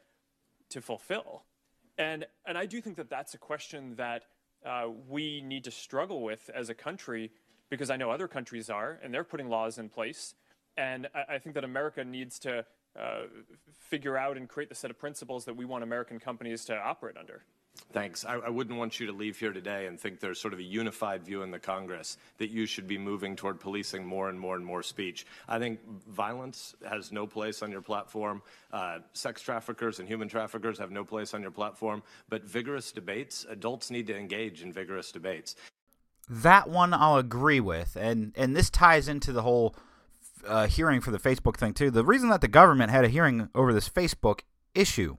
to 0.70 0.80
fulfill. 0.80 1.42
And 1.98 2.26
and 2.46 2.56
I 2.56 2.66
do 2.66 2.80
think 2.80 2.96
that 2.96 3.10
that's 3.10 3.34
a 3.34 3.38
question 3.38 3.94
that 3.96 4.22
uh, 4.64 4.88
we 5.08 5.40
need 5.40 5.64
to 5.64 5.70
struggle 5.70 6.22
with 6.22 6.50
as 6.54 6.68
a 6.68 6.74
country 6.74 7.30
because 7.68 7.90
I 7.90 7.96
know 7.96 8.10
other 8.10 8.28
countries 8.28 8.68
are 8.70 8.98
and 9.02 9.12
they're 9.12 9.24
putting 9.24 9.48
laws 9.48 9.78
in 9.78 9.88
place. 9.88 10.34
And 10.76 11.08
I, 11.14 11.34
I 11.34 11.38
think 11.38 11.54
that 11.54 11.64
America 11.64 12.04
needs 12.04 12.38
to 12.40 12.64
uh, 12.98 13.22
figure 13.78 14.16
out 14.16 14.36
and 14.36 14.48
create 14.48 14.68
the 14.68 14.74
set 14.74 14.90
of 14.90 14.98
principles 14.98 15.44
that 15.44 15.56
we 15.56 15.64
want 15.64 15.84
American 15.84 16.18
companies 16.18 16.64
to 16.66 16.76
operate 16.76 17.16
under. 17.16 17.44
Thanks. 17.92 18.24
I, 18.24 18.48
wouldn't 18.48 18.78
want 18.78 19.00
you 19.00 19.06
to 19.06 19.12
leave 19.12 19.38
here 19.38 19.52
today 19.52 19.86
and 19.86 19.98
think 19.98 20.20
there's 20.20 20.40
sort 20.40 20.54
of 20.54 20.60
a 20.60 20.64
unified 20.64 21.24
view 21.24 21.42
in 21.42 21.50
the 21.50 21.58
Congress 21.58 22.18
that 22.38 22.50
you 22.50 22.64
should 22.64 22.86
be 22.86 22.96
moving 22.96 23.34
toward 23.34 23.58
policing 23.58 24.06
more 24.06 24.28
and 24.28 24.38
more 24.38 24.54
and 24.54 24.64
more 24.64 24.82
speech. 24.82 25.26
I 25.48 25.58
think 25.58 25.80
violence 26.08 26.76
has 26.88 27.10
no 27.10 27.26
place 27.26 27.62
on 27.62 27.72
your 27.72 27.82
platform. 27.82 28.42
Uh, 28.72 28.98
sex 29.12 29.42
traffickers 29.42 29.98
and 29.98 30.06
human 30.06 30.28
traffickers 30.28 30.78
have 30.78 30.92
no 30.92 31.04
place 31.04 31.34
on 31.34 31.42
your 31.42 31.50
platform. 31.50 32.02
But 32.28 32.44
vigorous 32.44 32.92
debates, 32.92 33.44
adults 33.48 33.90
need 33.90 34.06
to 34.06 34.16
engage 34.16 34.62
in 34.62 34.72
vigorous 34.72 35.10
debates. 35.10 35.56
That 36.28 36.68
one 36.68 36.94
I'll 36.94 37.16
agree 37.16 37.58
with, 37.58 37.96
and 37.96 38.32
and 38.36 38.54
this 38.54 38.70
ties 38.70 39.08
into 39.08 39.32
the 39.32 39.42
whole 39.42 39.74
uh, 40.46 40.68
hearing 40.68 41.00
for 41.00 41.10
the 41.10 41.18
Facebook 41.18 41.56
thing 41.56 41.74
too. 41.74 41.90
The 41.90 42.04
reason 42.04 42.28
that 42.28 42.40
the 42.40 42.46
government 42.46 42.92
had 42.92 43.04
a 43.04 43.08
hearing 43.08 43.48
over 43.52 43.72
this 43.72 43.88
Facebook 43.88 44.42
issue 44.72 45.16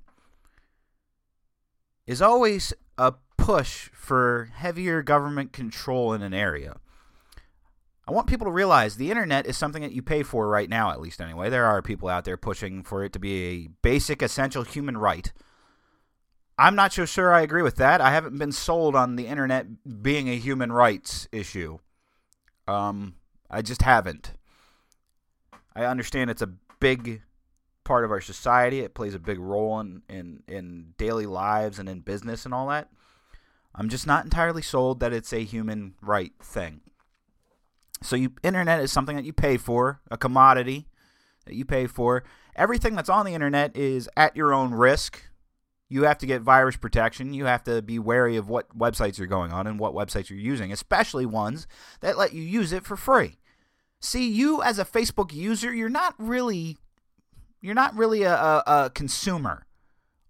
is 2.12 2.22
always 2.22 2.74
a 2.98 3.14
push 3.38 3.90
for 3.94 4.50
heavier 4.54 5.02
government 5.02 5.54
control 5.54 6.12
in 6.12 6.22
an 6.22 6.34
area. 6.34 6.76
I 8.06 8.12
want 8.12 8.28
people 8.28 8.44
to 8.48 8.52
realize 8.52 8.98
the 8.98 9.10
internet 9.10 9.46
is 9.46 9.56
something 9.56 9.82
that 9.82 9.94
you 9.94 10.02
pay 10.02 10.22
for 10.22 10.50
right 10.50 10.70
now, 10.70 10.92
at 10.92 11.00
least 11.00 11.22
anyway. 11.22 11.50
There 11.50 11.66
are 11.66 11.82
people 11.82 12.10
out 12.10 12.26
there 12.26 12.36
pushing 12.36 12.84
for 12.84 13.06
it 13.06 13.14
to 13.14 13.20
be 13.20 13.44
a 13.46 13.68
basic, 13.82 14.22
essential 14.22 14.64
human 14.64 14.98
right. 14.98 15.32
I'm 16.58 16.76
not 16.76 16.92
so 16.92 17.06
sure 17.06 17.34
I 17.34 17.44
agree 17.44 17.62
with 17.62 17.78
that. 17.78 18.02
I 18.02 18.12
haven't 18.12 18.38
been 18.38 18.52
sold 18.52 18.94
on 18.94 19.16
the 19.16 19.28
internet 19.28 19.68
being 20.04 20.28
a 20.28 20.36
human 20.36 20.74
rights 20.74 21.30
issue. 21.32 21.80
Um, 22.68 23.16
I 23.50 23.62
just 23.62 23.84
haven't. 23.84 24.34
I 25.74 25.86
understand 25.86 26.30
it's 26.30 26.42
a 26.42 26.54
big 26.82 27.22
part 27.84 28.06
of 28.06 28.12
our 28.12 28.22
society. 28.22 28.80
It 28.80 28.94
plays 28.94 29.16
a 29.16 29.20
big 29.20 29.40
role 29.40 29.80
in, 29.80 30.02
in, 30.10 30.44
in 30.48 30.94
daily 30.98 31.26
lives 31.26 31.80
and 31.80 31.90
in 31.90 32.02
business 32.02 32.46
and 32.46 32.54
all 32.54 32.68
that. 32.68 32.90
I'm 33.74 33.90
just 33.90 34.06
not 34.06 34.24
entirely 34.24 34.62
sold 34.62 35.00
that 35.00 35.14
it's 35.14 35.34
a 35.34 35.44
human 35.44 35.96
right 36.02 36.34
thing. 36.42 36.82
So 38.04 38.16
you 38.16 38.34
internet 38.44 38.82
is 38.82 38.92
something 38.92 39.16
that 39.16 39.26
you 39.26 39.34
pay 39.34 39.58
for, 39.58 40.02
a 40.10 40.18
commodity 40.18 40.88
that 41.46 41.56
you 41.56 41.66
pay 41.66 41.88
for. 41.88 42.24
Everything 42.56 42.96
that's 42.96 43.10
on 43.10 43.26
the 43.26 43.34
internet 43.34 43.76
is 43.78 44.10
at 44.18 44.36
your 44.36 44.54
own 44.54 44.74
risk. 44.74 45.24
You 45.88 46.04
have 46.04 46.18
to 46.20 46.26
get 46.26 46.42
virus 46.42 46.78
protection. 46.78 47.34
You 47.34 47.46
have 47.46 47.64
to 47.66 47.82
be 47.82 48.00
wary 48.00 48.38
of 48.38 48.50
what 48.50 48.78
websites 48.78 49.18
you're 49.18 49.28
going 49.28 49.52
on 49.52 49.68
and 49.68 49.80
what 49.80 49.94
websites 49.94 50.30
you're 50.30 50.40
using, 50.40 50.72
especially 50.72 51.26
ones 51.26 51.68
that 52.00 52.18
let 52.18 52.34
you 52.34 52.42
use 52.42 52.72
it 52.72 52.86
for 52.86 52.96
free. 52.96 53.38
See, 54.00 54.30
you 54.30 54.64
as 54.64 54.80
a 54.80 54.86
Facebook 54.86 55.34
user, 55.34 55.74
you're 55.74 55.90
not 55.90 56.16
really 56.18 56.78
you're 57.62 57.76
not 57.76 57.96
really 57.96 58.24
a, 58.24 58.34
a, 58.34 58.64
a 58.68 58.92
consumer 58.94 59.66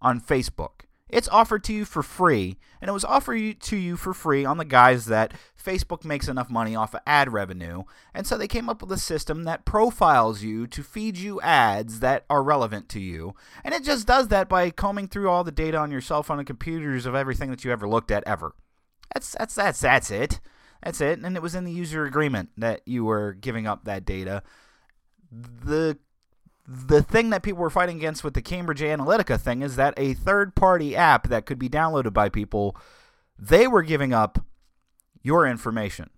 on 0.02 0.20
Facebook. 0.20 0.82
It's 1.12 1.28
offered 1.28 1.64
to 1.66 1.74
you 1.74 1.84
for 1.84 2.04
free, 2.04 2.58
and 2.80 2.88
it 2.88 2.94
was 2.94 3.04
offered 3.04 3.60
to 3.60 3.76
you 3.76 3.98
for 3.98 4.14
free 4.14 4.46
on 4.46 4.58
the 4.58 4.66
guise 4.66 5.06
that 5.06 5.34
Facebook 5.62 6.06
makes 6.06 6.30
enough 6.30 6.50
money 6.50 6.74
off 6.74 6.94
of 6.94 7.02
ad 7.06 7.34
revenue, 7.34 7.84
and 8.14 8.26
so 8.26 8.38
they 8.38 8.48
came 8.48 8.70
up 8.70 8.82
with 8.82 8.92
a 8.94 8.98
system 8.98 9.44
that 9.44 9.66
profiles 9.66 10.42
you 10.42 10.68
to 10.68 10.82
feed 10.82 11.18
you 11.18 11.42
ads 11.42 12.00
that 12.00 12.24
are 12.30 12.42
relevant 12.42 12.88
to 12.90 13.00
you, 13.02 13.36
and 13.66 13.74
it 13.74 13.84
just 13.84 14.08
does 14.08 14.30
that 14.30 14.48
by 14.48 14.70
combing 14.70 15.10
through 15.10 15.30
all 15.30 15.44
the 15.44 15.52
data 15.52 15.78
on 15.78 15.92
your 15.92 16.00
cell 16.00 16.24
phone 16.24 16.40
and 16.40 16.48
computers 16.48 17.06
of 17.06 17.14
everything 17.14 17.50
that 17.52 17.66
you 17.66 17.72
ever 17.72 17.90
looked 17.90 18.10
at 18.10 18.24
ever. 18.26 18.56
That's 19.14 19.36
that's 19.38 19.56
that's 19.56 19.82
that's 19.82 20.12
it. 20.12 20.40
That's 20.82 21.02
it, 21.02 21.20
and 21.20 21.36
it 21.36 21.44
was 21.44 21.56
in 21.56 21.66
the 21.66 21.74
user 21.74 22.06
agreement 22.06 22.50
that 22.58 22.82
you 22.86 23.04
were 23.04 23.34
giving 23.34 23.68
up 23.68 23.84
that 23.84 24.06
data. 24.06 24.44
The 25.30 25.98
the 26.68 27.02
thing 27.02 27.32
that 27.32 27.44
people 27.44 27.62
were 27.62 27.70
fighting 27.70 27.98
against 27.98 28.24
with 28.24 28.34
the 28.34 28.42
Cambridge 28.42 28.82
Analytica 28.82 29.40
thing 29.40 29.62
is 29.62 29.76
that 29.76 29.94
a 29.98 30.14
third 30.14 30.56
party 30.56 30.96
app 30.96 31.28
that 31.28 31.46
could 31.46 31.60
be 31.60 31.70
downloaded 31.70 32.14
by 32.14 32.30
people, 32.30 32.78
they 33.38 33.68
were 33.68 33.84
giving 33.84 34.14
up 34.14 34.46
your 35.22 35.46
information 35.46 36.10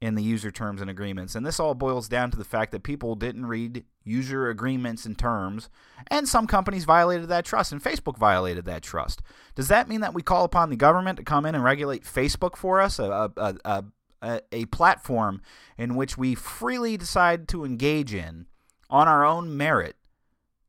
in 0.00 0.16
the 0.16 0.22
user 0.22 0.50
terms 0.50 0.80
and 0.80 0.90
agreements. 0.90 1.36
And 1.36 1.46
this 1.46 1.60
all 1.60 1.74
boils 1.74 2.08
down 2.08 2.32
to 2.32 2.36
the 2.36 2.44
fact 2.44 2.72
that 2.72 2.82
people 2.82 3.14
didn't 3.14 3.46
read 3.46 3.84
user 4.02 4.48
agreements 4.48 5.06
and 5.06 5.16
terms, 5.16 5.70
and 6.08 6.28
some 6.28 6.48
companies 6.48 6.84
violated 6.84 7.28
that 7.28 7.44
trust, 7.44 7.70
and 7.70 7.82
Facebook 7.82 8.18
violated 8.18 8.64
that 8.64 8.82
trust. 8.82 9.22
Does 9.54 9.68
that 9.68 9.88
mean 9.88 10.00
that 10.00 10.12
we 10.12 10.22
call 10.22 10.44
upon 10.44 10.70
the 10.70 10.76
government 10.76 11.18
to 11.18 11.24
come 11.24 11.46
in 11.46 11.54
and 11.54 11.62
regulate 11.62 12.02
Facebook 12.02 12.56
for 12.56 12.80
us, 12.80 12.98
a, 12.98 13.30
a, 13.36 13.54
a, 13.64 13.84
a, 14.20 14.40
a 14.50 14.64
platform 14.66 15.40
in 15.78 15.94
which 15.94 16.18
we 16.18 16.34
freely 16.34 16.96
decide 16.96 17.46
to 17.48 17.64
engage 17.64 18.12
in 18.12 18.46
on 18.92 19.08
our 19.08 19.24
own 19.24 19.56
merit 19.56 19.96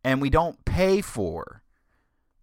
and 0.04 0.22
we 0.22 0.30
don't 0.30 0.64
pay 0.64 1.02
for 1.02 1.62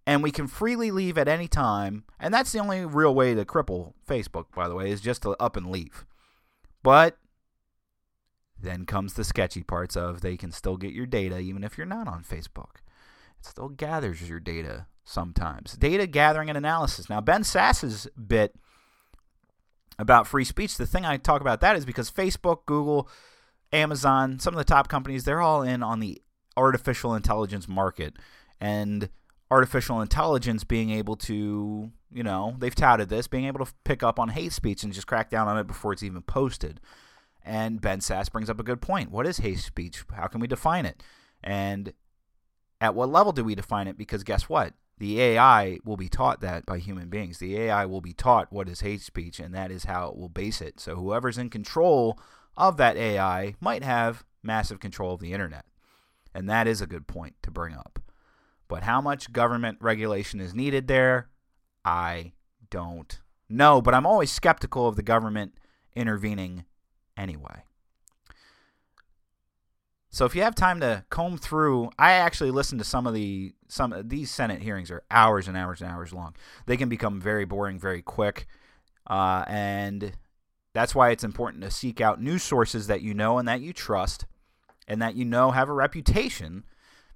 and 0.06 0.22
we 0.22 0.30
can 0.30 0.46
freely 0.46 0.90
leave 0.90 1.16
at 1.16 1.26
any 1.26 1.48
time 1.48 2.04
and 2.20 2.32
that's 2.32 2.52
the 2.52 2.58
only 2.58 2.84
real 2.84 3.14
way 3.14 3.34
to 3.34 3.44
cripple 3.46 3.94
facebook 4.06 4.44
by 4.54 4.68
the 4.68 4.74
way 4.74 4.90
is 4.90 5.00
just 5.00 5.22
to 5.22 5.30
up 5.40 5.56
and 5.56 5.70
leave. 5.70 6.04
But 6.82 7.18
then 8.62 8.84
comes 8.84 9.14
the 9.14 9.24
sketchy 9.24 9.62
parts 9.62 9.96
of 9.96 10.20
they 10.20 10.36
can 10.36 10.52
still 10.52 10.76
get 10.76 10.92
your 10.92 11.06
data 11.06 11.38
even 11.38 11.64
if 11.64 11.78
you're 11.78 11.86
not 11.86 12.06
on 12.06 12.22
facebook. 12.22 12.76
It 13.38 13.46
still 13.46 13.70
gathers 13.70 14.28
your 14.28 14.40
data 14.40 14.86
sometimes. 15.02 15.72
Data 15.72 16.06
gathering 16.06 16.50
and 16.50 16.58
analysis. 16.58 17.08
Now 17.08 17.22
ben 17.22 17.42
sasse's 17.42 18.06
bit 18.14 18.54
about 19.98 20.26
free 20.26 20.44
speech 20.44 20.78
the 20.78 20.86
thing 20.86 21.04
i 21.04 21.18
talk 21.18 21.42
about 21.42 21.60
that 21.60 21.76
is 21.76 21.84
because 21.84 22.10
facebook 22.10 22.64
google 22.64 23.06
amazon 23.72 24.38
some 24.38 24.54
of 24.54 24.58
the 24.58 24.64
top 24.64 24.88
companies 24.88 25.24
they're 25.24 25.40
all 25.40 25.62
in 25.62 25.82
on 25.82 26.00
the 26.00 26.20
artificial 26.56 27.14
intelligence 27.14 27.68
market 27.68 28.16
and 28.60 29.08
artificial 29.50 30.00
intelligence 30.00 30.64
being 30.64 30.90
able 30.90 31.16
to, 31.16 31.90
you 32.12 32.22
know, 32.22 32.54
they've 32.58 32.74
touted 32.74 33.08
this, 33.08 33.26
being 33.26 33.46
able 33.46 33.64
to 33.64 33.72
pick 33.84 34.02
up 34.02 34.18
on 34.18 34.28
hate 34.28 34.52
speech 34.52 34.82
and 34.82 34.92
just 34.92 35.06
crack 35.06 35.30
down 35.30 35.48
on 35.48 35.58
it 35.58 35.66
before 35.66 35.92
it's 35.92 36.02
even 36.02 36.22
posted. 36.22 36.80
And 37.42 37.80
Ben 37.80 38.00
Sasse 38.00 38.30
brings 38.30 38.50
up 38.50 38.60
a 38.60 38.64
good 38.64 38.80
point. 38.80 39.10
What 39.10 39.26
is 39.26 39.38
hate 39.38 39.58
speech? 39.58 40.04
How 40.14 40.26
can 40.26 40.40
we 40.40 40.46
define 40.46 40.86
it? 40.86 41.02
And 41.42 41.92
at 42.80 42.94
what 42.94 43.10
level 43.10 43.32
do 43.32 43.42
we 43.42 43.54
define 43.54 43.88
it? 43.88 43.98
Because 43.98 44.22
guess 44.22 44.48
what? 44.48 44.74
The 44.98 45.20
AI 45.20 45.78
will 45.84 45.96
be 45.96 46.10
taught 46.10 46.42
that 46.42 46.66
by 46.66 46.78
human 46.78 47.08
beings. 47.08 47.38
The 47.38 47.56
AI 47.58 47.86
will 47.86 48.02
be 48.02 48.12
taught 48.12 48.52
what 48.52 48.68
is 48.68 48.80
hate 48.80 49.00
speech, 49.00 49.40
and 49.40 49.54
that 49.54 49.70
is 49.70 49.84
how 49.84 50.10
it 50.10 50.16
will 50.16 50.28
base 50.28 50.60
it. 50.60 50.78
So 50.78 50.94
whoever's 50.94 51.38
in 51.38 51.48
control 51.48 52.20
of 52.56 52.76
that 52.76 52.96
AI 52.96 53.54
might 53.60 53.84
have 53.84 54.24
massive 54.42 54.80
control 54.80 55.14
of 55.14 55.20
the 55.20 55.32
internet. 55.32 55.64
And 56.34 56.48
that 56.48 56.66
is 56.66 56.80
a 56.80 56.86
good 56.86 57.06
point 57.06 57.34
to 57.42 57.50
bring 57.50 57.74
up. 57.74 57.98
But 58.68 58.84
how 58.84 59.00
much 59.00 59.32
government 59.32 59.78
regulation 59.80 60.40
is 60.40 60.54
needed 60.54 60.86
there, 60.86 61.28
I 61.84 62.32
don't 62.70 63.20
know. 63.48 63.82
But 63.82 63.94
I'm 63.94 64.06
always 64.06 64.30
skeptical 64.30 64.86
of 64.86 64.96
the 64.96 65.02
government 65.02 65.54
intervening 65.96 66.64
anyway. 67.16 67.64
So 70.12 70.24
if 70.24 70.34
you 70.34 70.42
have 70.42 70.56
time 70.56 70.80
to 70.80 71.04
comb 71.08 71.38
through, 71.38 71.90
I 71.98 72.12
actually 72.12 72.50
listened 72.50 72.80
to 72.80 72.84
some 72.84 73.06
of 73.06 73.14
the 73.14 73.54
some 73.68 73.94
these 74.04 74.30
Senate 74.30 74.60
hearings 74.60 74.90
are 74.90 75.04
hours 75.10 75.46
and 75.46 75.56
hours 75.56 75.80
and 75.80 75.90
hours 75.90 76.12
long. 76.12 76.34
They 76.66 76.76
can 76.76 76.88
become 76.88 77.20
very 77.20 77.44
boring 77.44 77.78
very 77.78 78.02
quick, 78.02 78.46
uh, 79.06 79.44
and 79.46 80.12
that's 80.72 80.94
why 80.94 81.10
it's 81.10 81.24
important 81.24 81.62
to 81.64 81.70
seek 81.70 82.00
out 82.00 82.22
news 82.22 82.42
sources 82.42 82.86
that 82.86 83.02
you 83.02 83.14
know 83.14 83.38
and 83.38 83.48
that 83.48 83.60
you 83.60 83.72
trust, 83.72 84.26
and 84.86 85.00
that 85.02 85.16
you 85.16 85.24
know 85.24 85.50
have 85.50 85.68
a 85.68 85.74
reputation 85.74 86.64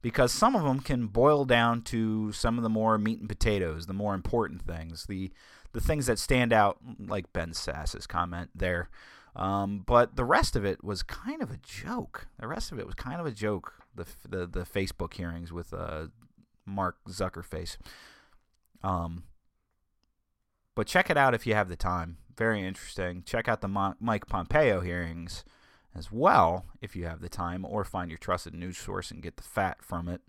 because 0.04 0.32
some 0.32 0.54
of 0.54 0.64
them 0.64 0.80
can 0.80 1.06
boil 1.06 1.46
down 1.46 1.80
to 1.80 2.30
some 2.30 2.58
of 2.58 2.62
the 2.62 2.68
more 2.68 2.98
meat 2.98 3.20
and 3.20 3.28
potatoes, 3.28 3.86
the 3.86 3.94
more 3.94 4.14
important 4.14 4.60
things, 4.60 5.06
the 5.06 5.32
the 5.72 5.80
things 5.80 6.06
that 6.06 6.18
stand 6.18 6.52
out, 6.52 6.78
like 6.98 7.32
Ben 7.32 7.52
Sasse's 7.54 8.06
comment 8.06 8.50
there. 8.54 8.90
Um, 9.34 9.82
but 9.84 10.14
the 10.14 10.24
rest 10.24 10.56
of 10.56 10.64
it 10.64 10.84
was 10.84 11.02
kind 11.02 11.42
of 11.42 11.50
a 11.50 11.56
joke. 11.56 12.28
The 12.38 12.46
rest 12.46 12.70
of 12.70 12.78
it 12.78 12.86
was 12.86 12.94
kind 12.94 13.18
of 13.18 13.26
a 13.26 13.30
joke. 13.30 13.72
The 13.94 14.04
the, 14.28 14.46
the 14.46 14.60
Facebook 14.60 15.14
hearings 15.14 15.52
with 15.52 15.72
uh, 15.72 16.08
Mark 16.66 16.96
Zuckerface. 17.08 17.78
Um, 18.82 19.24
but 20.74 20.86
check 20.86 21.08
it 21.08 21.16
out 21.16 21.34
if 21.34 21.46
you 21.46 21.54
have 21.54 21.70
the 21.70 21.76
time. 21.76 22.18
Very 22.36 22.66
interesting. 22.66 23.22
Check 23.24 23.48
out 23.48 23.60
the 23.60 23.68
Mo- 23.68 23.94
Mike 24.00 24.26
Pompeo 24.26 24.80
hearings 24.80 25.44
as 25.94 26.10
well 26.10 26.66
if 26.80 26.96
you 26.96 27.06
have 27.06 27.20
the 27.20 27.28
time, 27.28 27.64
or 27.64 27.84
find 27.84 28.10
your 28.10 28.18
trusted 28.18 28.54
news 28.54 28.76
source 28.76 29.10
and 29.10 29.22
get 29.22 29.36
the 29.36 29.42
fat 29.42 29.82
from 29.82 30.08
it. 30.08 30.20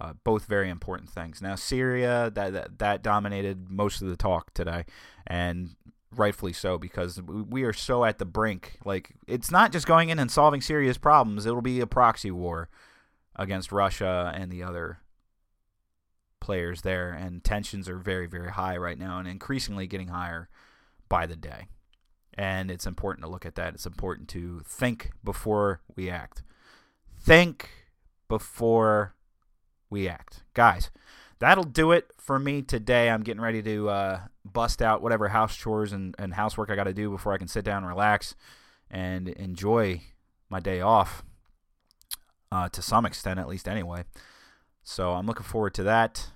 Uh, 0.00 0.14
both 0.24 0.46
very 0.46 0.70
important 0.70 1.10
things. 1.10 1.42
Now, 1.42 1.56
Syria 1.56 2.30
that, 2.34 2.52
that 2.52 2.78
that 2.78 3.02
dominated 3.02 3.70
most 3.70 4.00
of 4.00 4.08
the 4.08 4.16
talk 4.16 4.54
today, 4.54 4.84
and 5.26 5.74
rightfully 6.16 6.52
so 6.52 6.78
because 6.78 7.20
we 7.22 7.64
are 7.64 7.72
so 7.72 8.04
at 8.04 8.18
the 8.18 8.24
brink. 8.24 8.78
Like 8.84 9.10
it's 9.26 9.50
not 9.50 9.72
just 9.72 9.86
going 9.86 10.08
in 10.08 10.18
and 10.18 10.30
solving 10.30 10.60
Syria's 10.60 10.98
problems; 10.98 11.44
it'll 11.44 11.60
be 11.60 11.80
a 11.80 11.86
proxy 11.86 12.30
war 12.30 12.70
against 13.36 13.72
Russia 13.72 14.32
and 14.34 14.50
the 14.50 14.62
other 14.62 15.00
players 16.40 16.80
there, 16.80 17.10
and 17.10 17.44
tensions 17.44 17.88
are 17.88 17.98
very 17.98 18.26
very 18.26 18.52
high 18.52 18.76
right 18.76 18.98
now, 18.98 19.18
and 19.18 19.28
increasingly 19.28 19.86
getting 19.86 20.08
higher 20.08 20.48
by 21.10 21.26
the 21.26 21.36
day. 21.36 21.66
And 22.32 22.70
it's 22.70 22.86
important 22.86 23.24
to 23.24 23.30
look 23.30 23.44
at 23.44 23.56
that. 23.56 23.74
It's 23.74 23.84
important 23.84 24.28
to 24.30 24.62
think 24.64 25.10
before 25.22 25.82
we 25.94 26.08
act. 26.08 26.42
Think 27.20 27.68
before 28.28 29.14
we 29.90 30.08
act. 30.08 30.44
Guys, 30.54 30.90
that'll 31.38 31.64
do 31.64 31.92
it 31.92 32.12
for 32.16 32.38
me 32.38 32.62
today. 32.62 33.10
I'm 33.10 33.22
getting 33.22 33.42
ready 33.42 33.62
to 33.62 33.90
uh, 33.90 34.20
bust 34.44 34.80
out 34.80 35.02
whatever 35.02 35.28
house 35.28 35.54
chores 35.54 35.92
and, 35.92 36.14
and 36.18 36.32
housework 36.32 36.70
I 36.70 36.76
got 36.76 36.84
to 36.84 36.94
do 36.94 37.10
before 37.10 37.34
I 37.34 37.38
can 37.38 37.48
sit 37.48 37.64
down 37.64 37.78
and 37.78 37.88
relax 37.88 38.34
and 38.90 39.28
enjoy 39.28 40.00
my 40.48 40.60
day 40.60 40.80
off 40.80 41.24
uh, 42.50 42.68
to 42.70 42.80
some 42.80 43.04
extent, 43.04 43.38
at 43.38 43.48
least 43.48 43.68
anyway. 43.68 44.04
So 44.82 45.12
I'm 45.12 45.26
looking 45.26 45.44
forward 45.44 45.74
to 45.74 45.82
that. 45.82 46.30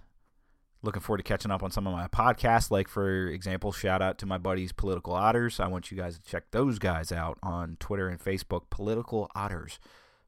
Looking 0.85 1.01
forward 1.01 1.17
to 1.19 1.23
catching 1.23 1.51
up 1.51 1.63
on 1.63 1.71
some 1.71 1.87
of 1.87 1.95
my 1.95 2.09
podcasts. 2.09 2.71
Like, 2.71 2.89
for 2.89 3.27
example, 3.29 3.73
shout 3.73 4.03
out 4.03 4.19
to 4.19 4.27
my 4.27 4.37
buddies, 4.37 4.71
Political 4.71 5.15
Otters. 5.15 5.59
I 5.59 5.67
want 5.67 5.91
you 5.91 5.97
guys 5.97 6.19
to 6.19 6.23
check 6.23 6.51
those 6.51 6.79
guys 6.79 7.11
out 7.11 7.39
on 7.43 7.79
Twitter 7.81 8.09
and 8.09 8.21
Facebook. 8.21 8.69
Political 8.69 9.31
Otters. 9.35 9.79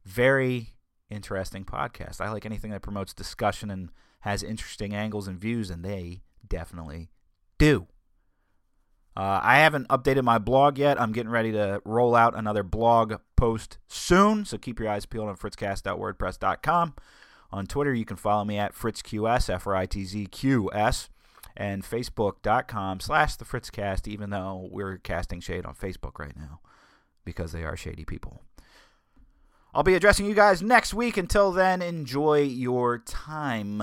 Very 0.07 0.77
interesting 1.11 1.67
podcast. 1.67 2.23
I 2.23 2.31
like 2.31 2.47
anything 2.47 2.71
that 2.71 2.81
promotes 2.81 3.13
discussion 3.13 3.71
and 3.71 3.91
has 4.21 4.43
interesting 4.43 4.95
angles 4.95 5.29
and 5.29 5.39
views, 5.39 5.69
and 5.69 5.85
they 5.85 6.23
definitely 6.49 7.11
do. 7.59 7.87
Uh, 9.15 9.41
I 9.43 9.59
haven't 9.59 9.89
updated 9.89 10.25
my 10.25 10.39
blog 10.39 10.79
yet. 10.79 10.99
I'm 10.99 11.13
getting 11.13 11.31
ready 11.31 11.53
to 11.53 11.83
roll 11.85 12.15
out 12.15 12.35
another 12.35 12.63
blog 12.63 13.15
post 13.37 13.77
soon, 13.89 14.47
so 14.47 14.57
keep 14.57 14.81
your 14.81 14.89
eyes 14.89 15.05
peeled 15.05 15.29
on 15.29 15.37
fritzcast.wordpress.com. 15.37 16.95
On 17.53 17.67
Twitter, 17.67 17.95
you 17.95 18.05
can 18.05 18.17
follow 18.17 18.45
me 18.45 18.59
at 18.59 18.75
FritzQS, 18.75 19.49
F 19.49 19.67
R 19.67 19.77
I 19.77 19.87
T 19.87 20.05
Z 20.05 20.27
Q 20.27 20.71
S, 20.73 21.09
and 21.57 21.83
Facebook.com 21.83 23.01
slash 23.01 23.37
the 23.37 23.45
Fritzcast, 23.45 24.09
even 24.09 24.31
though 24.31 24.69
we're 24.71 24.99
casting 24.99 25.41
shade 25.41 25.65
on 25.65 25.75
Facebook 25.75 26.19
right 26.19 26.37
now 26.37 26.61
because 27.27 27.53
they 27.53 27.65
are 27.65 27.77
shady 27.77 28.07
people. 28.07 28.41
I'll 29.75 29.83
be 29.83 29.95
addressing 29.95 30.25
you 30.25 30.33
guys 30.33 30.63
next 30.63 30.95
week. 30.95 31.19
Until 31.19 31.53
then, 31.53 31.83
enjoy 31.83 32.41
your 32.43 32.97
time. 32.99 33.83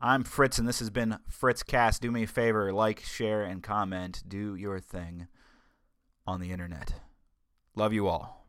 I'm 0.00 0.24
Fritz, 0.24 0.58
and 0.58 0.66
this 0.66 0.80
has 0.80 0.90
been 0.90 1.18
Fritzcast. 1.30 2.00
Do 2.00 2.10
me 2.10 2.24
a 2.24 2.26
favor 2.26 2.72
like, 2.72 3.00
share, 3.00 3.44
and 3.44 3.62
comment. 3.62 4.24
Do 4.26 4.56
your 4.56 4.80
thing 4.80 5.28
on 6.26 6.40
the 6.40 6.50
internet. 6.50 6.94
Love 7.76 7.92
you 7.92 8.08
all. 8.08 8.43